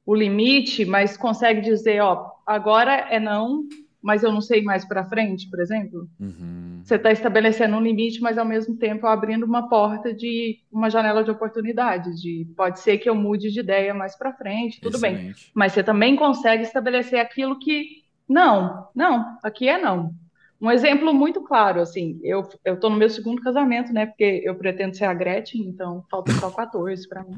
o 0.06 0.14
limite, 0.14 0.84
mas 0.84 1.16
consegue 1.16 1.60
dizer, 1.60 2.00
ó, 2.00 2.30
agora 2.46 2.92
é 3.10 3.20
não, 3.20 3.64
mas 4.02 4.22
eu 4.22 4.32
não 4.32 4.40
sei 4.40 4.62
mais 4.62 4.84
para 4.84 5.04
frente, 5.04 5.48
por 5.50 5.60
exemplo. 5.60 6.08
Uhum. 6.18 6.80
Você 6.82 6.94
está 6.94 7.12
estabelecendo 7.12 7.76
um 7.76 7.80
limite, 7.80 8.20
mas 8.20 8.38
ao 8.38 8.44
mesmo 8.44 8.76
tempo 8.76 9.06
abrindo 9.06 9.44
uma 9.44 9.68
porta 9.68 10.14
de 10.14 10.58
uma 10.72 10.88
janela 10.88 11.22
de 11.22 11.30
oportunidade. 11.30 12.14
De 12.20 12.46
pode 12.56 12.80
ser 12.80 12.98
que 12.98 13.08
eu 13.08 13.14
mude 13.14 13.50
de 13.50 13.60
ideia 13.60 13.92
mais 13.92 14.16
para 14.16 14.32
frente, 14.32 14.80
tudo 14.80 14.98
bem. 14.98 15.14
Excelente. 15.14 15.50
Mas 15.54 15.72
você 15.72 15.82
também 15.82 16.16
consegue 16.16 16.62
estabelecer 16.62 17.20
aquilo 17.20 17.58
que 17.58 18.00
não, 18.28 18.88
não, 18.94 19.38
aqui 19.42 19.68
é 19.68 19.76
não. 19.76 20.14
Um 20.60 20.70
exemplo 20.70 21.12
muito 21.14 21.40
claro, 21.42 21.80
assim, 21.80 22.20
eu 22.22 22.46
eu 22.64 22.74
estou 22.74 22.90
no 22.90 22.96
meu 22.96 23.08
segundo 23.08 23.40
casamento, 23.42 23.92
né? 23.92 24.06
Porque 24.06 24.42
eu 24.44 24.54
pretendo 24.54 24.94
ser 24.96 25.06
a 25.06 25.14
Gretchen, 25.14 25.62
então 25.62 26.04
falta 26.10 26.32
só 26.32 26.50
14 26.50 27.08
para 27.08 27.22
mim. 27.24 27.36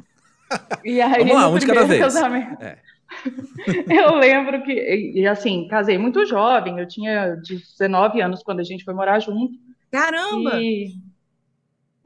E 0.84 1.00
aí 1.00 1.20
Vamos 1.20 1.34
lá, 1.34 1.48
um 1.48 1.58
de 1.58 1.66
cada 1.66 1.84
vez. 1.86 2.00
casamento, 2.02 2.62
É. 2.62 2.76
eu 3.88 4.14
lembro 4.16 4.62
que, 4.62 4.72
e, 4.72 5.20
e, 5.20 5.26
assim, 5.26 5.66
casei 5.68 5.96
muito 5.98 6.24
jovem, 6.26 6.78
eu 6.78 6.86
tinha 6.88 7.36
19 7.36 8.20
anos 8.20 8.42
quando 8.42 8.60
a 8.60 8.64
gente 8.64 8.84
foi 8.84 8.92
morar 8.94 9.18
junto. 9.18 9.54
caramba! 9.90 10.60
E 10.60 10.92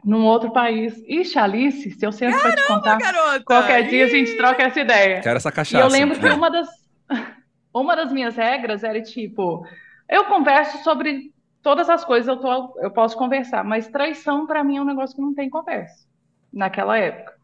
num 0.05 0.25
outro 0.25 0.53
país. 0.53 0.95
Ixi, 1.09 1.39
Alice, 1.39 1.91
se 1.91 2.07
eu 2.07 2.13
sempre 2.13 2.39
para 2.41 2.55
te 2.55 2.67
contar, 2.67 2.99
garota! 2.99 3.43
qualquer 3.45 3.89
dia 3.89 4.05
a 4.05 4.09
gente 4.09 4.37
troca 4.37 4.63
essa 4.63 4.81
ideia. 4.81 5.21
Quero 5.21 5.37
essa 5.39 5.49
E 5.49 5.53
cachaça. 5.53 5.85
eu 5.85 5.89
lembro 5.91 6.19
que 6.19 6.27
uma 6.29 6.49
das, 6.51 6.69
uma 7.75 7.97
das 7.97 8.13
minhas 8.13 8.37
regras 8.37 8.85
era 8.85 9.01
tipo, 9.03 9.67
eu 10.09 10.25
converso 10.27 10.83
sobre 10.85 11.33
todas 11.63 11.89
as 11.91 12.05
coisas, 12.05 12.29
eu, 12.29 12.37
tô, 12.41 12.79
eu 12.81 12.91
posso 12.91 13.17
conversar, 13.17 13.65
mas 13.65 13.89
traição 13.89 14.47
para 14.47 14.63
mim 14.63 14.77
é 14.77 14.83
um 14.83 14.87
negócio 14.87 15.17
que 15.17 15.23
não 15.23 15.35
tem 15.35 15.51
conversa. 15.51 16.07
Naquela 16.53 16.97
época. 16.99 17.35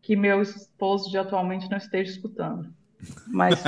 Que 0.00 0.16
meu 0.16 0.42
esposo 0.42 1.10
de 1.10 1.18
atualmente 1.18 1.70
não 1.70 1.76
esteja 1.78 2.10
escutando. 2.10 2.72
Mas, 3.28 3.62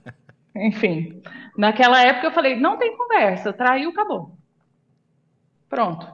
enfim. 0.56 1.20
Naquela 1.58 2.00
época 2.00 2.28
eu 2.28 2.32
falei, 2.32 2.58
não 2.58 2.78
tem 2.78 2.96
conversa, 2.96 3.52
traiu, 3.52 3.90
acabou. 3.90 4.36
Pronto. 5.68 6.06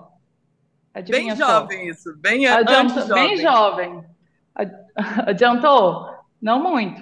Adivinha 0.93 1.35
Bem 1.35 1.37
só. 1.37 1.61
jovem 1.61 1.89
isso, 1.89 2.17
bem 2.19 2.47
jovem. 2.47 3.15
bem 3.15 3.37
jovem. 3.37 4.05
Ad- 4.55 4.75
Adiantou? 5.29 6.09
Não 6.41 6.61
muito. 6.63 7.01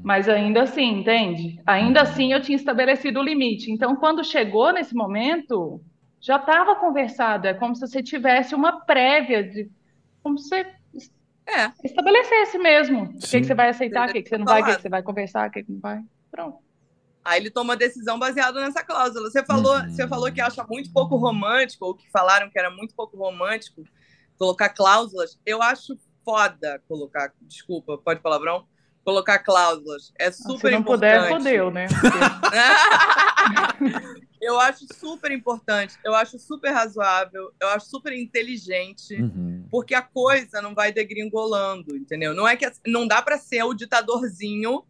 Uhum. 0.00 0.02
Mas 0.02 0.28
ainda 0.28 0.62
assim, 0.62 1.00
entende? 1.00 1.60
Ainda 1.66 2.02
assim 2.02 2.32
eu 2.32 2.40
tinha 2.40 2.56
estabelecido 2.56 3.20
o 3.20 3.22
limite. 3.22 3.70
Então, 3.70 3.96
quando 3.96 4.24
chegou 4.24 4.72
nesse 4.72 4.94
momento, 4.94 5.80
já 6.20 6.36
estava 6.36 6.76
conversado. 6.76 7.46
É 7.46 7.54
como 7.54 7.74
se 7.74 7.80
você 7.86 8.02
tivesse 8.02 8.54
uma 8.54 8.84
prévia 8.84 9.42
de. 9.42 9.70
Como 10.22 10.38
se 10.38 10.48
você 10.48 10.66
É, 11.46 11.72
estabelecesse 11.84 12.58
mesmo. 12.58 13.04
O 13.04 13.18
que, 13.20 13.40
que 13.40 13.44
você 13.44 13.54
vai 13.54 13.68
aceitar, 13.68 14.08
o 14.08 14.12
que, 14.12 14.22
que 14.22 14.28
você 14.28 14.38
não 14.38 14.46
vai, 14.46 14.62
o 14.62 14.64
que, 14.64 14.76
que 14.76 14.82
você 14.82 14.88
vai 14.88 15.02
conversar, 15.02 15.48
o 15.48 15.50
que, 15.50 15.64
que 15.64 15.72
não 15.72 15.80
vai. 15.80 16.00
Pronto. 16.30 16.58
Aí 17.24 17.40
ele 17.40 17.50
toma 17.50 17.76
decisão 17.76 18.18
baseada 18.18 18.60
nessa 18.60 18.82
cláusula. 18.82 19.30
Você 19.30 19.44
falou, 19.44 19.76
Uhum. 19.76 19.90
você 19.90 20.08
falou 20.08 20.32
que 20.32 20.40
acha 20.40 20.64
muito 20.68 20.90
pouco 20.92 21.16
romântico, 21.16 21.84
ou 21.84 21.94
que 21.94 22.10
falaram 22.10 22.50
que 22.50 22.58
era 22.58 22.70
muito 22.70 22.94
pouco 22.94 23.16
colocar 24.38 24.70
cláusulas. 24.70 25.38
Eu 25.44 25.62
acho 25.62 25.98
foda 26.24 26.82
colocar, 26.88 27.32
desculpa, 27.42 27.98
pode 27.98 28.20
palavrão? 28.20 28.66
Colocar 29.10 29.40
cláusulas. 29.40 30.12
É 30.18 30.30
super 30.30 30.68
Se 30.68 30.70
não 30.70 30.78
importante. 30.80 31.20
puder, 31.20 31.28
fodeu, 31.28 31.70
né? 31.72 31.86
eu 34.40 34.58
acho 34.60 34.86
super 34.94 35.30
importante, 35.32 35.96
eu 36.04 36.14
acho 36.14 36.38
super 36.38 36.70
razoável, 36.70 37.50
eu 37.60 37.68
acho 37.68 37.86
super 37.86 38.12
inteligente, 38.12 39.20
Uhum. 39.20 39.66
porque 39.70 39.94
a 39.94 40.02
coisa 40.02 40.62
não 40.62 40.74
vai 40.74 40.92
degringolando, 40.92 41.96
entendeu? 41.96 42.32
Não 42.34 42.46
é 42.48 42.56
que 42.56 42.70
não 42.86 43.06
dá 43.06 43.20
para 43.20 43.36
ser 43.38 43.62
o 43.64 43.74
ditadorzinho 43.74 44.84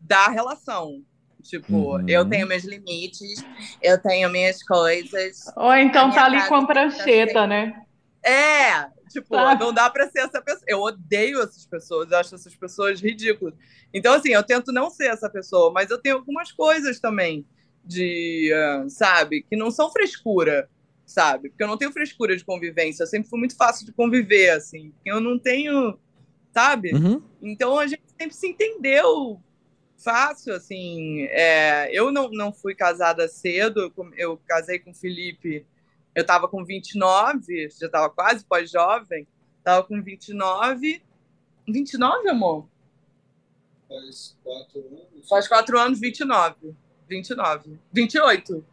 da 0.00 0.28
relação. 0.28 1.02
Tipo, 1.42 1.96
Uhum. 1.98 2.08
eu 2.08 2.26
tenho 2.26 2.46
meus 2.46 2.64
limites, 2.64 3.44
eu 3.82 4.00
tenho 4.00 4.30
minhas 4.30 4.62
coisas. 4.62 5.44
Ou 5.56 5.74
então 5.74 6.10
tá 6.10 6.24
ali 6.24 6.40
com 6.48 6.54
a 6.54 6.60
tá 6.60 6.66
prancheta, 6.66 7.46
né? 7.46 7.74
É, 8.24 8.86
tipo, 9.14 9.36
não 9.58 9.72
dá 9.72 9.88
pra 9.88 10.08
ser 10.10 10.20
essa 10.20 10.42
pessoa. 10.42 10.64
Eu 10.66 10.80
odeio 10.80 11.40
essas 11.40 11.64
pessoas, 11.64 12.10
eu 12.10 12.18
acho 12.18 12.34
essas 12.34 12.54
pessoas 12.54 13.00
ridículas. 13.00 13.54
Então, 13.92 14.12
assim, 14.12 14.30
eu 14.30 14.42
tento 14.42 14.72
não 14.72 14.90
ser 14.90 15.06
essa 15.06 15.30
pessoa, 15.30 15.72
mas 15.72 15.90
eu 15.90 15.98
tenho 15.98 16.16
algumas 16.16 16.50
coisas 16.50 16.98
também 16.98 17.46
de, 17.84 18.52
ah, 18.54 18.84
sabe, 18.88 19.42
que 19.42 19.56
não 19.56 19.70
são 19.70 19.90
frescura, 19.90 20.68
sabe? 21.06 21.50
Porque 21.50 21.62
eu 21.62 21.68
não 21.68 21.78
tenho 21.78 21.92
frescura 21.92 22.36
de 22.36 22.44
convivência, 22.44 23.02
eu 23.02 23.06
sempre 23.06 23.28
fui 23.28 23.38
muito 23.38 23.56
fácil 23.56 23.86
de 23.86 23.92
conviver, 23.92 24.50
assim. 24.50 24.92
Eu 25.04 25.20
não 25.20 25.38
tenho, 25.38 25.98
sabe? 26.52 26.92
Uhum. 26.94 27.22
Então 27.40 27.78
a 27.78 27.86
gente 27.86 28.02
sempre 28.18 28.34
se 28.34 28.48
entendeu 28.48 29.40
fácil, 29.96 30.54
assim. 30.54 31.22
É, 31.30 31.88
eu 31.92 32.10
não, 32.10 32.30
não 32.30 32.52
fui 32.52 32.74
casada 32.74 33.28
cedo, 33.28 33.92
eu 33.96 34.10
eu 34.16 34.40
casei 34.46 34.78
com 34.78 34.90
o 34.90 34.94
Felipe, 34.94 35.66
eu 36.14 36.22
estava 36.22 36.48
com 36.48 36.64
29, 36.64 37.68
já 37.78 37.86
estava 37.86 38.08
quase 38.10 38.44
pós-jovem, 38.44 39.26
estava 39.58 39.82
com 39.84 40.00
29. 40.02 41.02
29, 41.66 42.28
amor? 42.28 42.66
Faz 43.88 44.36
quatro 44.42 44.78
anos. 44.80 45.28
Faz 45.28 45.48
quatro 45.48 45.78
anos, 45.78 46.00
29. 46.00 46.74
29. 47.08 47.78
28. 47.92 48.64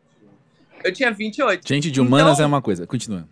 Eu 0.84 0.94
tinha 0.94 1.12
28. 1.12 1.68
Gente 1.68 1.92
de 1.92 2.02
humanas 2.02 2.34
Então- 2.34 2.44
é 2.44 2.48
uma 2.48 2.62
coisa. 2.62 2.88
Continua. 2.88 3.28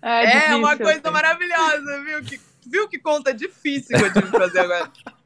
É, 0.00 0.48
É 0.50 0.56
uma 0.56 0.76
coisa 0.76 1.10
maravilhosa, 1.10 2.02
viu? 2.04 2.22
Que, 2.24 2.40
viu 2.66 2.88
que 2.88 2.98
conta 2.98 3.32
difícil 3.32 3.96
que 3.96 4.04
eu 4.04 4.12
tive 4.12 4.30
que 4.30 4.38
fazer 4.38 4.60
agora? 4.60 4.90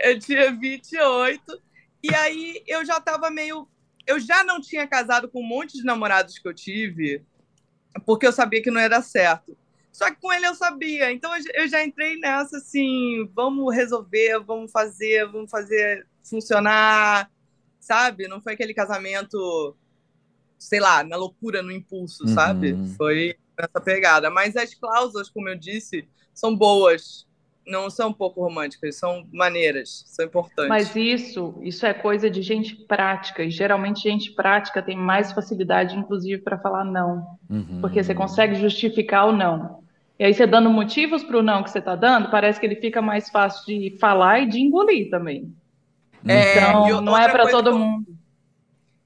Eu 0.00 0.16
tinha 0.16 0.52
28, 0.52 1.60
e 2.04 2.14
aí 2.14 2.62
eu 2.68 2.84
já 2.86 3.00
tava 3.00 3.32
meio. 3.32 3.66
Eu 4.06 4.20
já 4.20 4.44
não 4.44 4.60
tinha 4.60 4.86
casado 4.86 5.28
com 5.28 5.40
um 5.40 5.44
monte 5.46 5.72
de 5.76 5.82
namorados 5.82 6.38
que 6.38 6.46
eu 6.46 6.54
tive, 6.54 7.24
porque 8.04 8.26
eu 8.26 8.32
sabia 8.32 8.62
que 8.62 8.70
não 8.70 8.80
ia 8.80 8.88
dar 8.88 9.02
certo. 9.02 9.56
Só 9.92 10.10
que 10.10 10.20
com 10.20 10.32
ele 10.32 10.46
eu 10.46 10.54
sabia, 10.54 11.10
então 11.12 11.30
eu 11.54 11.68
já- 11.68 11.84
entrei 11.84 12.18
nessa 12.18 12.58
assim: 12.58 13.28
vamos 13.34 13.74
resolver, 13.74 14.38
vamos 14.40 14.70
fazer, 14.70 15.26
vamos 15.26 15.50
fazer 15.50 16.06
funcionar, 16.22 17.30
sabe? 17.80 18.28
Não 18.28 18.40
foi 18.40 18.54
aquele 18.54 18.74
casamento, 18.74 19.76
sei 20.58 20.80
lá, 20.80 21.02
na 21.04 21.16
loucura, 21.16 21.62
no 21.62 21.72
impulso, 21.72 22.24
Uhum. 22.24 22.34
sabe? 22.34 22.76
Foi 22.96 23.34
nessa 23.58 23.80
pegada. 23.80 24.30
Mas 24.30 24.56
as 24.56 24.74
cláusulas, 24.74 25.30
como 25.30 25.48
eu 25.48 25.56
disse, 25.56 26.08
são 26.34 26.54
boas. 26.56 27.26
Não 27.68 27.90
são 27.90 28.12
pouco 28.12 28.40
românticas, 28.42 28.96
são 28.96 29.26
maneiras, 29.32 30.04
são 30.06 30.24
importantes. 30.24 30.68
Mas 30.68 30.96
isso, 30.96 31.54
isso 31.62 31.84
é 31.84 31.92
coisa 31.92 32.30
de 32.30 32.40
gente 32.40 32.74
prática. 32.74 33.44
E 33.44 33.50
geralmente 33.50 34.08
gente 34.08 34.32
prática 34.32 34.82
tem 34.82 34.96
mais 34.96 35.32
facilidade, 35.32 35.94
inclusive, 35.96 36.40
para 36.42 36.58
falar 36.58 36.84
não. 36.84 37.38
Uhum. 37.50 37.80
Porque 37.80 38.02
você 38.02 38.14
consegue 38.14 38.54
justificar 38.54 39.28
o 39.28 39.32
não. 39.32 39.82
E 40.18 40.24
aí 40.24 40.34
você 40.34 40.46
dando 40.46 40.70
motivos 40.70 41.22
para 41.22 41.38
o 41.38 41.42
não 41.42 41.62
que 41.62 41.70
você 41.70 41.78
está 41.78 41.94
dando, 41.94 42.30
parece 42.30 42.58
que 42.58 42.66
ele 42.66 42.76
fica 42.76 43.00
mais 43.00 43.28
fácil 43.30 43.64
de 43.66 43.96
falar 43.98 44.40
e 44.40 44.46
de 44.48 44.58
engolir 44.60 45.10
também. 45.10 45.54
É, 46.26 46.58
Então, 46.58 47.00
não 47.00 47.16
é 47.16 47.28
para 47.28 47.48
todo 47.48 47.70
eu- 47.70 47.78
mundo. 47.78 48.18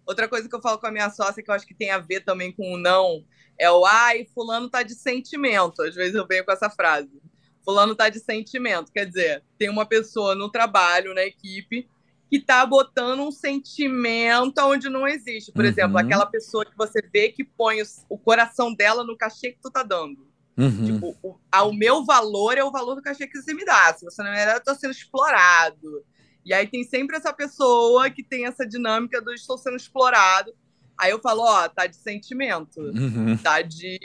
Outra 0.07 0.27
coisa 0.29 0.49
que 0.49 0.55
eu 0.55 0.61
falo 0.61 0.79
com 0.79 0.87
a 0.87 0.91
minha 0.91 1.11
sócia, 1.11 1.43
que 1.43 1.51
eu 1.51 1.55
acho 1.55 1.67
que 1.67 1.75
tem 1.75 1.91
a 1.91 1.99
ver 1.99 2.21
também 2.21 2.51
com 2.51 2.73
o 2.73 2.79
não, 2.79 3.25
é 3.59 3.71
o 3.71 3.85
ai, 3.87 4.25
fulano 4.35 4.69
tá 4.69 4.83
de 4.83 4.95
sentimento. 4.95 5.83
Às 5.83 5.95
vezes 5.95 6.15
eu 6.15 6.27
venho 6.27 6.45
com 6.45 6.53
essa 6.53 6.69
frase. 6.69 7.22
Fulano 7.65 7.95
tá 7.95 8.09
de 8.09 8.19
sentimento. 8.21 8.91
Quer 8.93 9.07
dizer, 9.07 9.43
tem 9.59 9.69
uma 9.69 9.87
pessoa 9.87 10.35
no 10.35 10.51
trabalho, 10.51 11.15
na 11.15 11.23
equipe, 11.23 11.89
que 12.31 12.41
tá 12.41 12.65
botando 12.65 13.21
um 13.21 13.31
sentimento 13.31 14.59
onde 14.63 14.89
não 14.89 15.07
existe. 15.07 15.53
Por 15.53 15.65
Uhum. 15.65 15.71
exemplo, 15.71 15.99
aquela 15.99 16.27
pessoa 16.27 16.65
que 16.65 16.77
você 16.77 17.01
vê 17.13 17.29
que 17.29 17.45
põe 17.45 17.83
o, 17.83 17.85
o 18.09 18.19
coração 18.19 18.75
dela 18.75 19.05
no 19.05 19.17
cachê 19.17 19.53
que 19.53 19.59
tu 19.63 19.71
tá 19.71 19.83
dando. 19.83 20.27
Uhum. 20.57 20.85
Tipo, 20.85 21.17
o, 21.23 21.37
a- 21.51 21.63
o 21.65 21.73
meu 21.73 22.05
valor 22.05 22.57
é 22.59 22.65
o 22.65 22.71
valor 22.71 22.95
do 22.95 23.03
cachê 23.03 23.27
que 23.27 23.41
você 23.41 23.55
me 23.55 23.65
dá. 23.65 23.95
Se 23.95 24.05
você 24.05 24.23
não 24.23 24.31
me 24.31 24.37
dá, 24.45 24.55
eu 24.55 24.63
tô 24.63 24.75
sendo 24.75 24.91
explorado. 24.93 26.05
E 26.45 26.53
aí 26.53 26.67
tem 26.67 26.85
sempre 26.85 27.17
essa 27.17 27.33
pessoa 27.33 28.11
que 28.11 28.23
tem 28.23 28.47
essa 28.47 28.67
dinâmica 28.67 29.21
do 29.23 29.33
estou 29.33 29.57
sendo 29.57 29.77
explorado. 29.77 30.53
Aí 30.99 31.11
eu 31.11 31.21
falo, 31.21 31.43
ó, 31.43 31.69
tá 31.69 31.87
de 31.87 31.97
sentimento, 31.97 32.81
Uhum. 32.81 33.37
tá 33.39 33.63
de, 33.63 33.99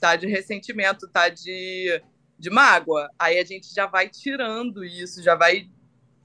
tá 0.00 0.16
de 0.16 0.26
ressentimento, 0.26 1.06
tá 1.08 1.28
de, 1.28 2.02
de 2.42 2.50
mágoa. 2.50 3.08
Aí 3.16 3.38
a 3.38 3.44
gente 3.44 3.72
já 3.72 3.86
vai 3.86 4.08
tirando 4.08 4.84
isso, 4.84 5.22
já 5.22 5.36
vai, 5.36 5.70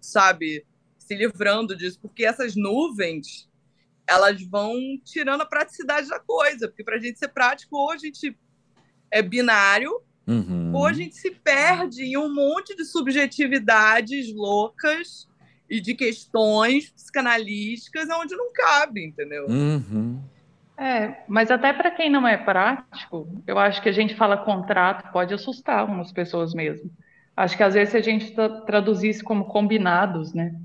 sabe, 0.01 0.65
se 0.97 1.13
livrando 1.15 1.77
disso, 1.77 1.99
porque 2.01 2.25
essas 2.25 2.55
nuvens, 2.55 3.47
elas 4.09 4.41
vão 4.41 4.75
tirando 5.05 5.41
a 5.41 5.45
praticidade 5.45 6.09
da 6.09 6.19
coisa, 6.19 6.67
porque 6.67 6.83
pra 6.83 6.97
gente 6.97 7.19
ser 7.19 7.27
prático, 7.27 7.77
ou 7.77 7.91
a 7.91 7.97
gente 7.97 8.35
é 9.11 9.21
binário, 9.21 10.01
Uhum. 10.25 10.73
ou 10.75 10.85
a 10.85 10.91
gente 10.91 11.15
se 11.15 11.31
perde 11.31 12.03
em 12.03 12.17
um 12.17 12.33
monte 12.33 12.75
de 12.75 12.83
subjetividades 12.83 14.33
loucas 14.33 15.25
e 15.69 15.79
de 15.79 15.93
questões 15.93 16.89
psicanalísticas 16.89 18.09
onde 18.09 18.35
não 18.35 18.51
cabe, 18.51 19.05
entendeu? 19.05 19.45
Uhum. 19.47 20.21
É, 20.77 21.23
mas 21.27 21.49
até 21.49 21.73
para 21.73 21.89
quem 21.91 22.09
não 22.09 22.27
é 22.27 22.37
prático, 22.37 23.27
eu 23.47 23.57
acho 23.57 23.81
que 23.81 23.89
a 23.89 23.91
gente 23.93 24.15
fala 24.15 24.37
contrato 24.37 25.11
pode 25.11 25.33
assustar 25.33 25.85
umas 25.85 26.11
pessoas 26.11 26.53
mesmo. 26.53 26.89
Acho 27.35 27.57
que 27.57 27.63
às 27.63 27.73
vezes 27.73 27.91
se 27.91 27.97
a 27.97 28.01
gente 28.01 28.31
tra- 28.33 28.61
traduzisse 28.61 29.23
como 29.23 29.45
combinados, 29.45 30.33
né? 30.33 30.55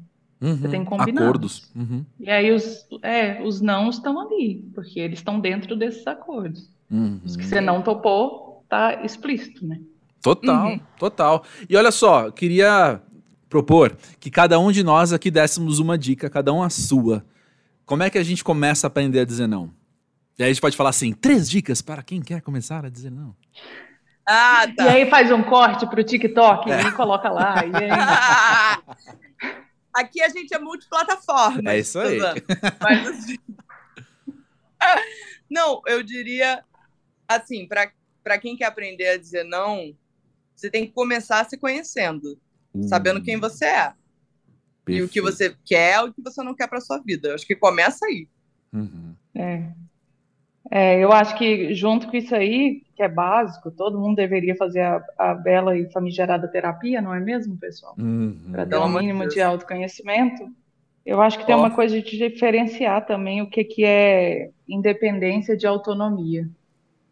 Uhum. 0.40 0.58
tem 0.70 0.84
combinados. 0.84 1.22
Acordos. 1.22 1.70
Uhum. 1.74 2.04
E 2.18 2.28
aí 2.28 2.50
os, 2.50 2.84
é, 3.02 3.40
os 3.42 3.60
não 3.60 3.88
estão 3.88 4.20
ali, 4.20 4.68
porque 4.74 4.98
eles 4.98 5.20
estão 5.20 5.38
dentro 5.38 5.76
desses 5.76 6.04
acordos. 6.06 6.68
Uhum. 6.90 7.20
Os 7.24 7.36
que 7.36 7.44
você 7.46 7.60
não 7.60 7.80
topou, 7.80 8.64
tá 8.68 9.02
explícito, 9.04 9.64
né? 9.66 9.80
Total, 10.20 10.66
Uhum. 10.68 10.80
total. 10.98 11.44
E 11.70 11.76
olha 11.76 11.90
só, 11.92 12.30
queria 12.30 13.00
propor 13.48 13.96
que 14.18 14.30
cada 14.30 14.58
um 14.58 14.72
de 14.72 14.82
nós 14.82 15.12
aqui 15.12 15.30
dessemos 15.30 15.78
uma 15.78 15.96
dica, 15.96 16.28
cada 16.28 16.52
um 16.52 16.62
a 16.62 16.68
sua. 16.70 17.24
Como 17.86 18.02
é 18.02 18.10
que 18.10 18.18
a 18.18 18.22
gente 18.24 18.42
começa 18.42 18.86
a 18.86 18.88
aprender 18.88 19.20
a 19.20 19.24
dizer 19.24 19.46
não? 19.46 19.70
E 20.38 20.42
aí 20.42 20.50
a 20.50 20.52
gente 20.52 20.60
pode 20.60 20.76
falar 20.76 20.90
assim, 20.90 21.12
três 21.12 21.48
dicas 21.48 21.82
para 21.82 22.02
quem 22.02 22.20
quer 22.20 22.40
começar 22.40 22.84
a 22.84 22.88
dizer 22.88 23.10
não. 23.10 23.34
Ah, 24.26 24.64
E 24.66 24.74
tá. 24.74 24.90
aí 24.92 25.10
faz 25.10 25.30
um 25.30 25.42
corte 25.42 25.86
pro 25.86 26.02
TikTok 26.02 26.70
e 26.70 26.92
coloca 26.92 27.28
lá. 27.28 27.56
E 27.66 27.76
aí, 27.76 27.90
Aqui 29.94 30.22
a 30.22 30.28
gente 30.30 30.54
é 30.54 30.58
multiplataforma. 30.58 31.70
É 31.70 31.78
isso 31.78 31.98
aí. 31.98 32.18
Mas, 32.80 33.08
assim, 33.08 33.36
Não, 35.50 35.82
eu 35.86 36.02
diria 36.02 36.64
assim, 37.28 37.68
para 37.68 38.38
quem 38.38 38.56
quer 38.56 38.64
aprender 38.66 39.08
a 39.08 39.18
dizer 39.18 39.44
não, 39.44 39.94
você 40.54 40.70
tem 40.70 40.86
que 40.86 40.92
começar 40.92 41.44
se 41.48 41.58
conhecendo, 41.58 42.38
sabendo 42.88 43.22
quem 43.22 43.38
você 43.38 43.66
é 43.66 43.92
e 44.88 45.00
o 45.02 45.08
que 45.08 45.20
Perfeito. 45.20 45.22
você 45.22 45.56
quer, 45.64 46.00
e 46.00 46.08
o 46.08 46.12
que 46.12 46.22
você 46.22 46.42
não 46.42 46.54
quer 46.54 46.68
para 46.68 46.80
sua 46.80 46.98
vida. 46.98 47.28
Eu 47.28 47.34
acho 47.34 47.46
que 47.46 47.54
começa 47.54 48.04
aí. 48.06 48.26
Uhum. 48.72 49.14
é. 49.34 49.70
É, 50.74 51.04
eu 51.04 51.12
acho 51.12 51.36
que 51.36 51.74
junto 51.74 52.08
com 52.08 52.16
isso 52.16 52.34
aí, 52.34 52.80
que 52.96 53.02
é 53.02 53.08
básico, 53.08 53.70
todo 53.70 54.00
mundo 54.00 54.16
deveria 54.16 54.56
fazer 54.56 54.80
a, 54.80 55.04
a 55.18 55.34
bela 55.34 55.76
e 55.76 55.90
famigerada 55.92 56.50
terapia, 56.50 57.02
não 57.02 57.14
é 57.14 57.20
mesmo, 57.20 57.58
pessoal? 57.58 57.94
Uhum. 57.98 58.38
Para 58.50 58.64
ter 58.64 58.70
Pelo 58.70 58.86
um 58.86 58.88
mínimo 58.88 59.20
Deus. 59.20 59.34
de 59.34 59.40
autoconhecimento. 59.42 60.44
Eu 61.04 61.20
acho 61.20 61.38
que 61.38 61.44
tem 61.44 61.54
uma 61.54 61.70
coisa 61.74 62.00
de 62.00 62.28
diferenciar 62.28 63.04
também 63.04 63.42
o 63.42 63.50
que, 63.50 63.64
que 63.64 63.84
é 63.84 64.50
independência 64.66 65.56
de 65.56 65.66
autonomia. 65.66 66.48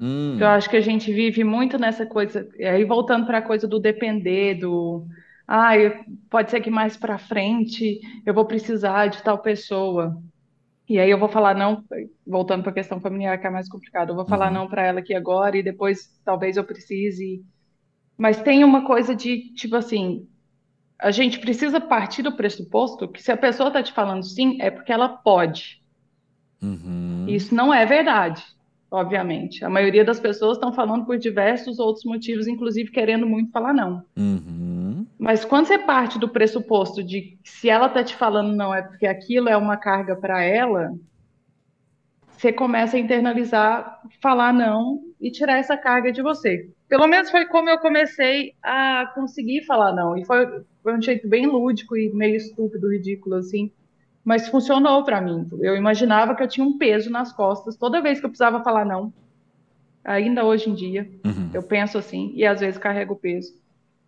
Hum. 0.00 0.38
Eu 0.40 0.46
acho 0.46 0.70
que 0.70 0.76
a 0.76 0.80
gente 0.80 1.12
vive 1.12 1.44
muito 1.44 1.78
nessa 1.78 2.06
coisa, 2.06 2.48
e 2.56 2.64
aí 2.64 2.84
voltando 2.84 3.26
para 3.26 3.38
a 3.38 3.42
coisa 3.42 3.68
do 3.68 3.78
depender, 3.78 4.54
do 4.54 5.04
ah, 5.46 5.76
eu- 5.76 5.92
pode 6.30 6.50
ser 6.50 6.61
que 6.61 6.70
mais 6.70 6.96
para 6.96 7.18
frente 7.18 8.00
eu 8.24 8.32
vou 8.32 8.46
precisar 8.46 9.08
de 9.08 9.22
tal 9.22 9.38
pessoa. 9.38 10.16
E 10.91 10.99
aí 10.99 11.09
eu 11.11 11.18
vou 11.20 11.28
falar 11.28 11.55
não, 11.55 11.84
voltando 12.26 12.62
para 12.64 12.72
a 12.72 12.74
questão 12.74 13.01
familiar 13.01 13.41
que 13.41 13.47
é 13.47 13.51
mais 13.51 13.68
complicado, 13.68 14.11
eu 14.11 14.16
vou 14.16 14.26
falar 14.26 14.49
Uhum. 14.49 14.55
não 14.55 14.68
para 14.68 14.82
ela 14.84 14.99
aqui 15.01 15.14
agora 15.14 15.57
e 15.57 15.62
depois 15.62 16.20
talvez 16.24 16.57
eu 16.57 16.64
precise. 16.64 17.47
Mas 18.18 18.43
tem 18.43 18.64
uma 18.64 18.86
coisa 18.86 19.14
de 19.14 19.53
tipo 19.55 19.76
assim, 19.76 20.28
a 21.01 21.11
gente 21.11 21.41
precisa 21.41 21.80
partir 21.80 22.22
do 22.22 22.36
pressuposto 22.36 23.09
que 23.11 23.22
se 23.22 23.32
a 23.32 23.36
pessoa 23.36 23.68
está 23.68 23.82
te 23.82 23.93
falando 23.93 24.24
sim, 24.24 24.59
é 24.61 24.70
porque 24.70 24.93
ela 24.93 25.09
pode. 25.09 25.82
Uhum. 26.62 27.26
Isso 27.28 27.55
não 27.55 27.72
é 27.72 27.86
verdade. 27.86 28.45
Obviamente. 28.91 29.64
A 29.64 29.70
maioria 29.70 30.05
das 30.05 30.18
pessoas 30.18 30.57
estão 30.57 30.72
falando 30.72 31.07
por 31.07 31.16
diversos 31.16 31.78
outros 31.78 32.05
motivos, 32.05 32.49
inclusive 32.49 32.91
querendo 32.91 33.26
muito 33.26 33.53
falar 33.53 33.72
não. 33.72 34.03
Uhum. 34.16 35.07
Mas 35.18 35.45
quando 35.45 35.66
você 35.66 35.78
parte 35.78 36.18
do 36.18 36.28
pressuposto 36.28 37.03
de 37.03 37.20
que 37.22 37.38
se 37.45 37.68
ela 37.68 37.86
está 37.86 38.03
te 38.03 38.16
falando 38.16 38.55
não 38.55 38.74
é 38.74 38.82
porque 38.82 39.07
aquilo 39.07 39.49
é 39.49 39.57
uma 39.57 39.76
carga 39.76 40.16
para 40.16 40.43
ela, 40.43 40.93
você 42.41 42.53
começa 42.53 42.97
a 42.97 43.01
internalizar, 43.01 44.01
falar 44.20 44.53
não 44.53 45.03
e 45.20 45.30
tirar 45.30 45.59
essa 45.59 45.76
carga 45.76 46.11
de 46.11 46.22
você. 46.22 46.70
Pelo 46.88 47.07
menos 47.07 47.30
foi 47.30 47.45
como 47.47 47.68
eu 47.68 47.78
comecei 47.78 48.55
a 48.62 49.12
conseguir 49.14 49.64
falar 49.66 49.93
não. 49.95 50.16
E 50.16 50.24
foi, 50.24 50.47
foi 50.82 50.97
um 50.97 51.03
jeito 51.03 51.28
bem 51.28 51.47
lúdico 51.47 51.97
e 51.97 52.11
meio 52.12 52.36
estúpido, 52.36 52.91
ridículo, 52.91 53.36
assim. 53.36 53.70
Mas 54.24 54.48
funcionou 54.48 55.02
para 55.04 55.20
mim. 55.20 55.48
Eu 55.60 55.76
imaginava 55.76 56.34
que 56.34 56.42
eu 56.42 56.48
tinha 56.48 56.66
um 56.66 56.76
peso 56.76 57.10
nas 57.10 57.32
costas 57.32 57.76
toda 57.76 58.02
vez 58.02 58.20
que 58.20 58.26
eu 58.26 58.30
precisava 58.30 58.62
falar 58.62 58.84
não. 58.84 59.12
Ainda 60.04 60.44
hoje 60.44 60.70
em 60.70 60.74
dia, 60.74 61.10
Uhum. 61.24 61.50
eu 61.52 61.62
penso 61.62 61.98
assim, 61.98 62.32
e 62.34 62.44
às 62.46 62.60
vezes 62.60 62.78
carrego 62.78 63.14
o 63.14 63.18
peso. 63.18 63.52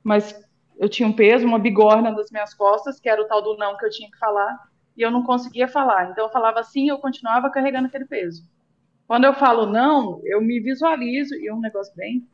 Mas 0.02 0.34
eu 0.78 0.88
tinha 0.88 1.08
um 1.08 1.12
peso, 1.12 1.46
uma 1.46 1.58
bigorna 1.58 2.10
nas 2.10 2.30
minhas 2.30 2.54
costas, 2.54 2.98
que 2.98 3.08
era 3.08 3.20
o 3.22 3.26
tal 3.26 3.42
do 3.42 3.56
não 3.56 3.76
que 3.76 3.84
eu 3.84 3.90
tinha 3.90 4.10
que 4.10 4.18
falar, 4.18 4.58
e 4.96 5.02
eu 5.02 5.10
não 5.10 5.22
conseguia 5.22 5.68
falar. 5.68 6.10
Então 6.10 6.24
eu 6.24 6.30
falava 6.30 6.60
assim 6.60 6.84
e 6.84 6.88
eu 6.88 6.98
continuava 6.98 7.50
carregando 7.50 7.86
aquele 7.88 8.04
peso. 8.06 8.42
Quando 9.06 9.24
eu 9.24 9.34
falo 9.34 9.66
não, 9.66 10.20
eu 10.24 10.40
me 10.40 10.60
visualizo, 10.60 11.34
e 11.34 11.48
é 11.48 11.54
um 11.54 11.60
negócio 11.60 11.94
bem. 11.94 12.26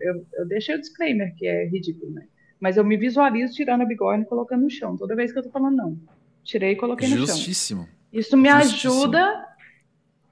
Eu, 0.00 0.24
eu 0.34 0.46
deixei 0.46 0.74
o 0.76 0.80
disclaimer, 0.80 1.34
que 1.36 1.46
é 1.46 1.66
ridículo, 1.66 2.12
né? 2.12 2.26
Mas 2.60 2.76
eu 2.76 2.84
me 2.84 2.96
visualizo 2.96 3.54
tirando 3.54 3.82
a 3.82 3.86
bigorna 3.86 4.22
e 4.22 4.26
colocando 4.26 4.62
no 4.62 4.70
chão, 4.70 4.96
toda 4.96 5.16
vez 5.16 5.32
que 5.32 5.38
eu 5.38 5.42
tô 5.42 5.50
falando 5.50 5.76
não. 5.76 5.98
Tirei 6.44 6.72
e 6.72 6.76
coloquei 6.76 7.08
no 7.08 7.16
chão. 7.18 7.26
Justíssimo. 7.26 7.88
Isso 8.12 8.36
me 8.36 8.50
Justíssimo. 8.50 8.92
ajuda 8.92 9.48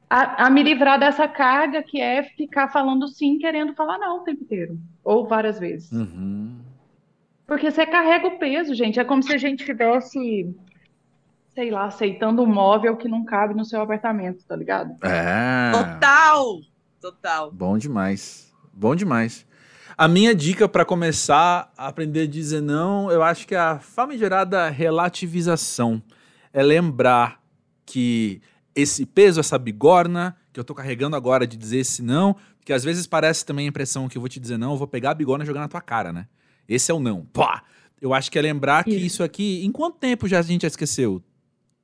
a, 0.08 0.46
a 0.46 0.50
me 0.50 0.62
livrar 0.62 0.98
dessa 0.98 1.28
carga 1.28 1.82
que 1.82 2.00
é 2.00 2.22
ficar 2.22 2.68
falando 2.68 3.06
sim, 3.08 3.38
querendo 3.38 3.74
falar 3.74 3.98
não 3.98 4.18
o 4.18 4.24
tempo 4.24 4.42
inteiro, 4.42 4.78
ou 5.04 5.26
várias 5.26 5.58
vezes. 5.58 5.90
Uhum. 5.92 6.58
Porque 7.46 7.70
você 7.70 7.86
carrega 7.86 8.26
o 8.26 8.38
peso, 8.38 8.74
gente. 8.74 9.00
É 9.00 9.04
como 9.04 9.22
se 9.22 9.32
a 9.32 9.38
gente 9.38 9.64
tivesse, 9.64 10.54
sei 11.54 11.70
lá, 11.70 11.86
aceitando 11.86 12.42
um 12.42 12.46
móvel 12.46 12.96
que 12.96 13.08
não 13.08 13.24
cabe 13.24 13.54
no 13.54 13.64
seu 13.64 13.80
apartamento, 13.80 14.44
tá 14.46 14.54
ligado? 14.54 14.96
É. 15.04 15.72
Total! 15.72 16.60
Total. 17.00 17.50
Bom 17.50 17.78
demais. 17.78 18.52
Bom 18.72 18.94
demais. 18.94 19.46
A 20.00 20.08
minha 20.08 20.34
dica 20.34 20.66
para 20.66 20.82
começar 20.82 21.70
a 21.76 21.88
aprender 21.88 22.22
a 22.22 22.26
dizer 22.26 22.62
não, 22.62 23.10
eu 23.10 23.22
acho 23.22 23.46
que 23.46 23.54
é 23.54 23.58
a 23.58 23.78
famigerada 23.78 24.70
relativização. 24.70 26.02
É 26.54 26.62
lembrar 26.62 27.38
que 27.84 28.40
esse 28.74 29.04
peso, 29.04 29.40
essa 29.40 29.58
bigorna 29.58 30.34
que 30.54 30.58
eu 30.58 30.64
tô 30.64 30.74
carregando 30.74 31.16
agora 31.16 31.46
de 31.46 31.54
dizer 31.54 31.80
esse 31.80 32.02
não, 32.02 32.34
porque 32.56 32.72
às 32.72 32.82
vezes 32.82 33.06
parece 33.06 33.44
também 33.44 33.66
a 33.66 33.68
impressão 33.68 34.08
que 34.08 34.16
eu 34.16 34.22
vou 34.22 34.28
te 34.30 34.40
dizer 34.40 34.56
não, 34.56 34.70
eu 34.70 34.78
vou 34.78 34.86
pegar 34.86 35.10
a 35.10 35.14
bigorna 35.14 35.44
e 35.44 35.46
jogar 35.46 35.60
na 35.60 35.68
tua 35.68 35.82
cara, 35.82 36.14
né? 36.14 36.26
Esse 36.66 36.90
é 36.90 36.94
o 36.94 36.98
não. 36.98 37.26
Pá! 37.26 37.62
Eu 38.00 38.14
acho 38.14 38.30
que 38.30 38.38
é 38.38 38.40
lembrar 38.40 38.84
que 38.84 38.92
Isso. 38.92 39.04
isso 39.04 39.22
aqui, 39.22 39.62
em 39.66 39.70
quanto 39.70 39.98
tempo 39.98 40.26
já 40.26 40.38
a 40.38 40.42
gente 40.42 40.62
já 40.62 40.68
esqueceu? 40.68 41.22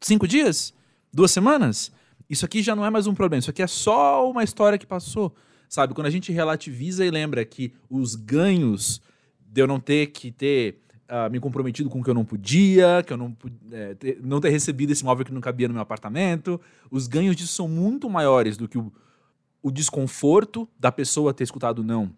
Cinco 0.00 0.26
dias? 0.26 0.72
Duas 1.12 1.32
semanas? 1.32 1.92
Isso 2.30 2.46
aqui 2.46 2.62
já 2.62 2.74
não 2.74 2.82
é 2.82 2.88
mais 2.88 3.06
um 3.06 3.14
problema, 3.14 3.40
isso 3.40 3.50
aqui 3.50 3.60
é 3.60 3.66
só 3.66 4.26
uma 4.30 4.42
história 4.42 4.78
que 4.78 4.86
passou. 4.86 5.34
Sabe, 5.68 5.94
quando 5.94 6.06
a 6.06 6.10
gente 6.10 6.32
relativiza 6.32 7.04
e 7.04 7.10
lembra 7.10 7.44
que 7.44 7.72
os 7.90 8.14
ganhos 8.14 9.00
de 9.40 9.60
eu 9.60 9.66
não 9.66 9.80
ter 9.80 10.08
que 10.08 10.30
ter 10.30 10.80
ah, 11.08 11.28
me 11.28 11.38
comprometido 11.38 11.88
com 11.88 12.00
o 12.00 12.04
que 12.04 12.10
eu 12.10 12.14
não 12.14 12.24
podia, 12.24 13.02
que 13.06 13.12
eu 13.12 13.16
não, 13.16 13.36
é, 13.70 13.94
ter, 13.94 14.18
não 14.22 14.40
ter 14.40 14.50
recebido 14.50 14.90
esse 14.92 15.04
móvel 15.04 15.24
que 15.24 15.32
não 15.32 15.40
cabia 15.40 15.68
no 15.68 15.74
meu 15.74 15.82
apartamento, 15.82 16.60
os 16.90 17.06
ganhos 17.06 17.36
disso 17.36 17.52
são 17.52 17.68
muito 17.68 18.10
maiores 18.10 18.56
do 18.56 18.68
que 18.68 18.76
o, 18.76 18.92
o 19.62 19.70
desconforto 19.70 20.68
da 20.78 20.90
pessoa 20.90 21.32
ter 21.32 21.44
escutado 21.44 21.82
não. 21.82 22.10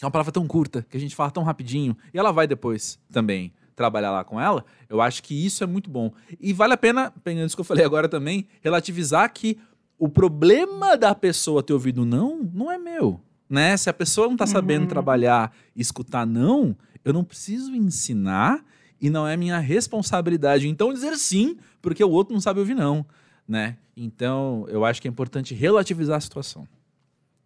É 0.00 0.04
uma 0.04 0.10
palavra 0.10 0.32
tão 0.32 0.46
curta, 0.46 0.84
que 0.90 0.96
a 0.96 1.00
gente 1.00 1.14
fala 1.14 1.30
tão 1.30 1.42
rapidinho, 1.42 1.96
e 2.12 2.18
ela 2.18 2.32
vai 2.32 2.46
depois 2.46 2.98
também 3.10 3.52
trabalhar 3.74 4.10
lá 4.10 4.24
com 4.24 4.40
ela. 4.40 4.64
Eu 4.88 5.00
acho 5.00 5.22
que 5.22 5.46
isso 5.46 5.62
é 5.62 5.66
muito 5.66 5.88
bom. 5.88 6.12
E 6.40 6.52
vale 6.52 6.72
a 6.72 6.76
pena, 6.76 7.12
pegando 7.22 7.46
isso 7.46 7.56
que 7.56 7.60
eu 7.60 7.64
falei 7.64 7.84
agora 7.84 8.08
também, 8.08 8.46
relativizar 8.60 9.32
que 9.32 9.58
o 9.98 10.08
problema 10.08 10.96
da 10.96 11.14
pessoa 11.14 11.62
ter 11.62 11.72
ouvido 11.72 12.04
não, 12.04 12.42
não 12.52 12.70
é 12.70 12.78
meu. 12.78 13.20
Né? 13.48 13.76
Se 13.76 13.88
a 13.88 13.92
pessoa 13.94 14.28
não 14.28 14.36
tá 14.36 14.46
sabendo 14.46 14.82
Uhum. 14.82 14.88
trabalhar 14.88 15.52
e 15.74 15.80
escutar 15.80 16.26
não, 16.26 16.76
eu 17.04 17.12
não 17.12 17.22
preciso 17.24 17.74
ensinar 17.74 18.64
e 19.00 19.08
não 19.08 19.26
é 19.26 19.36
minha 19.36 19.58
responsabilidade. 19.58 20.68
Então 20.68 20.92
dizer 20.92 21.16
sim, 21.16 21.56
porque 21.80 22.02
o 22.02 22.10
outro 22.10 22.34
não 22.34 22.40
sabe 22.40 22.58
ouvir 22.60 22.74
não, 22.74 23.06
né? 23.46 23.76
Então, 23.96 24.66
eu 24.68 24.84
acho 24.84 25.00
que 25.00 25.08
é 25.08 25.10
importante 25.10 25.54
relativizar 25.54 26.16
a 26.16 26.20
situação. 26.20 26.66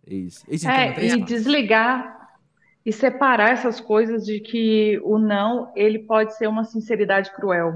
É 0.06 0.14
isso. 0.14 0.42
Esse 0.48 0.66
então, 0.66 0.76
É, 0.76 0.92
três 0.92 1.12
e 1.12 1.18
passos. 1.20 1.34
desligar 1.34 2.18
e 2.84 2.92
separar 2.92 3.50
essas 3.52 3.78
coisas 3.80 4.24
de 4.24 4.40
que 4.40 4.98
o 5.04 5.18
não, 5.18 5.70
ele 5.76 5.98
pode 6.00 6.36
ser 6.36 6.48
uma 6.48 6.64
sinceridade 6.64 7.30
cruel. 7.32 7.72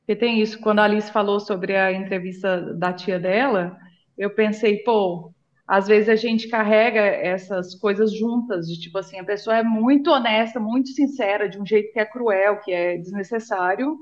Porque 0.00 0.16
tem 0.16 0.40
isso, 0.40 0.58
quando 0.60 0.80
a 0.80 0.84
Alice 0.84 1.12
falou 1.12 1.38
sobre 1.38 1.76
a 1.76 1.92
entrevista 1.92 2.74
da 2.74 2.92
tia 2.92 3.20
dela, 3.20 3.76
eu 4.16 4.30
pensei, 4.30 4.78
pô, 4.78 5.32
às 5.66 5.86
vezes 5.86 6.08
a 6.08 6.16
gente 6.16 6.48
carrega 6.48 7.00
essas 7.00 7.74
coisas 7.74 8.12
juntas, 8.12 8.66
de 8.66 8.78
tipo 8.80 8.98
assim, 8.98 9.18
a 9.18 9.24
pessoa 9.24 9.56
é 9.58 9.62
muito 9.62 10.10
honesta, 10.10 10.60
muito 10.60 10.90
sincera, 10.90 11.48
de 11.48 11.58
um 11.60 11.64
jeito 11.66 11.92
que 11.92 12.00
é 12.00 12.04
cruel, 12.04 12.60
que 12.60 12.72
é 12.72 12.96
desnecessário, 12.98 13.96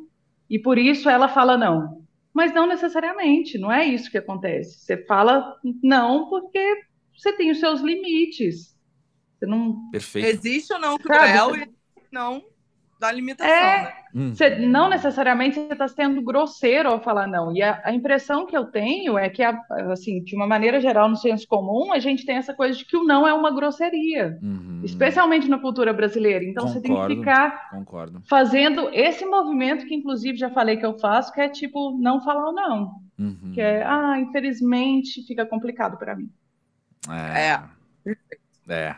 e 0.49 0.59
por 0.59 0.79
isso 0.79 1.09
ela 1.09 1.29
fala 1.29 1.57
não. 1.57 2.01
Mas 2.33 2.55
não 2.55 2.67
necessariamente, 2.67 3.59
não 3.59 3.71
é 3.73 3.85
isso 3.85 4.11
que 4.11 4.19
acontece. 4.19 4.81
Você 4.81 4.97
fala 5.05 5.57
não 5.83 6.29
porque 6.29 6.83
você 7.17 7.33
tem 7.33 7.51
os 7.51 7.59
seus 7.61 7.81
limites. 7.81 8.77
Você 9.39 9.47
não. 9.47 9.91
Perfeito. 9.91 10.29
Existe 10.29 10.73
ou 10.73 10.79
não 10.79 10.93
Sabe, 10.93 11.03
cruel 11.03 11.51
você- 11.51 11.63
e 11.65 11.69
não 12.13 12.43
da 13.01 13.11
limitação, 13.11 13.51
É. 13.53 13.83
né? 13.83 13.93
Hum. 14.15 14.35
Você, 14.35 14.57
não 14.59 14.89
necessariamente 14.91 15.55
você 15.55 15.73
está 15.73 15.89
sendo 15.89 16.21
grosseiro 16.21 16.91
ao 16.91 17.01
falar 17.01 17.27
não. 17.27 17.57
E 17.57 17.63
a, 17.63 17.81
a 17.85 17.93
impressão 17.95 18.45
que 18.45 18.57
eu 18.57 18.65
tenho 18.67 19.17
é 19.17 19.31
que, 19.31 19.43
a- 19.43 19.59
assim, 19.91 20.23
de 20.23 20.37
uma 20.37 20.47
maneira 20.47 20.81
geral, 20.81 21.09
no 21.09 21.17
senso 21.17 21.47
comum, 21.49 21.93
a 21.93 21.99
gente 21.99 22.27
tem 22.27 22.37
essa 22.37 22.53
coisa 22.53 22.77
de 22.77 22.85
que 22.85 22.97
o 22.97 23.05
não 23.05 23.27
é 23.27 23.33
uma 23.33 23.51
grosseria, 23.51 24.39
Uhum. 24.43 24.83
especialmente 24.85 25.49
na 25.49 25.59
cultura 25.59 25.93
brasileira. 25.93 26.45
Então 26.45 26.69
você 26.69 26.81
tem 26.81 26.91
que 26.91 26.97
Concordo. 27.01 27.17
ficar 27.17 27.71
Concordo. 27.71 28.23
fazendo 28.29 28.91
esse 28.93 29.25
movimento 29.25 29.87
que, 29.87 29.95
inclusive, 29.95 30.37
já 30.37 30.51
falei 30.51 30.77
que 30.77 30.85
eu 30.85 30.99
faço, 30.99 31.33
que 31.33 31.41
é 31.41 31.49
tipo 31.49 31.97
não 31.99 32.21
falar 32.21 32.49
o 32.51 32.53
não. 32.53 32.93
Uhum. 33.19 33.53
Que 33.55 33.61
é, 33.63 33.83
ah, 33.83 34.19
infelizmente 34.21 35.23
fica 35.27 35.47
complicado 35.47 35.97
para 35.97 36.15
mim. 36.17 36.29
É. 37.11 37.61
É. 38.69 38.95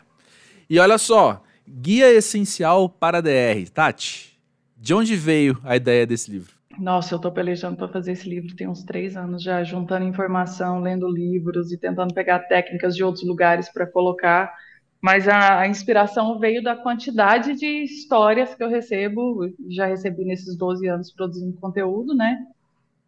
E 0.68 0.78
olha 0.78 0.98
só, 0.98 1.42
Guia 1.74 2.12
Essencial 2.12 2.86
para 2.86 3.22
DR. 3.22 3.66
Tati, 3.72 4.38
de 4.76 4.92
onde 4.92 5.16
veio 5.16 5.58
a 5.64 5.74
ideia 5.74 6.06
desse 6.06 6.30
livro? 6.30 6.54
Nossa, 6.78 7.14
eu 7.14 7.18
tô 7.18 7.32
pelejando 7.32 7.78
para 7.78 7.88
fazer 7.88 8.12
esse 8.12 8.28
livro 8.28 8.54
tem 8.54 8.68
uns 8.68 8.82
três 8.82 9.16
anos 9.16 9.42
já, 9.42 9.64
juntando 9.64 10.04
informação, 10.04 10.80
lendo 10.80 11.08
livros 11.08 11.72
e 11.72 11.78
tentando 11.78 12.12
pegar 12.12 12.40
técnicas 12.40 12.94
de 12.94 13.02
outros 13.02 13.26
lugares 13.26 13.70
para 13.70 13.86
colocar. 13.86 14.52
Mas 15.00 15.26
a, 15.26 15.60
a 15.60 15.66
inspiração 15.66 16.38
veio 16.38 16.62
da 16.62 16.76
quantidade 16.76 17.54
de 17.54 17.84
histórias 17.84 18.54
que 18.54 18.62
eu 18.62 18.68
recebo, 18.68 19.50
já 19.70 19.86
recebi 19.86 20.26
nesses 20.26 20.54
12 20.54 20.86
anos 20.86 21.10
produzindo 21.10 21.56
conteúdo, 21.58 22.14
né? 22.14 22.38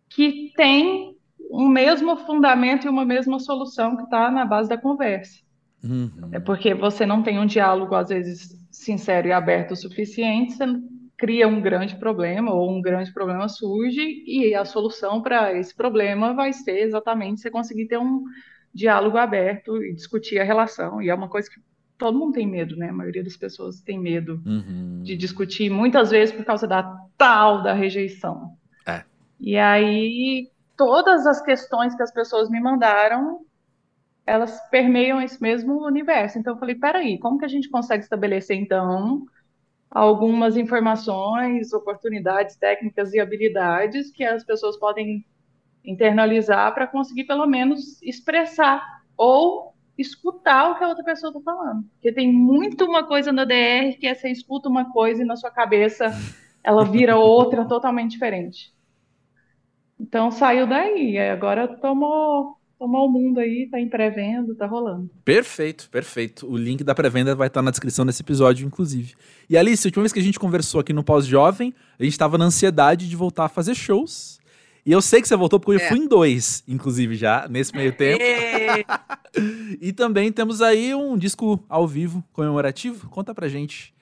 Que 0.08 0.52
tem 0.56 1.14
um 1.50 1.68
mesmo 1.68 2.16
fundamento 2.16 2.86
e 2.86 2.90
uma 2.90 3.04
mesma 3.04 3.38
solução 3.38 3.94
que 3.94 4.04
está 4.04 4.30
na 4.30 4.46
base 4.46 4.70
da 4.70 4.78
conversa. 4.78 5.43
Uhum. 5.84 6.30
É 6.32 6.40
porque 6.40 6.74
você 6.74 7.04
não 7.04 7.22
tem 7.22 7.38
um 7.38 7.46
diálogo, 7.46 7.94
às 7.94 8.08
vezes, 8.08 8.48
sincero 8.70 9.28
e 9.28 9.32
aberto 9.32 9.72
o 9.72 9.76
suficiente, 9.76 10.54
você 10.54 10.64
cria 11.16 11.46
um 11.46 11.60
grande 11.60 11.96
problema, 11.96 12.52
ou 12.52 12.70
um 12.70 12.80
grande 12.82 13.12
problema 13.12 13.48
surge, 13.48 14.24
e 14.26 14.54
a 14.54 14.64
solução 14.64 15.22
para 15.22 15.52
esse 15.56 15.74
problema 15.74 16.34
vai 16.34 16.52
ser 16.52 16.78
exatamente 16.80 17.40
você 17.40 17.50
conseguir 17.50 17.86
ter 17.86 17.98
um 17.98 18.24
diálogo 18.74 19.16
aberto 19.16 19.82
e 19.82 19.94
discutir 19.94 20.38
a 20.40 20.44
relação. 20.44 21.00
E 21.00 21.08
é 21.08 21.14
uma 21.14 21.28
coisa 21.28 21.48
que 21.48 21.60
todo 21.96 22.18
mundo 22.18 22.32
tem 22.32 22.46
medo, 22.46 22.76
né? 22.76 22.88
A 22.88 22.92
maioria 22.92 23.22
das 23.22 23.36
pessoas 23.36 23.80
tem 23.80 23.98
medo 24.00 24.42
Uhum. 24.44 25.02
de 25.04 25.16
discutir, 25.16 25.70
muitas 25.70 26.10
vezes 26.10 26.34
por 26.34 26.44
causa 26.44 26.66
da 26.66 26.82
tal 27.16 27.62
da 27.62 27.72
rejeição. 27.72 28.50
É. 28.86 29.04
E 29.40 29.56
aí, 29.56 30.48
todas 30.76 31.26
as 31.26 31.40
questões 31.40 31.94
que 31.94 32.02
as 32.02 32.12
pessoas 32.12 32.50
me 32.50 32.60
mandaram, 32.60 33.40
elas 34.26 34.60
permeiam 34.70 35.20
esse 35.20 35.40
mesmo 35.40 35.84
universo. 35.84 36.38
Então, 36.38 36.54
eu 36.54 36.58
falei, 36.58 36.74
peraí, 36.74 37.18
como 37.18 37.38
que 37.38 37.44
a 37.44 37.48
gente 37.48 37.68
consegue 37.68 38.02
estabelecer, 38.02 38.56
então, 38.56 39.26
algumas 39.90 40.56
informações, 40.56 41.72
oportunidades, 41.72 42.56
técnicas 42.56 43.12
e 43.12 43.20
habilidades 43.20 44.10
que 44.10 44.24
as 44.24 44.44
pessoas 44.44 44.76
podem 44.78 45.24
internalizar 45.84 46.72
para 46.74 46.86
conseguir, 46.86 47.24
pelo 47.24 47.46
menos, 47.46 48.02
expressar 48.02 48.82
ou 49.16 49.74
escutar 49.96 50.70
o 50.70 50.78
que 50.78 50.84
a 50.84 50.88
outra 50.88 51.04
pessoa 51.04 51.30
está 51.30 51.40
falando. 51.40 51.84
Porque 51.92 52.12
tem 52.12 52.32
muito 52.32 52.84
uma 52.84 53.04
coisa 53.04 53.30
no 53.30 53.46
DR 53.46 53.96
que 53.98 54.06
é 54.06 54.14
você 54.14 54.30
escuta 54.30 54.68
uma 54.68 54.90
coisa 54.92 55.22
e 55.22 55.26
na 55.26 55.36
sua 55.36 55.50
cabeça 55.50 56.06
ela 56.62 56.84
vira 56.84 57.16
outra 57.16 57.64
totalmente 57.64 58.12
diferente. 58.12 58.72
Então 60.00 60.30
saiu 60.30 60.66
daí. 60.66 61.18
Agora 61.18 61.68
tomou, 61.68 62.56
tomar 62.84 63.02
o 63.02 63.08
mundo 63.08 63.40
aí, 63.40 63.66
tá 63.70 63.80
em 63.80 63.88
pré-venda, 63.88 64.54
tá 64.54 64.66
rolando. 64.66 65.10
Perfeito, 65.24 65.88
perfeito. 65.90 66.46
O 66.46 66.54
link 66.56 66.84
da 66.84 66.94
pré-venda 66.94 67.34
vai 67.34 67.46
estar 67.46 67.62
na 67.62 67.70
descrição 67.70 68.04
desse 68.04 68.22
episódio, 68.22 68.66
inclusive. 68.66 69.14
E 69.48 69.56
Alice, 69.56 69.86
a 69.86 69.88
última 69.88 70.02
vez 70.02 70.12
que 70.12 70.18
a 70.18 70.22
gente 70.22 70.38
conversou 70.38 70.80
aqui 70.80 70.92
no 70.92 71.02
Pós-Jovem, 71.02 71.72
a 71.98 72.04
gente 72.04 72.18
tava 72.18 72.36
na 72.36 72.44
ansiedade 72.44 73.08
de 73.08 73.16
voltar 73.16 73.46
a 73.46 73.48
fazer 73.48 73.74
shows. 73.74 74.38
E 74.84 74.92
eu 74.92 75.00
sei 75.00 75.22
que 75.22 75.28
você 75.28 75.34
voltou 75.34 75.58
porque 75.58 75.80
eu 75.80 75.86
É. 75.86 75.88
fui 75.88 75.98
em 75.98 76.06
dois, 76.06 76.62
inclusive, 76.68 77.14
já, 77.14 77.48
nesse 77.48 77.74
meio 77.74 77.96
tempo. 77.96 78.22
E 79.80 79.92
também 79.92 80.30
temos 80.30 80.62
aí 80.62 80.94
um 80.94 81.16
disco 81.18 81.64
ao 81.68 81.88
vivo 81.88 82.22
comemorativo. 82.32 83.08
Conta 83.08 83.34
pra 83.34 83.48
gente. 83.48 83.92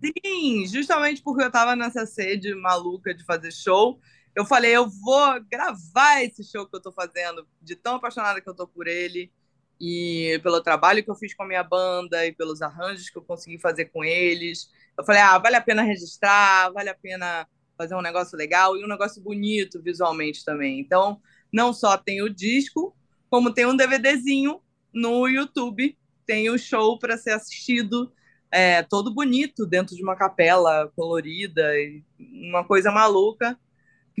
Sim, 0.00 0.64
justamente 0.68 1.20
porque 1.22 1.42
eu 1.42 1.50
tava 1.50 1.74
nessa 1.74 2.06
sede 2.06 2.54
maluca 2.54 3.12
de 3.12 3.24
fazer 3.24 3.50
show, 3.52 3.98
eu 4.34 4.44
falei, 4.44 4.76
eu 4.76 4.88
vou 4.88 5.40
gravar 5.50 6.22
esse 6.22 6.44
show 6.44 6.66
que 6.66 6.76
eu 6.76 6.80
tô 6.80 6.92
fazendo, 6.92 7.46
de 7.60 7.76
tão 7.76 7.96
apaixonada 7.96 8.40
que 8.40 8.48
eu 8.48 8.54
tô 8.54 8.66
por 8.66 8.86
ele, 8.86 9.32
e 9.80 10.38
pelo 10.42 10.60
trabalho 10.60 11.02
que 11.02 11.10
eu 11.10 11.14
fiz 11.14 11.34
com 11.34 11.42
a 11.42 11.46
minha 11.46 11.64
banda, 11.64 12.26
e 12.26 12.32
pelos 12.32 12.60
arranjos 12.62 13.08
que 13.08 13.18
eu 13.18 13.22
consegui 13.22 13.58
fazer 13.58 13.86
com 13.86 14.04
eles. 14.04 14.70
Eu 14.96 15.04
falei, 15.04 15.22
ah, 15.22 15.38
vale 15.38 15.56
a 15.56 15.60
pena 15.60 15.82
registrar, 15.82 16.70
vale 16.72 16.90
a 16.90 16.94
pena 16.94 17.46
fazer 17.78 17.94
um 17.94 18.02
negócio 18.02 18.36
legal 18.36 18.76
e 18.76 18.84
um 18.84 18.88
negócio 18.88 19.22
bonito 19.22 19.82
visualmente 19.82 20.44
também. 20.44 20.78
Então, 20.78 21.20
não 21.50 21.72
só 21.72 21.96
tem 21.96 22.22
o 22.22 22.28
disco, 22.28 22.94
como 23.30 23.52
tem 23.54 23.64
um 23.64 23.76
DVDzinho 23.76 24.60
no 24.92 25.26
YouTube, 25.26 25.96
tem 26.26 26.50
o 26.50 26.58
show 26.58 26.98
para 26.98 27.16
ser 27.16 27.30
assistido 27.30 28.12
é, 28.50 28.82
todo 28.82 29.14
bonito 29.14 29.64
dentro 29.64 29.96
de 29.96 30.02
uma 30.02 30.16
capela 30.16 30.92
colorida, 30.94 31.72
uma 32.18 32.64
coisa 32.64 32.90
maluca. 32.90 33.58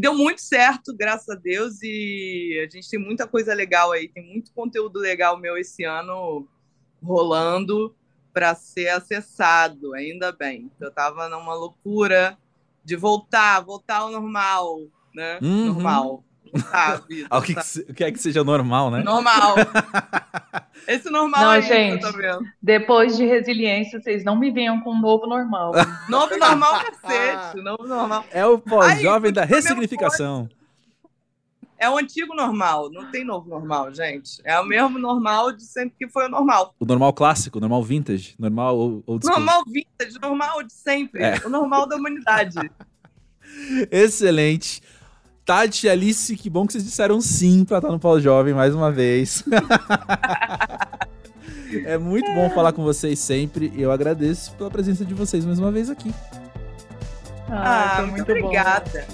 Deu 0.00 0.14
muito 0.14 0.40
certo, 0.40 0.96
graças 0.96 1.28
a 1.28 1.34
Deus, 1.34 1.82
e 1.82 2.66
a 2.66 2.74
gente 2.74 2.88
tem 2.88 2.98
muita 2.98 3.26
coisa 3.26 3.52
legal 3.52 3.92
aí, 3.92 4.08
tem 4.08 4.26
muito 4.26 4.50
conteúdo 4.52 4.98
legal 4.98 5.38
meu 5.38 5.58
esse 5.58 5.84
ano 5.84 6.48
rolando 7.02 7.94
para 8.32 8.54
ser 8.54 8.88
acessado, 8.88 9.92
ainda 9.94 10.32
bem. 10.32 10.70
Eu 10.80 10.90
tava 10.90 11.28
numa 11.28 11.52
loucura 11.52 12.38
de 12.82 12.96
voltar, 12.96 13.60
voltar 13.60 13.98
ao 13.98 14.10
normal, 14.10 14.80
né? 15.14 15.38
Uhum. 15.42 15.66
Normal. 15.66 16.24
À 16.72 16.96
vida, 17.08 17.26
Ah, 17.30 17.38
O 17.38 17.42
que, 17.42 17.54
que 17.54 17.62
se- 17.62 17.86
o 17.88 17.94
que 17.94 18.04
é 18.04 18.10
que 18.12 18.18
seja 18.18 18.42
normal, 18.44 18.90
né? 18.90 19.02
Normal. 19.02 19.54
Esse 20.88 21.10
normal 21.10 21.40
Não, 21.42 21.50
aí 21.50 21.62
gente. 21.62 22.00
que 22.00 22.06
eu 22.06 22.10
tô 22.12 22.16
vendo. 22.18 22.40
Depois 22.62 23.16
de 23.16 23.24
resiliência, 23.26 24.00
vocês 24.00 24.24
não 24.24 24.34
me 24.36 24.50
venham 24.50 24.80
com 24.80 24.92
um 24.92 25.00
novo 25.00 25.26
normal. 25.26 25.72
Novo 26.08 26.36
normal 26.38 26.80
cacete, 26.84 27.62
novo 27.62 27.86
normal. 27.86 28.24
É 28.30 28.44
o 28.46 28.58
pós-jovem 28.58 29.32
da 29.32 29.44
ressignificação. 29.44 30.48
É 31.78 31.88
o 31.88 31.96
antigo 31.96 32.34
normal, 32.34 32.90
não 32.90 33.10
tem 33.10 33.24
novo 33.24 33.48
normal, 33.48 33.94
gente. 33.94 34.40
É 34.44 34.58
o 34.60 34.64
mesmo 34.66 34.98
normal 34.98 35.52
de 35.52 35.62
sempre 35.64 35.94
que 35.98 36.08
foi 36.08 36.26
o 36.26 36.28
normal. 36.28 36.74
O 36.78 36.84
normal 36.84 37.12
clássico, 37.14 37.56
o 37.56 37.60
normal 37.60 37.82
vintage, 37.82 38.34
normal 38.38 38.76
ou 38.76 39.02
old 39.06 39.24
school. 39.24 39.36
Normal 39.38 39.62
vintage, 39.66 40.18
normal 40.20 40.62
de 40.62 40.72
sempre. 40.74 41.22
É. 41.22 41.40
O 41.44 41.48
normal 41.48 41.86
da 41.86 41.96
humanidade. 41.96 42.56
Excelente. 43.90 44.82
Tati 45.50 45.88
e 45.88 45.90
Alice, 45.90 46.36
que 46.36 46.48
bom 46.48 46.64
que 46.64 46.72
vocês 46.74 46.84
disseram 46.84 47.20
sim 47.20 47.64
pra 47.64 47.78
estar 47.78 47.90
no 47.90 47.98
pós-jovem 47.98 48.54
mais 48.54 48.72
uma 48.72 48.88
vez. 48.88 49.42
é 51.84 51.98
muito 51.98 52.32
bom 52.34 52.48
falar 52.50 52.72
com 52.72 52.84
vocês 52.84 53.18
sempre 53.18 53.72
e 53.74 53.82
eu 53.82 53.90
agradeço 53.90 54.52
pela 54.52 54.70
presença 54.70 55.04
de 55.04 55.12
vocês 55.12 55.44
mais 55.44 55.58
uma 55.58 55.72
vez 55.72 55.90
aqui. 55.90 56.14
Ah, 57.48 57.94
foi 57.96 58.06
muito, 58.06 58.30
obrigada. 58.30 59.04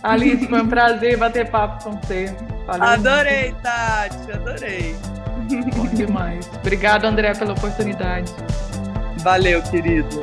Alice, 0.00 0.46
foi 0.46 0.62
um 0.62 0.68
prazer 0.68 1.16
bater 1.16 1.50
papo 1.50 1.82
com 1.82 2.00
você. 2.00 2.36
Valeu 2.68 2.84
Adorei, 2.84 3.52
Tati, 3.60 4.30
adorei. 4.30 4.94
muito, 5.50 5.76
Bom 5.76 5.86
demais. 5.86 6.48
Obrigado, 6.60 7.04
André, 7.04 7.34
pela 7.34 7.50
oportunidade. 7.50 8.32
Valeu, 9.24 9.60
querido. 9.64 10.20